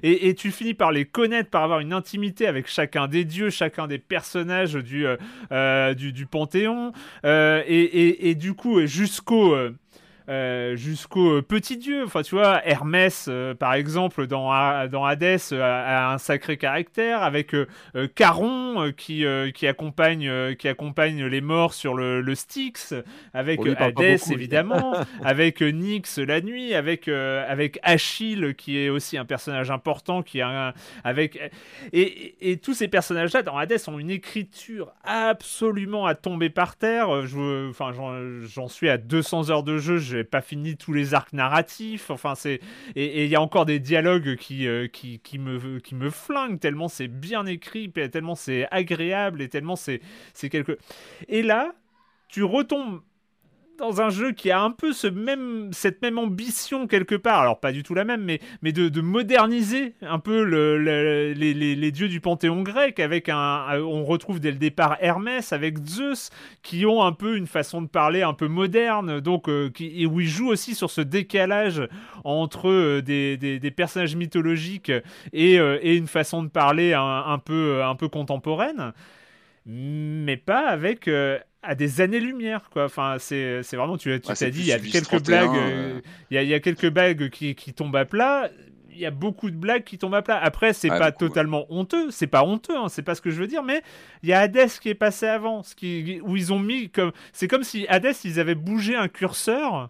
[0.03, 3.49] et, et, tu finis par les connaître, par avoir une intimité avec chacun des dieux,
[3.49, 5.05] chacun des personnages du
[5.51, 6.91] euh, du, du, panthéon,
[7.23, 9.55] et, et, du coup jusqu'au
[10.29, 12.03] euh, jusqu'au petit dieu.
[12.05, 14.49] Enfin, tu vois, Hermès, euh, par exemple, dans,
[14.87, 17.55] dans Hadès, a, un sacré caractère, avec
[18.15, 22.93] Caron qui, qui, accompagne, qui accompagne les morts sur le, le Styx,
[23.33, 29.71] avec Hadès, évidemment, avec Nyx la nuit, avec, avec Achille, qui est aussi un personnage
[29.71, 30.73] important, qui a
[31.03, 31.39] avec,
[31.93, 37.25] et, et, tous ces personnages-là, dans Hadès, ont une écriture absolument à tomber par terre.
[37.25, 37.91] Je, enfin,
[38.43, 42.09] j'en suis à 200 heures de jeu, j'ai pas fini tous les arcs narratifs.
[42.09, 42.59] Enfin, c'est
[42.95, 46.59] et il y a encore des dialogues qui, euh, qui, qui, me qui me flinguent
[46.59, 50.01] tellement c'est bien écrit, tellement c'est agréable et tellement c'est
[50.33, 50.77] c'est quelque.
[51.27, 51.73] Et là,
[52.27, 53.01] tu retombes
[53.81, 57.59] dans un jeu qui a un peu ce même, cette même ambition quelque part, alors
[57.59, 60.77] pas du tout la même, mais, mais de, moderniser un peu le,
[61.33, 66.29] les, dieux du panthéon grec, avec un, on retrouve dès le départ Hermès avec Zeus,
[66.61, 70.05] qui ont un peu une façon de parler un peu moderne, donc euh, qui, et
[70.05, 71.81] où ils jouent aussi sur ce décalage
[72.23, 74.91] entre euh, des, des, personnages mythologiques
[75.33, 78.93] et, euh, et, une façon de parler un peu, un peu contemporaine
[79.65, 81.07] mais pas avec
[81.63, 82.85] à des années-lumière, quoi.
[82.85, 86.01] Enfin, c'est, vraiment, tu, tu t'as dit, il y a quelques blagues, euh,
[86.31, 88.49] il y, a, quelques blagues qui, qui tombent à plat.
[88.89, 90.39] Il y a beaucoup de blagues qui tombent à plat.
[90.41, 93.47] Après, c'est pas totalement honteux, c'est pas honteux, hein, c'est pas ce que je veux
[93.47, 93.81] dire, mais
[94.23, 97.11] il y a Hades qui est passé avant, ce qui, où ils ont mis comme,
[97.31, 99.89] c'est comme si Hades ils avaient bougé un curseur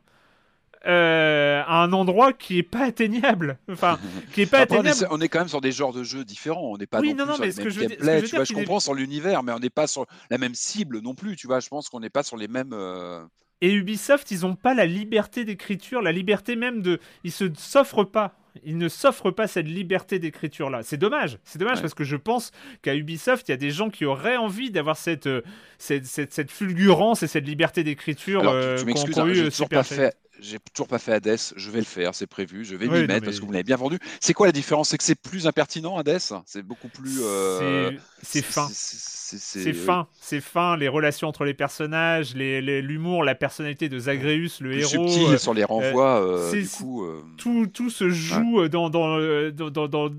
[0.88, 3.60] euh, à un endroit qui est pas atteignable.
[3.70, 3.99] Enfin,
[4.34, 5.08] qui est pas atteignable.
[5.12, 6.72] On est, quand même sur des genres de jeux différents.
[6.72, 8.24] On n'est pas non, non, plus sur mais le gameplay.
[8.24, 11.14] tu vois, je comprends sur l'univers, mais on n'est pas sur la même cible non
[11.14, 11.36] plus.
[11.36, 12.74] Tu vois, je pense qu'on n'est pas sur les mêmes.
[12.74, 13.24] Euh,
[13.62, 16.99] Et Ubisoft, ils n'ont pas la liberté d'écriture, la liberté même de.
[17.24, 18.36] Ils se s'offrent pas.
[18.66, 20.82] Ils ne s'offrent pas cette liberté d'écriture là.
[20.84, 21.38] C'est dommage.
[21.44, 22.52] C'est dommage parce que je pense
[22.82, 25.41] qu'à Ubisoft, il y a des gens qui auraient envie d'avoir cette, euh,
[25.78, 30.98] cette, cette, fulgurance et cette liberté d'écriture qu'on a eu Super fait j'ai toujours pas
[30.98, 33.52] fait Hades, je vais le faire, c'est prévu, je vais m'y mettre parce que vous
[33.52, 34.00] l'avez bien vendu.
[34.20, 34.90] C'est quoi la différence?
[34.90, 36.20] C'est que c'est plus impertinent Hades?
[36.46, 37.20] C'est beaucoup plus.
[37.22, 37.92] Euh,
[38.24, 38.68] c'est fin.
[38.72, 40.76] C'est fin, c'est fin.
[40.76, 45.08] Les relations entre les personnages, l'humour, la personnalité de Zagreus, le héros.
[45.08, 46.22] Subtil euh, sur les renvois.
[46.22, 47.06] Euh, du coup,
[47.38, 49.20] tout, tout se joue dans, dans,
[49.52, 50.10] dans, dans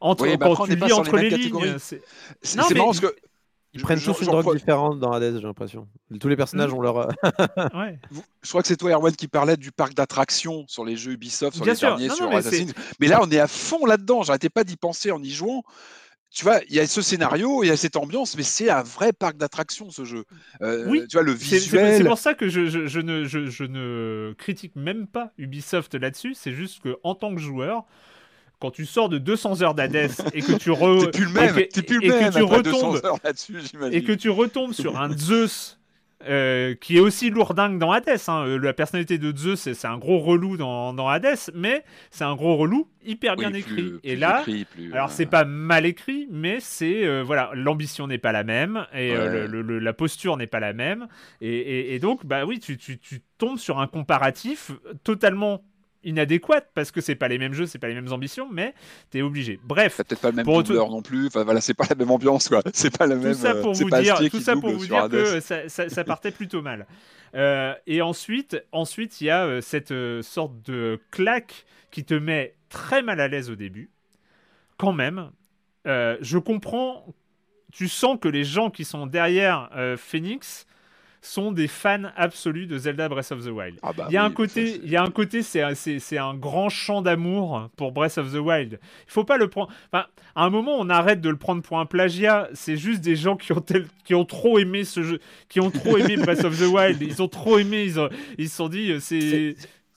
[0.00, 1.76] entre, bah, quand tu lis entre les, lignes.
[1.78, 3.14] C'est marrant parce que
[3.74, 5.88] ils prennent tous une drogue différente dans Hades, j'ai l'impression.
[6.20, 6.76] Tous les personnages hmm.
[6.76, 6.96] ont leur.
[6.98, 7.08] Euh,
[7.74, 7.98] ouais.
[8.42, 11.56] Je crois que c'est toi, Erwan, qui parlait du parc d'attractions sur les jeux Ubisoft,
[11.56, 12.72] sur les derniers, sur mais Assassin's.
[13.00, 14.22] Mais là, on est à fond là-dedans.
[14.22, 15.64] J'arrêtais pas d'y penser en y jouant.
[16.30, 18.82] Tu vois, il y a ce scénario, il y a cette ambiance, mais c'est un
[18.82, 20.24] vrai parc d'attractions, ce jeu.
[20.62, 21.96] Euh, oui, tu vois, le visuel.
[21.96, 26.34] C'est pour ça que je, je, je ne, je, ne critique même pas Ubisoft là-dessus.
[26.34, 27.84] C'est juste que en tant que joueur,
[28.58, 31.10] quand tu sors de 200 heures d'Hades et que tu re...
[31.12, 33.00] plus le même, et, plus le même que tu retombes
[33.92, 35.78] et que tu retombes sur un Zeus
[36.26, 38.08] euh, qui est aussi lourdingue dans Hades.
[38.28, 38.46] Hein.
[38.46, 42.34] Euh, la personnalité de Zeus, c'est un gros relou dans, dans Hades, mais c'est un
[42.34, 43.92] gros relou hyper bien écrit.
[44.02, 44.42] et là,
[44.92, 49.12] alors c'est pas mal écrit, mais c'est euh, voilà, l'ambition n'est pas la même et
[49.12, 51.08] le, la posture n'est pas la même.
[51.42, 54.70] Et, et, donc, bah oui, tu, tu, tu tombes sur un comparatif
[55.02, 55.62] totalement
[56.04, 58.74] inadéquate parce que c'est pas les mêmes jeux, c'est pas les mêmes ambitions, mais
[59.10, 59.58] t'es obligé.
[59.64, 59.98] Bref.
[59.98, 61.26] peut-être pas le même doubleur non plus.
[61.26, 62.62] Enfin voilà, c'est pas la même ambiance quoi.
[62.72, 63.32] C'est pas la même.
[63.32, 66.62] Tout ça pour vous dire, tout ça pour vous dire que ça, ça, partait plutôt
[66.62, 66.86] mal.
[67.34, 72.14] Euh, et ensuite, ensuite il y a euh, cette euh, sorte de claque qui te
[72.14, 73.90] met très mal à l'aise au début.
[74.76, 75.30] Quand même,
[75.86, 77.06] je comprends.
[77.72, 80.66] Tu sens que les gens qui sont derrière Phoenix
[81.24, 83.78] sont des fans absolus de Zelda Breath of the Wild.
[83.82, 86.68] Ah bah il y a un côté, il y a un côté, c'est un grand
[86.68, 88.78] chant d'amour pour Breath of the Wild.
[89.06, 89.70] Il faut pas le prendre.
[89.92, 92.48] Enfin, à un moment, on arrête de le prendre pour un plagiat.
[92.52, 93.64] C'est juste des gens qui ont
[94.04, 97.00] qui ont trop aimé ce jeu, qui ont trop aimé Breath of the Wild.
[97.00, 97.84] Ils ont trop aimé.
[97.84, 98.08] Ils, ont...
[98.38, 99.56] ils se sont dit, euh, c'est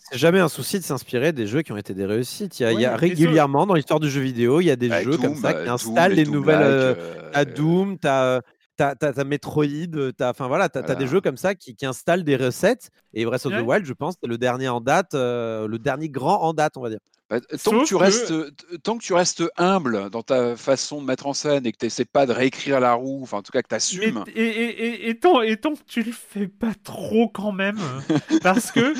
[0.09, 2.61] c'est jamais un souci de s'inspirer des jeux qui ont été des réussites.
[2.61, 5.35] Il y a, régulièrement dans l'histoire du jeu vidéo, il y a des jeux comme
[5.35, 6.61] ça qui installent les nouvelles.
[6.61, 6.95] Euh,
[7.33, 8.41] à Doom, tu as
[8.77, 12.23] t'as as, Metroid, t'as enfin voilà, t'as as des jeux comme ça qui, qui, installent
[12.23, 12.91] des recettes.
[13.13, 16.09] Et Breath of the Wild, je pense, c'est le dernier en date, euh, le dernier
[16.09, 16.99] grand en date, on va dire.
[17.29, 18.33] Bah, tant, que tu restes,
[18.83, 21.85] tant que tu restes humble dans ta façon de mettre en scène et que tu
[21.85, 24.23] n'essaies pas de réécrire la roue, enfin en tout cas que tu assumes.
[24.33, 27.79] Et, et, et, tant, et tant que tu le fais pas trop quand même,
[28.41, 28.93] parce que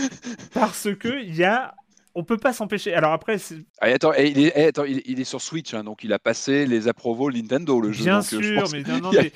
[0.54, 1.74] parce que il y a
[2.18, 2.96] on peut pas s'empêcher.
[2.96, 3.38] Alors après,
[3.80, 6.88] ah, attends, il est, attends, il, est, sur Switch, hein, donc il a passé les
[6.88, 8.06] approvals Nintendo le jeu.
[8.06, 8.42] Bien sûr,
[8.72, 9.32] mais, non, mais,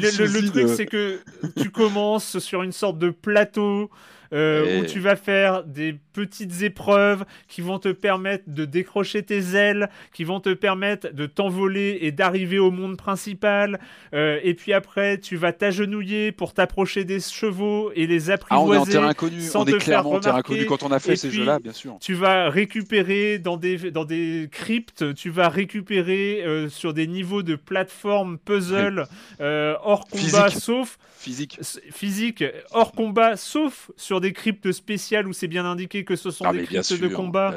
[0.00, 1.20] le, truc c'est que
[1.60, 3.90] tu commences sur une sorte de plateau
[4.32, 9.90] où tu vas faire des petites épreuves qui vont te permettre de décrocher tes ailes,
[10.12, 13.80] qui vont te permettre de t'envoler et d'arriver au monde principal.
[14.12, 18.76] et puis après, tu vas t'agenouiller pour t'approcher des chevaux et les apprivoiser.
[18.76, 20.98] Ah, on est en terrain inconnu, on est clairement en terrain inconnu quand on a
[20.98, 21.96] fait ces jeux-là, bien sûr.
[22.00, 27.56] Tu vas récupérer dans des, dans des cryptes, tu vas récupérer sur des niveaux de
[27.56, 29.06] plateforme puzzle
[29.40, 31.58] hors combat, sauf physique.
[31.90, 36.44] Physique, hors combat, sauf sur des cryptes spéciales où c'est bien indiqué que ce sont
[36.44, 37.56] ah, des cryptes de combat.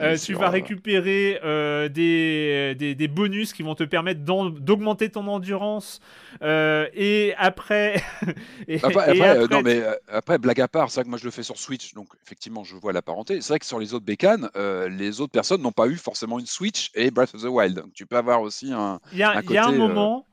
[0.00, 6.00] Euh, tu vas récupérer euh, des, des, bonus qui vont te permettre d'augmenter ton endurance.
[6.42, 8.02] Euh, et après.
[8.82, 11.58] après, non, mais après, blague à part, c'est vrai que moi je le fais sur
[11.58, 13.40] Switch, donc effectivement je vois la parenté.
[13.40, 14.48] C'est vrai que sur les autres bécanes,
[14.90, 17.76] les autres personnes n'ont pas eu forcément une Switch et Breath of the Wild.
[17.76, 19.00] Donc tu peux avoir aussi un.
[19.12, 20.26] Il y a un, y a un moment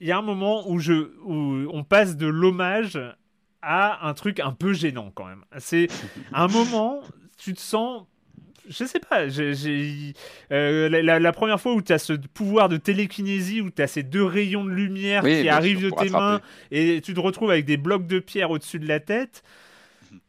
[0.00, 2.98] il y a un moment où, je, où on passe de l'hommage
[3.62, 5.44] à un truc un peu gênant quand même.
[5.58, 5.88] C'est
[6.32, 7.00] un moment,
[7.36, 8.04] tu te sens
[8.68, 13.70] je sais pas, euh, la, première fois où tu as ce pouvoir de télékinésie, où
[13.70, 16.40] tu as ces deux rayons de lumière qui arrivent de tes mains
[16.70, 19.42] et tu te retrouves avec des blocs de pierre au-dessus de la tête,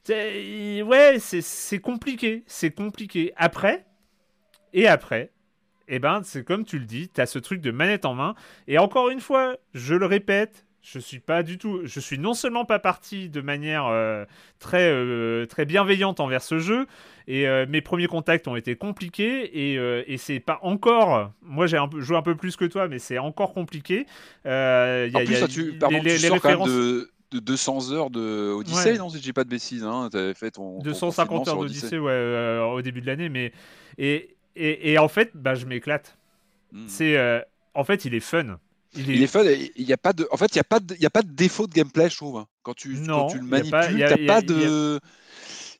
[0.08, 3.34] ouais, c'est compliqué, c'est compliqué.
[3.36, 3.86] Après,
[4.74, 5.32] et après,
[5.88, 8.14] et eh ben c'est comme tu le dis, tu as ce truc de manette en
[8.14, 8.36] main.
[8.68, 12.34] Et encore une fois, je le répète, je suis pas du tout, je suis non
[12.34, 14.26] seulement pas parti de manière euh,
[14.60, 16.88] très euh, très bienveillante envers ce jeu,
[17.28, 19.76] et euh, mes premiers contacts ont été compliqués et,
[20.08, 23.54] et c'est pas encore, moi j'ai joué un peu plus que toi, mais c'est encore
[23.54, 24.06] compliqué.
[24.46, 26.70] Y a, en plus, tu, les, références...
[26.70, 29.84] de de 200 heures de Odyssey, non, si j'ai pas de bêtises.
[29.84, 30.80] Hein, avais fait ton.
[30.80, 33.30] 250 heures d'Odyssey, ouais, au début de l'année.
[33.30, 33.52] Mais
[34.00, 36.18] et, et, en fait, bah, je m'éclate.
[36.72, 36.88] Hmm.
[36.88, 37.44] C'est,
[37.76, 38.58] en fait, il est fun.
[38.96, 39.44] Il est, fun.
[39.44, 41.12] Il y a pas de, en fait, il y a pas de, il y a
[41.12, 42.38] pas de défaut de gameplay, je trouve.
[42.38, 42.48] Hein.
[42.64, 45.00] Quand tu, quand tu le manipules, t'as pas de.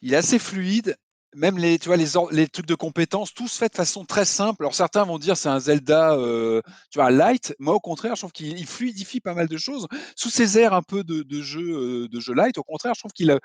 [0.02, 0.96] Il est assez fluide
[1.36, 4.26] même les, tu vois, les, les trucs de compétences, tout se fait de façon très
[4.26, 4.64] simple.
[4.64, 7.56] Alors certains vont dire c'est un Zelda, euh, tu vois, light.
[7.60, 10.82] Moi, au contraire, je trouve qu'il fluidifie pas mal de choses sous ces airs un
[10.82, 12.58] peu de, de jeu, euh, de jeu light.
[12.58, 13.40] Au contraire, je trouve qu'il a,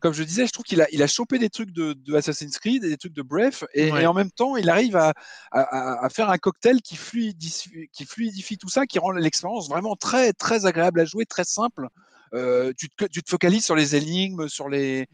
[0.00, 2.58] comme je disais, je trouve qu'il a, il a chopé des trucs de, de, Assassin's
[2.58, 5.12] Creed et des trucs de Breath, et, en même temps, il arrive à,
[5.50, 10.32] à, faire un cocktail qui fluidifie, qui fluidifie tout ça, qui rend l'expérience vraiment très,
[10.32, 11.88] très agréable à jouer, très simple.
[12.34, 15.06] Euh, tu, te, tu te focalises sur les énigmes, sur les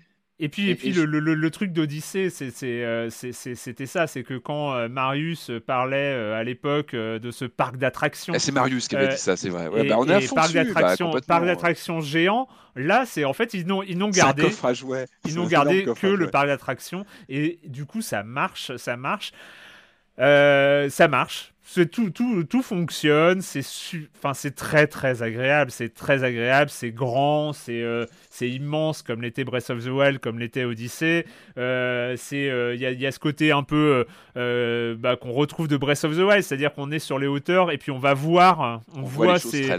[0.42, 2.28] et puis, et, puis le, le, le, truc d'Odyssée,
[2.62, 7.76] euh, c'était ça, c'est que quand euh, Marius parlait euh, à l'époque de ce parc
[7.76, 8.32] d'attractions...
[8.34, 9.68] Eh, c'est Marius qui avait dit ça, c'est vrai.
[9.68, 13.82] Ouais, bah, on est à fond parc d'attractions géant, là, c'est en fait, ils n'ont
[13.82, 14.48] ils n'ont gardé,
[15.26, 19.32] ils n'ont gardé que le parc d'attractions, et du coup, ça marche, ça marche.
[20.16, 23.62] ça marche tout, tout, tout fonctionne, c'est
[24.18, 29.22] enfin, c'est très très agréable, c'est très agréable, c'est grand, c'est euh, c'est immense comme
[29.22, 31.24] l'était Breath of the Wild, comme l'était Odyssey.
[31.58, 35.68] Euh, c'est euh, il y, a, y, a, ce côté un peu bah, qu'on retrouve
[35.68, 38.14] de Breath of the Wild, c'est-à-dire qu'on est sur les hauteurs et puis on va
[38.14, 39.70] voir, on, voit, ces,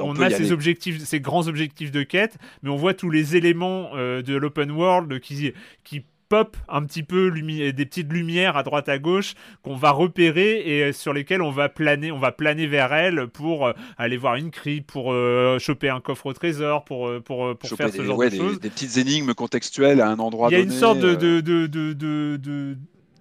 [0.00, 3.94] on, a ces objectifs, ces grands objectifs de quête, mais on voit tous les éléments
[3.94, 8.98] de l'open world qui qui pop un petit peu des petites lumières à droite à
[8.98, 13.26] gauche qu'on va repérer et sur lesquelles on va planer, on va planer vers elle
[13.26, 17.20] pour euh, aller voir une crypte, pour euh, choper un coffre au trésor, pour, euh,
[17.20, 18.60] pour, pour faire ce genre de choses.
[18.60, 20.62] Des petites énigmes contextuelles à un endroit donné.
[20.62, 22.76] Il y a une sorte de, de, de, de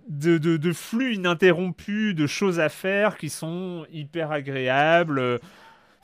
[0.08, 5.40] de, de, de, flux ininterrompu de choses à faire qui sont hyper agréables.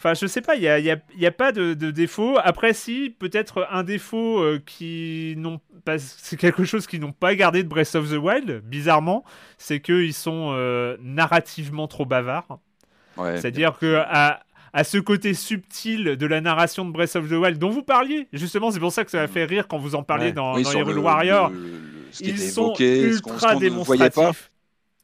[0.05, 2.37] Enfin, je sais pas, il n'y a, y a, y a, pas de, de, défaut.
[2.43, 5.97] Après, si, peut-être un défaut euh, qui n'ont pas.
[5.97, 9.23] C'est quelque chose qu'ils n'ont pas gardé de Breath of the Wild, bizarrement.
[9.57, 12.59] C'est qu'ils sont euh, narrativement trop bavards.
[13.17, 14.41] C'est-à-dire que à,
[14.73, 18.27] à, ce côté subtil de la narration de Breath of the Wild dont vous parliez,
[18.31, 20.71] justement, c'est pour ça que ça m'a fait rire quand vous en parliez dans, dans
[20.71, 21.51] Hyrule Warrior.
[22.21, 24.51] ils sont ultra démonstratifs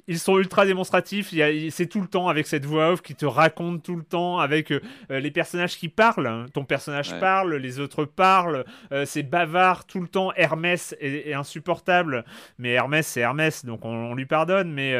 [0.08, 1.34] ils sont ultra démonstratifs.
[1.70, 4.72] C'est tout le temps avec cette voix off qui te raconte tout le temps, avec
[4.72, 4.80] euh,
[5.10, 6.28] les personnages qui parlent.
[6.28, 6.46] Hein.
[6.54, 8.66] Ton personnage parle, les autres parlent.
[8.92, 10.32] Euh, c'est bavard tout le temps.
[10.36, 12.26] Hermès est, insupportable,
[12.58, 14.72] mais Hermès c'est Hermès, donc on, lui pardonne.
[14.72, 14.94] Mais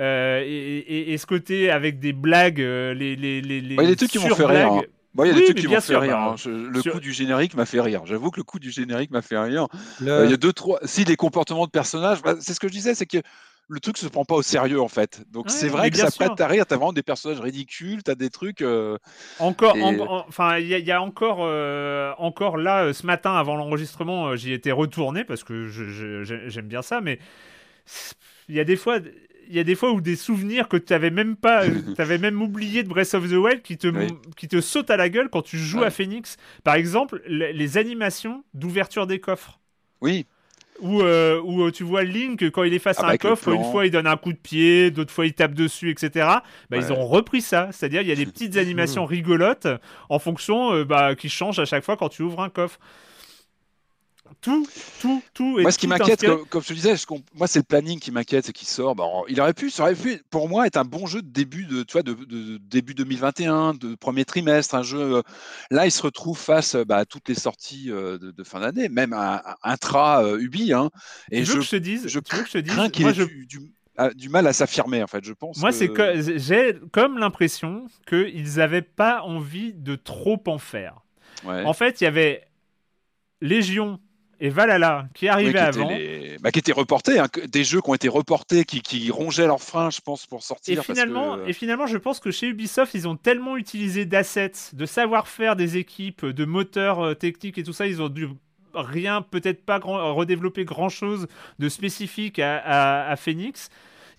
[0.00, 4.34] euh, et, ce côté avec des blagues, les les les, les, les trucs qui m'ont
[4.34, 4.72] fait rire.
[4.72, 4.82] Hein.
[5.24, 6.16] il y a des trucs qui m'ont fait rire.
[6.16, 6.48] Bah, hein.
[6.48, 8.02] le coup du générique m'a fait rire.
[8.06, 9.68] J'avoue que le coup du générique m'a fait rire.
[10.00, 10.78] Il y a deux, trois.
[10.84, 13.18] Si les comportements de personnages, bah, c'est ce que je disais, c'est que
[13.68, 15.22] le truc se prend pas au sérieux en fait.
[15.30, 16.66] Donc c'est vrai que ça prête à rire.
[16.66, 18.62] T'as vraiment des personnages ridicules, t'as des trucs.
[18.62, 18.98] Euh,
[19.38, 19.76] encore,
[20.26, 24.72] enfin, il y, a encore, euh, encore là, euh, ce matin avant l'enregistrement, j'y étais
[24.72, 25.68] retourné parce que
[26.48, 27.18] j'aime bien ça, mais
[28.48, 28.98] il y a des fois.
[29.50, 31.62] Il y a des fois où des souvenirs que tu avais même pas,
[31.98, 33.88] avais même oublié de Breath of the Wild qui te,
[34.36, 36.36] qui te sautent à la gueule quand tu joues à Phoenix.
[36.64, 39.58] Par exemple, les animations d'ouverture des coffres.
[40.02, 40.26] Oui.
[40.80, 43.86] Où, euh, où, tu vois Link, quand il est face à un coffre, une fois
[43.86, 46.28] il donne un coup de pied, d'autres fois il tape dessus, etc.
[46.70, 47.68] Bah, Ils ont repris ça.
[47.72, 49.66] C'est-à-dire, il y a des petites animations rigolotes
[50.08, 52.78] en fonction bah, qui changent à chaque fois quand tu ouvres un coffre
[54.40, 54.66] tout,
[55.00, 55.58] tout, tout.
[55.58, 56.94] Moi, ce qui m'inquiète, comme, je te disais,
[57.34, 58.94] moi, c'est le planning qui m'inquiète, c'est qu'il sort.
[59.28, 61.82] Il aurait pu, ça aurait pu, pour moi, être un bon jeu de début de,
[61.82, 65.16] tu vois, de, début 2021, de premier trimestre, un jeu.
[65.16, 65.22] Euh,
[65.70, 69.12] là, il se retrouve face bah, à toutes les sorties euh, de, fin d'année, même
[69.12, 70.72] un intra euh, Ubi.
[70.72, 70.90] Hein,
[71.30, 74.14] et je, veux que je te dise, je que je te dise, crains qu'il ait
[74.14, 75.24] du, mal à s'affirmer, en fait.
[75.24, 75.58] Je pense.
[75.58, 75.90] Moi, c'est
[76.38, 81.00] j'ai comme l'impression qu'ils n'avaient pas envie de trop en faire.
[81.44, 82.44] En fait, il y avait
[83.40, 84.00] Légion
[84.40, 85.90] et Valhalla qui arrivait avant.
[86.40, 89.62] Bah, qui étaient reportés, hein, des jeux qui ont été reportés, qui, qui rongeaient leurs
[89.62, 90.78] freins, je pense, pour sortir.
[90.78, 94.86] Et finalement, et finalement, je pense que chez Ubisoft, ils ont tellement utilisé d'assets, de
[94.86, 98.28] savoir-faire des équipes, de moteurs euh, techniques et tout ça, ils ont dû
[98.74, 101.26] rien, peut-être pas grand, redévelopper grand-chose
[101.58, 103.70] de spécifique à, à, Phoenix.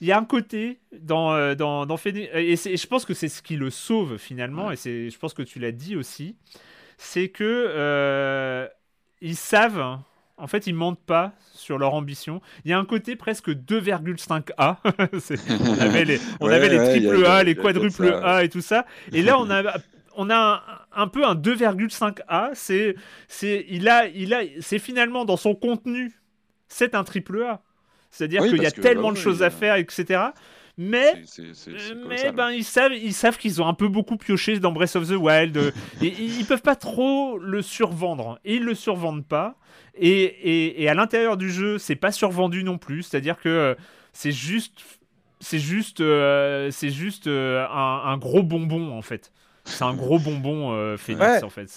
[0.01, 3.29] Il y a un côté dans, euh, dans, dans Phoenix, et, je pense que c'est
[3.29, 6.35] ce qui le sauve finalement, et c'est, je pense que tu l'as dit aussi,
[6.97, 8.67] c'est que euh,
[9.21, 9.99] ils savent
[10.39, 12.41] en fait, ils mentent pas sur leur ambition.
[12.65, 14.77] Il y a un côté presque 2,5A.
[15.69, 18.85] on avait les, on avait les triple A, les quadruple A et tout ça.
[19.11, 19.77] Et là, on a,
[20.15, 20.63] on a
[20.93, 22.51] un, peu un 2,5A.
[22.53, 22.95] C'est,
[23.27, 26.13] c'est, il a, il a, c'est finalement dans son contenu,
[26.67, 27.61] c'est un triple A.
[28.11, 30.21] C'est-à-dire qu'il y a tellement de choses à faire, etc.
[30.81, 31.25] Mais,
[32.07, 35.09] mais ben, ils savent, ils savent qu'ils ont un peu beaucoup pioché dans Breath of
[35.09, 35.57] the Wild.
[36.01, 38.39] et, ils peuvent pas trop le survendre.
[38.45, 39.57] Et ils le survendent pas.
[39.95, 43.03] Et, à l'intérieur du jeu, c'est pas survendu non plus.
[43.03, 43.75] C'est-à-dire que euh,
[44.13, 44.79] c'est juste,
[45.41, 49.33] c'est juste, euh, c'est juste euh, un, gros bonbon en fait.
[49.65, 51.67] C'est un gros bonbon Phoenix en fait.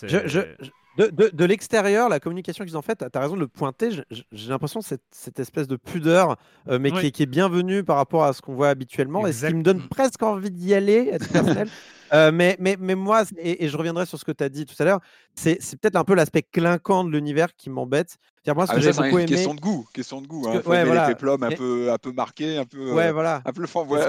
[0.98, 3.90] De, l'extérieur, la communication qu'ils ont faite, tu as raison de le pointer.
[4.10, 6.36] J'ai l'impression cette, cette espèce de pudeur,
[6.66, 9.26] mais qui, est bienvenue par rapport à ce qu'on voit habituellement.
[9.26, 11.68] Et ce qui me donne presque envie d'y aller, à personnel.
[12.12, 14.84] mais, mais, mais moi, et, je reviendrai sur ce que tu as dit tout à
[14.84, 15.00] l'heure,
[15.34, 18.18] c'est peut-être un peu l'aspect clinquant de l'univers qui m'embête.
[18.46, 19.26] Moi, ce ah, que j'ai beaucoup aimé.
[19.26, 20.46] Question de goût, question de goût.
[20.48, 20.60] Hein.
[20.66, 21.06] ouais, voilà.
[21.06, 23.42] L'effet plom un peu, un peu marqué, un peu, ouais, voilà.
[23.44, 23.66] un peu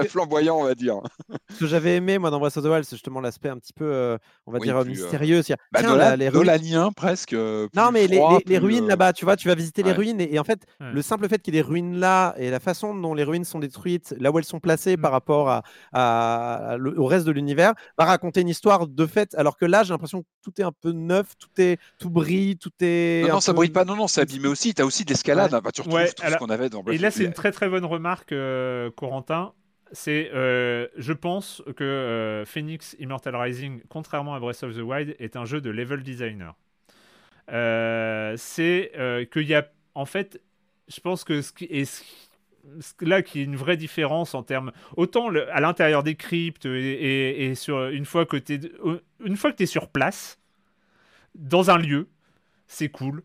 [0.08, 1.00] flamboyant, on va dire.
[1.52, 3.72] Ce que j'avais aimé moi dans Breath of the Wild, c'est justement l'aspect un petit
[3.72, 5.42] peu, on va dire mystérieux.
[5.72, 6.90] Bah, Tiens, les ruines...
[6.96, 7.32] presque.
[7.32, 10.44] non, mais les, les, ruines là-bas, tu vois, tu vas visiter les ruines et, en
[10.44, 13.24] fait, le simple fait qu'il y ait des ruines là et la façon dont les
[13.24, 15.14] ruines sont détruites, là où elles sont placées par mmh.
[15.14, 15.62] rapport à,
[15.92, 19.34] à, au reste de l'univers, va raconter une histoire de fait.
[19.34, 22.56] Alors que là, j'ai l'impression que tout est un peu neuf, tout est, tout brille,
[22.56, 23.22] tout est.
[23.22, 23.84] Non, non, ça brille pas.
[23.84, 24.74] Non, non, c'est abîmé aussi.
[24.74, 25.52] Tu as aussi d'escalade.
[25.52, 25.58] Ouais.
[25.64, 27.84] Hein, tu retrouves tout ce qu'on avait dans Et là, c'est une très très bonne
[27.84, 29.52] remarque, euh, Corentin.
[29.92, 35.14] C'est, euh, je pense que euh, Phoenix Immortal Rising, contrairement à Breath of the Wild,
[35.20, 36.56] est un jeu de level designer.
[37.48, 40.40] c'est qu'il y a, en fait,
[40.88, 42.02] je pense que ce qui est
[43.00, 47.54] là qui est une vraie différence en termes autant à l'intérieur des cryptes et, et,
[47.54, 48.72] sur une fois que tu
[49.24, 50.38] une fois que tu es sur place
[51.34, 52.08] dans un lieu
[52.66, 53.22] c'est cool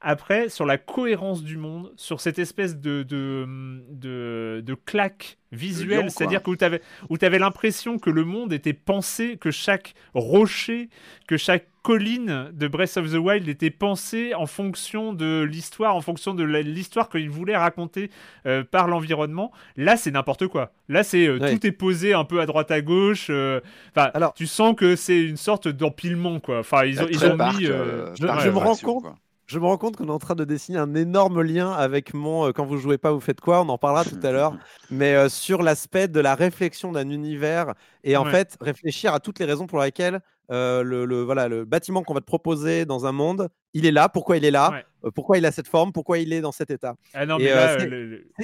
[0.00, 6.40] après, sur la cohérence du monde, sur cette espèce de, de, de, claque visuelle, c'est-à-dire
[6.46, 6.80] où tu avais,
[7.22, 10.88] avais l'impression que le monde était pensé, que chaque rocher,
[11.26, 16.00] que chaque colline de Breath of the Wild était pensée en fonction de l'histoire, en
[16.00, 18.10] fonction de l'histoire qu'il voulait raconter
[18.46, 19.50] euh, par l'environnement.
[19.76, 20.70] Là, c'est n'importe quoi.
[20.88, 23.28] Là, c'est euh, tout est posé un peu à droite à gauche.
[23.30, 23.60] Euh,
[23.96, 26.60] alors tu sens que c'est une sorte d'empilement, quoi.
[26.60, 27.64] Enfin, ils ont, ils ont mis.
[27.64, 29.06] je, me rends compte
[29.48, 32.46] je me rends compte qu'on est en train de dessiner un énorme lien avec mon
[32.46, 34.54] euh, quand vous jouez pas, vous faites quoi On en parlera tout à l'heure,
[34.90, 39.38] mais euh, sur l'aspect de la réflexion d'un univers et en fait réfléchir à toutes
[39.38, 40.20] les raisons pour lesquelles
[40.50, 44.08] euh, le, voilà, le bâtiment qu'on va te proposer dans un monde, il est là,
[44.08, 44.82] pourquoi il est là,
[45.14, 46.94] pourquoi il a cette forme, pourquoi il est dans cet état?
[47.14, 47.24] Ah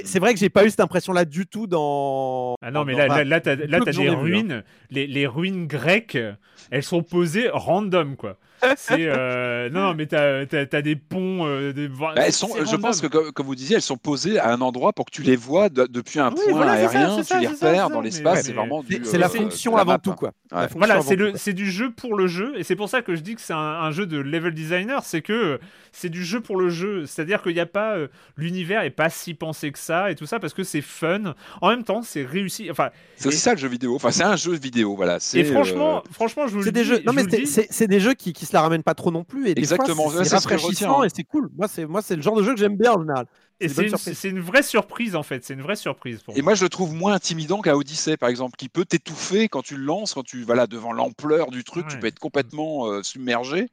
[0.05, 2.57] c'est vrai que j'ai pas eu cette impression-là du tout dans.
[2.63, 4.15] Ah non, mais là, là, tu as, des hein.
[4.17, 6.19] ruines, les, les, ruines grecques,
[6.71, 8.39] elles sont posées random, quoi.
[8.77, 11.47] C'est euh, non, non, mais t'as as, des ponts.
[11.47, 11.89] Euh, des...
[11.89, 14.93] Bah, elles sont, je pense que comme, vous disiez, elles sont posées à un endroit
[14.93, 18.43] pour que tu les vois depuis un point aérien, tu les repères dans l'espace.
[18.43, 20.33] C'est vraiment C'est la euh, fonction avant tout, quoi.
[20.77, 23.21] Voilà, c'est le, c'est du jeu pour le jeu, et c'est pour ça que je
[23.21, 25.61] dis que c'est un, jeu de level designer, c'est que
[25.93, 27.97] c'est du jeu pour le jeu, c'est-à-dire qu'il n'y a pas
[28.37, 31.35] l'univers est pas si pensé que ça et tout ça parce que c'est fun.
[31.61, 32.71] En même temps, c'est réussi.
[32.71, 33.95] Enfin, c'est aussi ça le jeu vidéo.
[33.95, 35.19] Enfin, c'est un jeu vidéo, voilà.
[35.35, 36.73] Et franchement, franchement, je vous le dis.
[36.73, 37.03] Des jeux...
[37.07, 39.49] Non, mais c'est des jeux qui, qui la ramène pas trop non plus.
[39.49, 41.51] Et Exactement, c'est rafraîchissant et c'est cool.
[41.57, 43.27] Moi, c'est moi, c'est le genre de jeu que j'aime bien en général.
[43.61, 46.21] Et c'est une, une, vraie surprise en fait, c'est une vraie surprise.
[46.35, 46.55] et moi.
[46.55, 49.85] je le trouve moins intimidant qu'à Odyssey par exemple, qui peut t'étouffer quand tu le
[49.85, 53.69] lances, quand tu voilà devant l'ampleur du truc, tu peux être complètement euh, submergé.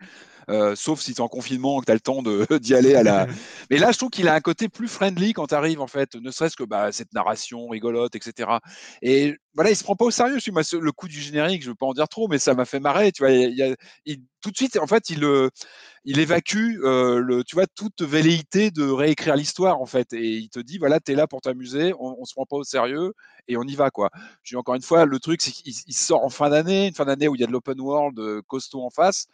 [0.75, 2.21] Sauf si tu es en confinement, que tu as le temps
[2.59, 3.27] d'y aller à la.
[3.69, 6.15] Mais là, je trouve qu'il a un côté plus friendly quand tu arrives, en fait,
[6.15, 8.49] ne serait-ce que bah, cette narration rigolote, etc.
[9.01, 10.37] Et voilà, il se prend pas au sérieux.
[10.37, 13.11] Le coup du générique, je veux pas en dire trop, mais ça m'a fait marrer.
[13.11, 13.75] Tu vois, il,
[14.41, 15.25] tout de suite, en fait, il,
[16.05, 20.59] il évacue, le, tu vois, toute velléité de réécrire l'histoire, en fait, et il te
[20.59, 23.13] dit, voilà, tu es là pour t'amuser, on, on se prend pas au sérieux
[23.47, 24.09] et on y va, quoi.
[24.43, 27.05] Je dis encore une fois, le truc, c'est qu'il sort en fin d'année, une fin
[27.05, 29.27] d'année où il y a de l'open world costaud en face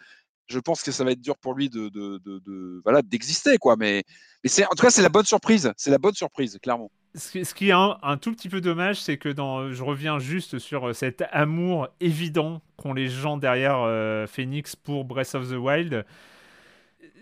[0.49, 4.03] je pense que ça va être dur pour lui de, de, voilà d'exister quoi mais
[4.43, 6.91] mais c'est en tout cas c'est la bonne surprise c'est la bonne surprise clairement.
[7.15, 10.89] Ce qui est un, tout petit peu dommage c'est que dans je reviens juste sur
[10.89, 16.05] euh, cet amour évident qu'ont les gens derrière euh, Phoenix pour Breath of the Wild.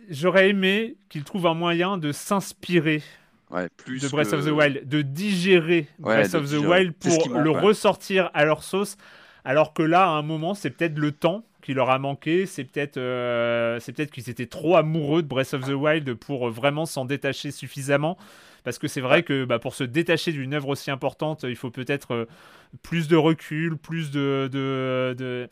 [0.10, 3.02] J'aurais aimé qu'ils trouvent un moyen de s'inspirer
[3.78, 8.30] plus de Breath of the Wild de digérer Breath of the Wild pour le ressortir
[8.34, 8.98] à leur sauce
[9.46, 12.46] alors que là à un moment c'est peut-être le temps qui leur a manqué.
[12.46, 16.50] C'est peut-être euh, c'est peut-être qu'ils étaient trop amoureux de Breath of the Wild pour
[16.50, 18.18] vraiment s'en détacher suffisamment.
[18.64, 21.72] Parce que c'est vrai que bah, pour se détacher d'une œuvre aussi importante, il faut
[21.72, 22.26] peut-être euh,
[22.84, 25.50] plus de recul, plus de, de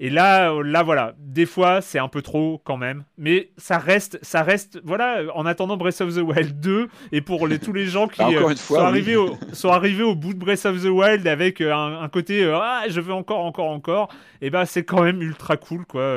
[0.00, 4.18] et là, là voilà, des fois c'est un peu trop quand même, mais ça reste,
[4.22, 7.86] ça reste, voilà, en attendant Breath of the Wild 2 et pour les, tous les
[7.86, 10.86] gens qui bah, euh, sont, arrivés au, sont arrivés au bout de Breath of the
[10.88, 14.08] Wild avec euh, un, côté euh, ah je veux encore, encore, encore,
[14.40, 16.14] et ben c'est quand même ultra cool quoi.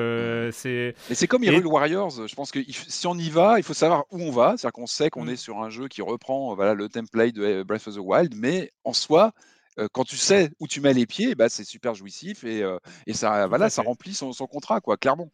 [0.51, 0.93] c'est.
[1.09, 4.05] Mais c'est comme Hyrule Warriors, je pense que si on y va, il faut savoir
[4.11, 5.29] où on va, c'est-à-dire qu'on sait qu'on mm.
[5.29, 8.71] est sur un jeu qui reprend voilà le template de Breath of the Wild, mais
[8.83, 9.33] en soi
[9.91, 12.64] quand tu sais où tu mets les pieds, bah, c'est super jouissif et,
[13.07, 15.31] et ça, voilà, ça remplit son, son, contrat, quoi, clairement.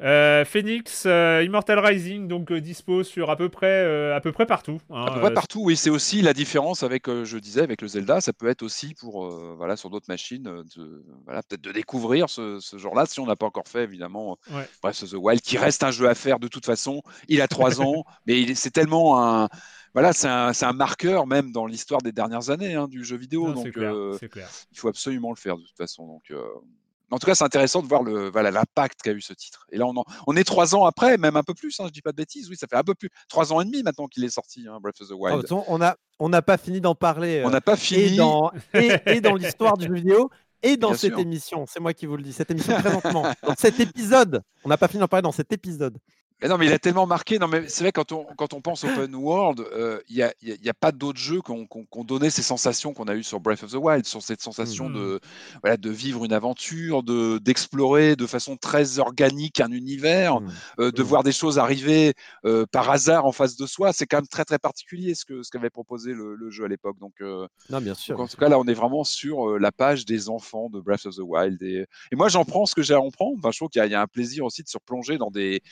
[0.00, 4.80] Euh, Phoenix, Immortal Rising, donc dispo sur à peu près, à peu près partout.
[4.90, 5.76] Hein, à peu près partout, oui.
[5.76, 8.20] C'est aussi la différence avec, je disais, avec le Zelda.
[8.20, 12.60] Ça peut être aussi pour, voilà, sur d'autres machines, de, voilà, peut-être de découvrir ce,
[12.60, 14.38] ce genre-là, si on n'a pas encore fait, évidemment.
[14.82, 17.02] Bref, The Wild, qui reste un jeu à faire de toute façon.
[17.26, 19.48] Il a trois ans, mais c'est tellement un
[19.94, 23.52] voilà, c'est un, marqueur même dans l'histoire des dernières années hein, du jeu vidéo.
[23.52, 26.06] donc, euh, il faut absolument le faire de toute façon.
[26.06, 26.42] Donc, euh,
[27.10, 29.66] en tout cas, c'est intéressant de voir le voilà l'impact qu'a eu ce titre.
[29.72, 29.94] Et là, on,
[30.26, 31.78] on est trois ans après, même un peu plus.
[31.80, 32.50] Hein, je dis pas de bêtises.
[32.50, 34.78] Oui, ça fait un peu plus trois ans et demi maintenant qu'il est sorti, hein,
[34.80, 35.46] Breath of the Wild.
[36.18, 37.42] on n'a pas fini d'en parler.
[37.44, 38.14] On n'a pas fini.
[38.14, 40.30] Et dans, et, dans l'histoire du jeu vidéo.
[40.62, 43.78] Et dans cette émission, c'est moi qui vous le dis, cette émission présentement, dans cet
[43.78, 45.96] épisode, on n'a pas fini d'en parler dans cet épisode.
[46.40, 47.38] Mais non, mais il a tellement marqué.
[47.38, 50.32] Non, mais c'est vrai quand on quand on pense open world, euh, il n'y a,
[50.40, 53.64] y a, pas d'autres jeux qui ont donné ces sensations qu'on a eues sur Breath
[53.64, 55.58] of the Wild, sur cette sensation de mmh.
[55.62, 60.50] voilà de vivre une aventure, de d'explorer de façon très organique un univers, mmh.
[60.78, 61.06] euh, de mmh.
[61.06, 63.92] voir des choses arriver euh, par hasard en face de soi.
[63.92, 66.98] C'est quand même très très particulier ce que ce qu'avait proposé le, jeu à l'époque.
[66.98, 68.18] Donc, non, bien sûr.
[68.18, 71.16] en tout cas là, on est vraiment sur la page des enfants de Breath of
[71.16, 71.62] the Wild.
[71.62, 73.36] Et, et moi, j'en prends ce que j'ai à en prendre.
[73.38, 75.62] Enfin, je trouve qu'il y, a un plaisir aussi de se replonger dans des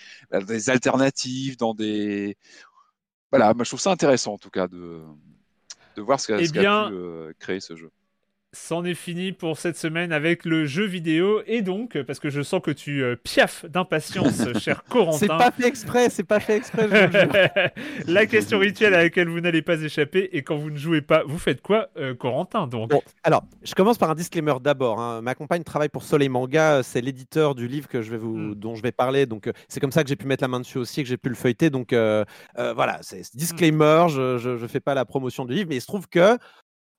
[0.56, 2.37] des alternatives, dans des.
[3.31, 5.03] Voilà, moi je trouve ça intéressant en tout cas de,
[5.97, 7.91] de voir ce qu'a eh pu euh, créer ce jeu
[8.57, 11.43] c'en est fini pour cette semaine avec le jeu vidéo.
[11.47, 15.19] Et donc, parce que je sens que tu euh, piaffes d'impatience, cher Corentin.
[15.19, 16.89] C'est pas fait exprès, c'est pas fait exprès.
[18.07, 20.31] la question rituelle à laquelle vous n'allez pas échapper.
[20.33, 22.93] Et quand vous ne jouez pas, vous faites quoi, euh, Corentin donc
[23.23, 25.01] Alors, je commence par un disclaimer d'abord.
[25.01, 25.21] Hein.
[25.23, 26.83] Ma compagne travaille pour Soleil Manga.
[26.83, 28.55] C'est l'éditeur du livre que je vais vous, hmm.
[28.55, 29.27] dont je vais parler.
[29.27, 31.19] Donc, euh, c'est comme ça que j'ai pu mettre la main dessus aussi, que j'ai
[31.19, 31.71] pu le feuilleter.
[31.71, 34.07] Donc, voilà, c'est disclaimer.
[34.09, 36.39] Je, je, je fais pas la promotion du livre, mais il se trouve que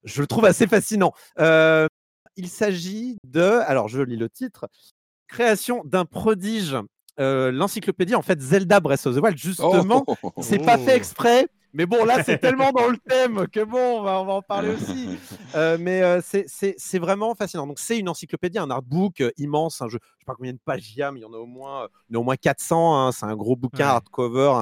[0.03, 1.14] je le trouve assez fascinant.
[1.38, 4.68] il s'agit de, alors je lis le titre,
[5.28, 6.76] création d'un prodige.
[7.19, 10.06] L'encyclopédie, en fait, Zelda Breath of the Wild, justement,
[10.40, 11.48] c'est pas fait exprès,
[11.78, 15.20] mais bon, là, c'est tellement dans le thème que bon, on va, en parler aussi.
[15.54, 17.68] Euh, mais euh, c'est vraiment fascinant.
[17.68, 19.84] Donc, c'est une encyclopédie, un artbook euh, immense.
[19.88, 21.38] Jeu, je sais pas combien de pages il y a, mais il y en a
[21.38, 22.98] au moins, il y a au moins 400.
[22.98, 23.12] Hein.
[23.12, 24.54] C'est un gros bouquin hardcover,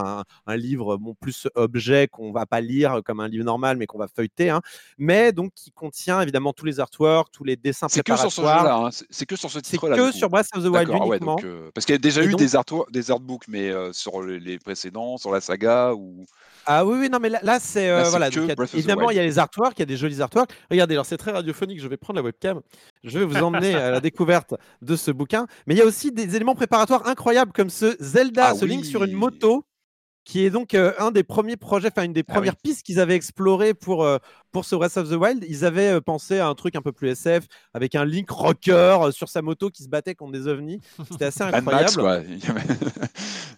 [0.46, 3.98] un, livre bon, plus objet qu'on va pas lire comme un livre normal, mais qu'on
[3.98, 4.50] va feuilleter.
[4.50, 4.60] Hein.
[4.98, 8.20] Mais donc, qui contient évidemment tous les artworks, tous les dessins préparatoires.
[8.20, 8.76] C'est que sur ce jeu-là.
[8.76, 8.90] Hein.
[9.10, 9.96] C'est que sur ce titre-là.
[9.96, 11.38] C'est que sur Breath of the Wild uniquement.
[11.74, 12.48] parce qu'il y a déjà eu des,
[12.92, 16.26] des artbooks, mais sur les précédents, sur la saga ou.
[16.68, 17.90] Ah oui, oui, non, mais là, c'est.
[17.90, 18.30] Euh, voilà,
[18.74, 20.52] évidemment, il y a les artworks, il y a des jolis artworks.
[20.70, 22.62] Regardez, alors c'est très radiophonique, je vais prendre la webcam,
[23.04, 25.48] je vais vous emmener à la découverte de ce bouquin.
[25.68, 28.86] Mais il y a aussi des éléments préparatoires incroyables comme ce Zelda, ah ce Link
[28.86, 29.66] sur une moto
[30.26, 33.00] qui est donc euh, un des premiers projets, enfin une des ah premières pistes qu'ils
[33.00, 34.18] avaient explorées pour, euh,
[34.56, 35.44] pour ce Breath of the Wild.
[35.50, 39.12] Ils avaient euh, pensé à un truc un peu plus SF avec un Link rocker
[39.12, 40.80] sur sa moto qui se battait contre des ovnis.
[41.12, 42.24] C'était assez incroyable.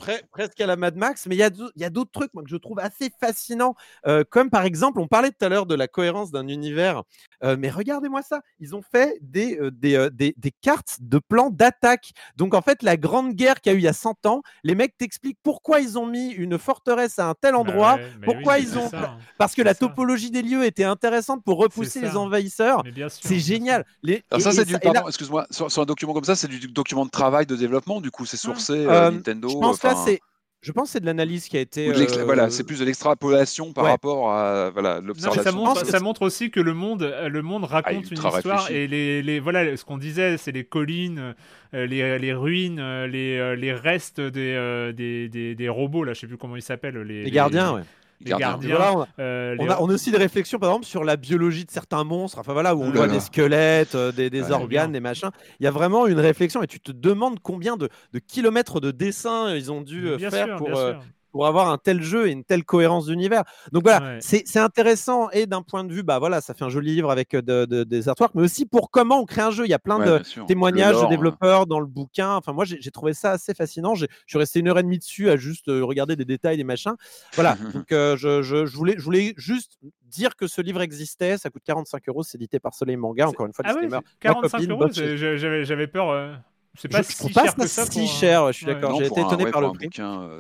[0.32, 2.80] presque à la Mad Max, mais il y a d'autres trucs moi, que je trouve
[2.80, 3.76] assez fascinants,
[4.06, 7.04] euh, comme par exemple, on parlait tout à l'heure de la cohérence d'un univers,
[7.44, 11.50] euh, mais regardez-moi ça, ils ont fait des, euh, des, des, des, cartes de plans
[11.50, 12.12] d'attaque.
[12.36, 14.42] Donc en fait, la grande guerre qu'il y a eu il y a 100 ans,
[14.64, 18.60] les mecs t'expliquent pourquoi ils ont mis une forteresse à un tel bah endroit, pourquoi
[18.60, 18.90] ils ont...
[18.94, 19.18] Hein.
[19.38, 22.84] Parce que la topologie des lieux était intéressante pour repousser les envahisseurs.
[23.10, 23.86] C'est génial.
[24.04, 24.24] Les...
[24.32, 24.76] Alors ça, c'est du...
[25.08, 28.26] excuse-moi, sur, un document comme ça, c'est du document de travail de développement, du coup,
[28.26, 28.54] c'est mmh.
[28.54, 29.50] sourcé Nintendo.
[29.50, 30.20] Je pense que c'est
[30.62, 31.92] je pense que c'est de l'analyse qui a été.
[32.26, 35.44] Voilà, euh, c'est plus de l'extrapolation par rapport à voilà, l'observation.
[35.44, 38.70] Ça montre, ça montre aussi que le monde, euh, le monde ah, raconte une histoire
[38.72, 41.36] et les, les, voilà, ce qu'on disait, c'est les collines,
[41.74, 46.28] euh, les, les, ruines, les, les restes des, des, des, des, robots, là, je sais
[46.28, 46.98] plus comment ils s'appellent.
[46.98, 47.84] Les, les gardiens, ouais
[48.22, 49.06] les gardiens.
[49.20, 52.40] Euh, on, a, aussi des réflexions, par exemple, sur la biologie de certains monstres.
[52.40, 55.30] Enfin voilà, où on voit des squelettes, euh, des, organes, des machins.
[55.60, 57.90] Il y a vraiment une réflexion et tu te demandes combien de,
[58.28, 60.70] kilomètres de dessins ils ont dû euh, faire pour,
[61.38, 63.44] pour avoir un tel jeu et une telle cohérence d'univers.
[63.72, 66.96] Donc voilà, c'est intéressant et d'un point de vue, bah voilà, ça fait un joli
[66.96, 69.66] livre avec euh, des artworks, mais aussi pour comment on crée un jeu.
[69.66, 72.34] Il y a plein de témoignages de développeurs dans le bouquin.
[72.34, 73.94] Enfin, moi, j'ai trouvé ça assez fascinant.
[73.94, 76.64] Je suis resté une heure et demie dessus à juste euh, regarder des détails, des
[76.64, 76.96] machins.
[77.36, 81.38] Voilà, donc euh, je, je, voulais, je voulais juste dire que ce livre existait.
[81.38, 82.24] Ça coûte 45 euros.
[82.24, 83.28] C'est édité par Soleil Manga.
[83.28, 83.88] Encore une fois, ah oui,
[84.22, 86.42] 45 euros, j'avais peur.
[86.78, 88.98] C'est pas, si, cher que ça si cher, je suis d'accord.
[89.00, 89.90] J'ai été étonné par le prix.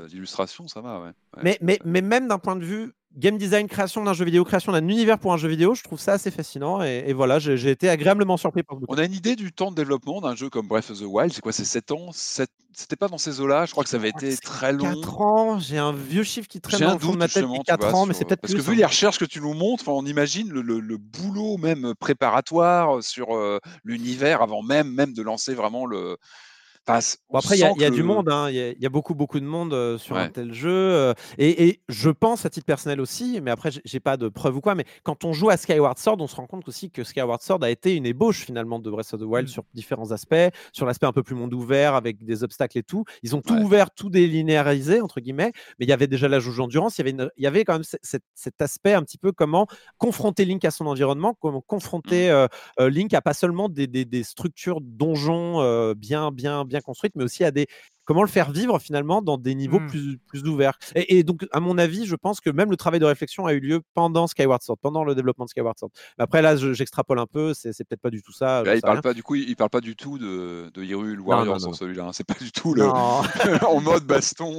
[0.09, 1.11] d'illustration, ça va, ouais.
[1.43, 4.71] Mais, mais, mais même d'un point de vue game design, création d'un jeu vidéo, création
[4.71, 6.83] d'un univers pour un jeu vidéo, je trouve ça assez fascinant.
[6.83, 9.75] Et, voilà, j'ai été agréablement surpris par le On a une idée du temps de
[9.75, 13.07] développement d'un jeu comme Breath of the Wild C'est quoi C'est 7 ans C'était pas
[13.07, 15.01] dans ces eaux-là Je crois que ça avait été très long.
[15.01, 17.45] 4 ans J'ai un vieux chiffre qui traîne dans ma tête.
[17.65, 20.05] 4 ans, mais c'est peut-être Parce que vu les recherches que tu nous montres, on
[20.05, 26.17] imagine le, boulot même préparatoire sur euh, l'univers avant même, même de lancer vraiment le
[26.87, 28.49] après, il y, a du monde, hein.
[28.49, 30.69] il y, a beaucoup, beaucoup de monde euh, sur un tel jeu.
[30.69, 34.61] Euh, et, je pense, à titre personnel aussi, mais après, j'ai pas de preuves ou
[34.61, 37.41] quoi, mais quand on joue à Skyward Sword, on se rend compte aussi que Skyward
[37.41, 39.51] Sword a été une ébauche finalement de Breath of the Wild mmh.
[39.51, 40.35] sur différents aspects,
[40.71, 43.03] sur l'aspect un peu plus monde ouvert avec des obstacles et tout.
[43.21, 46.57] Ils ont tout ouvert, tout délinéarisé, entre guillemets, mais il y avait déjà la jauge
[46.57, 49.67] d'endurance, il, y avait il y avait quand même cet, aspect un petit peu comment
[49.97, 52.47] confronter Link à son environnement, comment confronter mmh.
[52.79, 57.23] euh, Link à pas seulement des, des, des structures donjons bien, bien, bien construite, mais
[57.23, 57.67] aussi à des
[58.07, 59.87] comment le faire vivre finalement dans des niveaux mmh.
[59.87, 60.79] plus, plus ouverts.
[60.95, 63.59] Et, donc, à mon avis, je pense que même le travail de réflexion a eu
[63.59, 65.91] lieu pendant Skyward Sword, pendant le développement de Skyward Sword.
[66.17, 68.63] Mais après, là, j'extrapole un peu, c'est peut-être pas du tout ça.
[68.73, 71.73] il parle pas, du coup, il, parle pas du tout de, de Hyrule Warriors dans
[71.73, 72.05] celui-là.
[72.05, 72.13] Hein.
[72.13, 72.85] C'est pas du tout le,
[73.67, 74.57] en mode baston,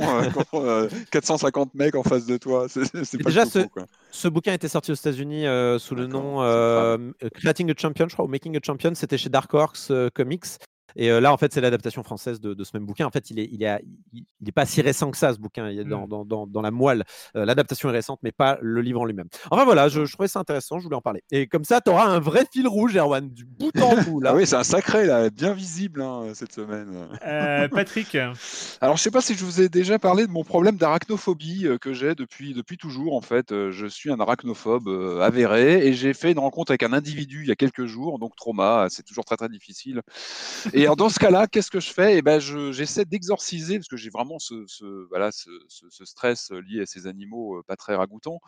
[1.11, 2.67] 450 euh, mecs en face de toi.
[2.69, 3.67] C'est déjà ce,
[4.11, 6.99] ce, bouquin était sorti aux États-Unis euh, sous le nom euh,
[7.35, 8.95] Creating a Champion, je crois, ou Making a Champion.
[8.95, 10.59] C'était chez Dark Horse Comics.
[10.97, 13.07] Et là, en fait, c'est l'adaptation française de, ce même bouquin.
[13.07, 15.69] En fait, il est, il est, il, est pas si récent que ça, ce bouquin.
[15.69, 16.27] Il est dans, mmh.
[16.27, 17.05] dans, dans, la moelle.
[17.35, 19.29] l'adaptation est récente, mais pas le livre en lui-même.
[19.51, 20.79] Enfin voilà, je, trouvais ça intéressant.
[20.79, 21.23] Je voulais en parler.
[21.31, 24.21] Et comme ça, tu auras un vrai fil rouge, Erwan, du bout en bout.
[24.21, 24.31] Là.
[24.31, 27.09] ah oui, c'est un sacré, là, bien visible hein, cette semaine.
[27.27, 28.15] Euh, Patrick.
[28.81, 31.93] Alors, je sais pas si je vous ai déjà parlé de mon problème d'arachnophobie que
[31.93, 33.15] j'ai depuis, depuis toujours.
[33.15, 34.89] En fait, je suis un arachnophobe
[35.21, 38.19] avéré et j'ai fait une rencontre avec un individu il y a quelques jours.
[38.19, 40.03] Donc, trauma, c'est toujours très très difficile.
[40.73, 42.19] Et alors, dans ce cas-là, qu'est-ce que je fais?
[42.19, 44.65] Eh ben, j'essaie d'exorciser parce que j'ai vraiment ce,
[45.09, 45.51] voilà, ce,
[46.05, 48.41] stress lié à ces animaux pas très ragoûtants.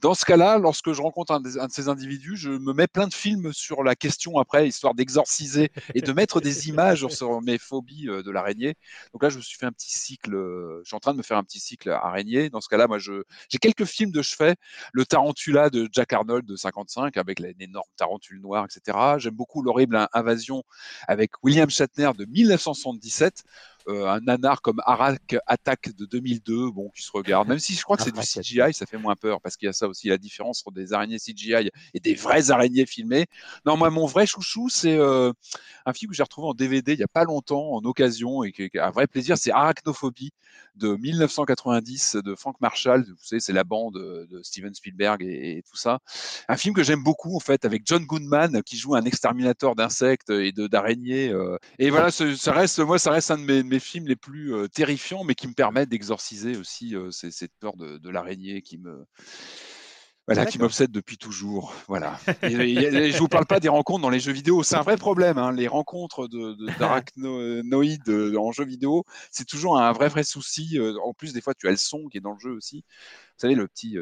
[0.00, 3.14] Dans ce cas-là, lorsque je rencontre un, de ces individus, je me mets plein de
[3.14, 8.06] films sur la question après, histoire d'exorciser et de mettre des images sur mes phobies
[8.06, 8.74] de l'araignée.
[9.12, 10.32] Donc là, je me suis fait un petit cycle.
[10.32, 12.50] je suis en train de me faire un petit cycle araignée.
[12.50, 14.54] Dans ce cas-là, moi, j'ai quelques films de chevet.
[14.92, 18.98] Le Tarantula de Jack Arnold de 55 avec l'énorme tarentule noire, etc.
[19.18, 20.62] J'aime beaucoup l'horrible invasion
[21.08, 23.44] avec William Shatner de 1977
[23.88, 27.82] euh, un nanar comme Arak Attack de 2002, bon, qui se regarde, même si je
[27.82, 30.08] crois que c'est du CGI, ça fait moins peur parce qu'il y a ça aussi,
[30.08, 33.26] la différence entre des araignées CGI et des vraies araignées filmées.
[33.66, 35.32] Non, moi, mon vrai chouchou, c'est euh,
[35.86, 38.52] un film que j'ai retrouvé en DVD il n'y a pas longtemps, en occasion, et
[38.52, 40.32] qui a un vrai plaisir, c'est Arachnophobie
[40.76, 43.04] de 1990 de Frank Marshall.
[43.04, 45.98] Vous savez, c'est la bande de Steven Spielberg et, tout ça.
[46.48, 50.30] Un film que j'aime beaucoup, en fait, avec John Goodman qui joue un exterminateur d'insectes
[50.30, 51.28] et d'araignées.
[51.28, 51.58] Euh.
[51.78, 55.24] Et voilà, ça reste, moi, ça reste un de mes mes films les plus terrifiants,
[55.24, 59.06] mais qui me permettent d'exorciser aussi cette peur de, l'araignée qui me
[60.28, 61.74] voilà, qui m'obsède depuis toujours.
[61.88, 62.18] Voilà.
[62.42, 64.62] Et, je vous parle pas des rencontres dans les jeux vidéo.
[64.62, 65.36] C'est un vrai problème.
[65.36, 65.52] Hein.
[65.52, 66.28] Les rencontres
[66.78, 70.78] d'arachnoïdes de, en jeux vidéo, c'est toujours un vrai, vrai souci.
[71.04, 72.84] En plus, des fois, tu as le son qui est dans le jeu aussi.
[72.86, 73.96] Vous savez, le petit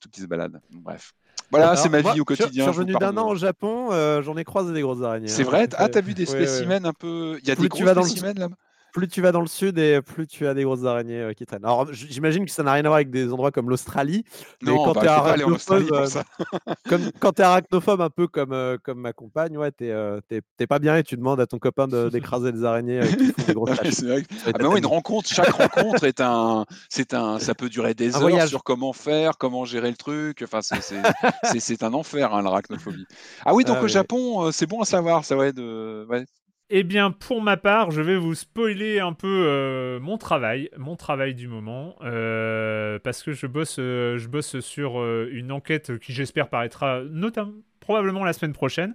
[0.00, 0.60] tout qui se balade.
[0.70, 1.12] Bref.
[1.50, 2.48] Voilà, c'est ma vie au quotidien.
[2.48, 3.90] Je suis revenu d'un an au Japon,
[4.22, 5.28] j'en ai croisé des grosses araignées.
[5.28, 5.68] C'est hein, vrai?
[5.76, 7.38] Ah, t'as vu des spécimens un peu?
[7.42, 8.48] Il y a des gros spécimens là?
[8.96, 11.44] Plus tu vas dans le sud et plus tu as des grosses araignées euh, qui
[11.44, 11.66] traînent.
[11.66, 14.24] Alors, j'imagine que ça n'a rien à voir avec des endroits comme l'Australie.
[14.62, 16.08] Mais non, quand bah, tu es arachnophobe, euh,
[16.88, 20.66] comme, quand tu es arachnophobe, un peu comme, euh, comme ma compagne, ouais, tu n'es
[20.66, 23.78] pas bien et tu demandes à ton copain d'écraser des araignées qui font des grosses
[23.78, 28.64] ah une rencontre, chaque rencontre est un, c'est un, ça peut durer des heures sur
[28.64, 30.42] comment faire, comment gérer le truc.
[30.42, 33.04] Enfin, c'est un enfer hein, l'arachnophobie.
[33.44, 36.24] Ah oui, donc ah au Japon, c'est bon à savoir, ça ouais, de, ouais,
[36.68, 40.96] eh bien, pour ma part, je vais vous spoiler un peu euh, mon travail, mon
[40.96, 46.12] travail du moment, euh, parce que je bosse, euh, je bosse sur une enquête qui,
[46.12, 48.94] j'espère, paraîtra notamment probablement la semaine prochaine.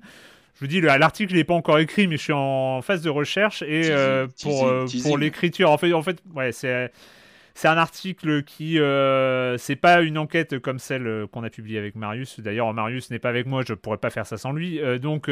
[0.55, 3.61] Je vous dis, l'article n'est pas encore écrit, mais je suis en phase de recherche
[3.61, 3.89] et
[4.41, 4.69] pour,
[5.03, 6.91] pour l'écriture, en fait, en fait, ouais, c'est
[7.61, 11.77] c'est un article qui, euh, c'est pas une enquête comme celle euh, qu'on a publiée
[11.77, 12.39] avec Marius.
[12.39, 14.79] D'ailleurs, Marius n'est pas avec moi, je pourrais pas faire ça sans lui.
[14.79, 15.27] Euh, donc,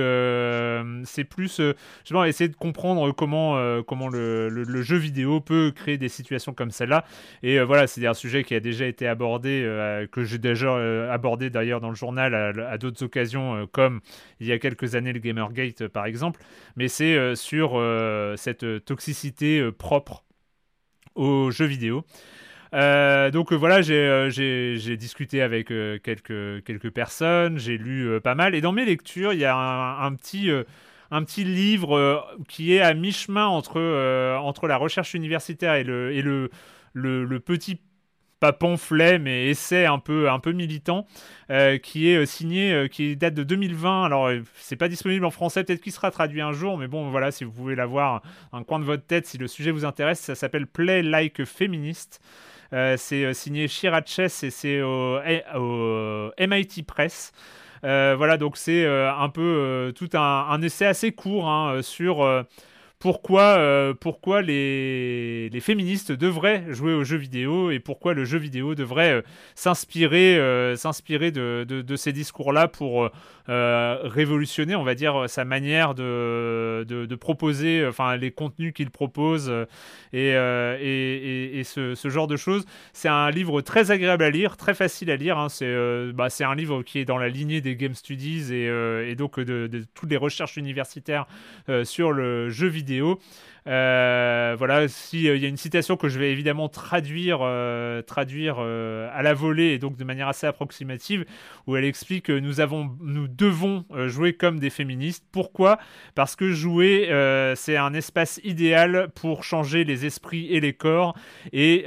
[1.08, 1.60] c'est plus
[2.02, 7.04] justement essayer de comprendre comment, comment le, jeu vidéo peut créer des situations comme celle-là.
[7.42, 9.64] Et voilà, c'est un sujet qui a déjà été abordé,
[10.12, 14.02] que j'ai déjà abordé d'ailleurs dans le journal à, d'autres occasions, comme
[14.40, 16.42] il y a quelques années le Gamergate par exemple.
[16.76, 17.82] Mais c'est sur
[18.38, 20.24] cette toxicité propre
[21.16, 22.06] aux jeux vidéo.
[22.74, 28.54] Euh, donc voilà, euh, j'ai discuté avec euh, quelques, quelques personnes, j'ai lu pas mal,
[28.56, 30.50] et dans mes lectures, il y a un, petit,
[31.12, 33.80] un petit livre qui est à mi-chemin entre,
[34.38, 36.50] entre la recherche universitaire et le, et le,
[36.94, 37.80] le petit
[38.40, 41.06] pas pamphlet, mais essai un peu, un peu militant,
[41.52, 44.06] euh, qui est euh, signé, euh, qui date de 2020.
[44.06, 47.32] Alors, c'est pas disponible en français, peut-être qu'il sera traduit un jour, mais bon, voilà,
[47.32, 48.22] si vous pouvez l'avoir
[48.54, 52.22] un coin de votre tête, si le sujet vous intéresse, ça s'appelle Play Like Feminist.
[52.72, 55.20] c'est signé Chiraches et c'est au,
[56.40, 57.34] MIT Press.
[57.82, 62.46] voilà, donc c'est un peu tout un, essai assez court hein, sur
[63.00, 68.76] pourquoi, euh, pourquoi les, féministes devraient jouer aux jeux vidéo et pourquoi le jeu vidéo
[68.76, 69.22] devrait euh,
[69.56, 73.10] s'inspirer euh, s'inspirer de, ces discours-là pour
[73.48, 79.52] révolutionner, on va dire, sa manière de, proposer, enfin, les contenus qu'il propose
[80.14, 80.34] et,
[81.64, 82.66] ce, genre de choses.
[82.94, 85.38] C'est un livre très agréable à lire, très facile à lire.
[85.38, 85.50] Hein.
[85.50, 85.74] C'est
[86.14, 90.12] bah, un livre qui est dans la lignée des Game Studies et, donc de, toutes
[90.12, 91.26] les recherches universitaires
[91.84, 93.20] sur le jeu vidéo perdeu
[93.70, 98.60] euh, voilà, s'il euh, y a une citation que je vais évidemment traduire, euh, traduire
[98.60, 101.26] à la volée et donc de manière assez approximative,
[101.68, 105.24] où elle explique que nous, avons, nous devons jouer comme des féministes.
[105.32, 105.78] Pourquoi?
[106.16, 107.10] Parce que jouer,
[107.56, 111.16] c'est un espace idéal pour changer les esprits et les corps
[111.54, 111.86] et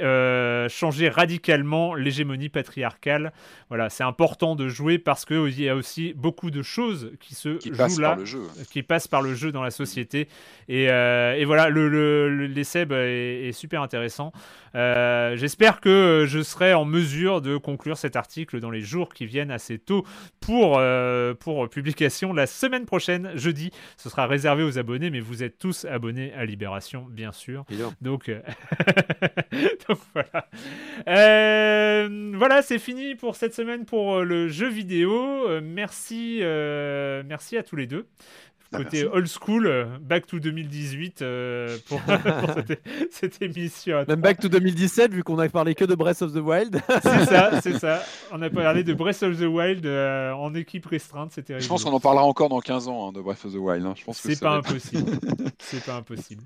[0.69, 3.33] changer radicalement l'hégémonie patriarcale.
[3.69, 7.59] Voilà, c'est important de jouer parce qu'il y a aussi beaucoup de choses qui se
[7.59, 8.17] jouent là,
[8.71, 10.27] qui passent par le jeu dans la société.
[10.69, 14.31] Et, et voilà, le, l'essai bah, est, super intéressant.
[14.75, 19.25] Euh, j'espère que je serai en mesure de conclure cet article dans les jours qui
[19.25, 20.05] viennent assez tôt
[20.39, 23.71] pour, euh, pour publication la semaine prochaine, jeudi.
[23.97, 27.65] Ce sera réservé aux abonnés, mais vous êtes tous abonnés à Libération, bien sûr.
[28.01, 28.41] Donc, euh,
[29.87, 30.47] Donc voilà.
[32.37, 35.47] voilà, c'est fini pour cette semaine pour le jeu vidéo.
[35.61, 38.07] merci, merci à tous les deux.
[38.73, 42.01] Bah, côté old school, euh, back to 2018 euh, pour,
[43.11, 44.03] cette, émission.
[44.07, 46.81] Même back to 2017, vu qu'on a parlé que de Breath of the Wild.
[47.03, 48.01] c'est ça, c'est ça.
[48.31, 51.83] On a parlé de Breath of the Wild euh, en équipe restreinte, c'était Je pense
[51.83, 53.85] qu'on en parlera encore dans 15 ans hein, de Breath of the Wild.
[53.85, 53.93] Hein.
[53.95, 55.11] Je pense c'est pas, impossible.
[55.59, 56.43] c'est pas impossible.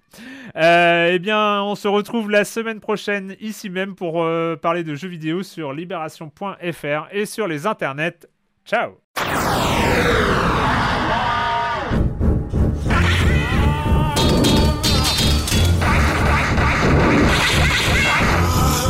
[0.56, 4.26] eh bien, on se retrouve la semaine prochaine ici même pour
[4.62, 8.28] parler de jeux vidéo sur libération.fr et sur les internets.
[8.66, 8.98] Ciao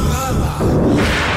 [0.03, 1.36] 干嘛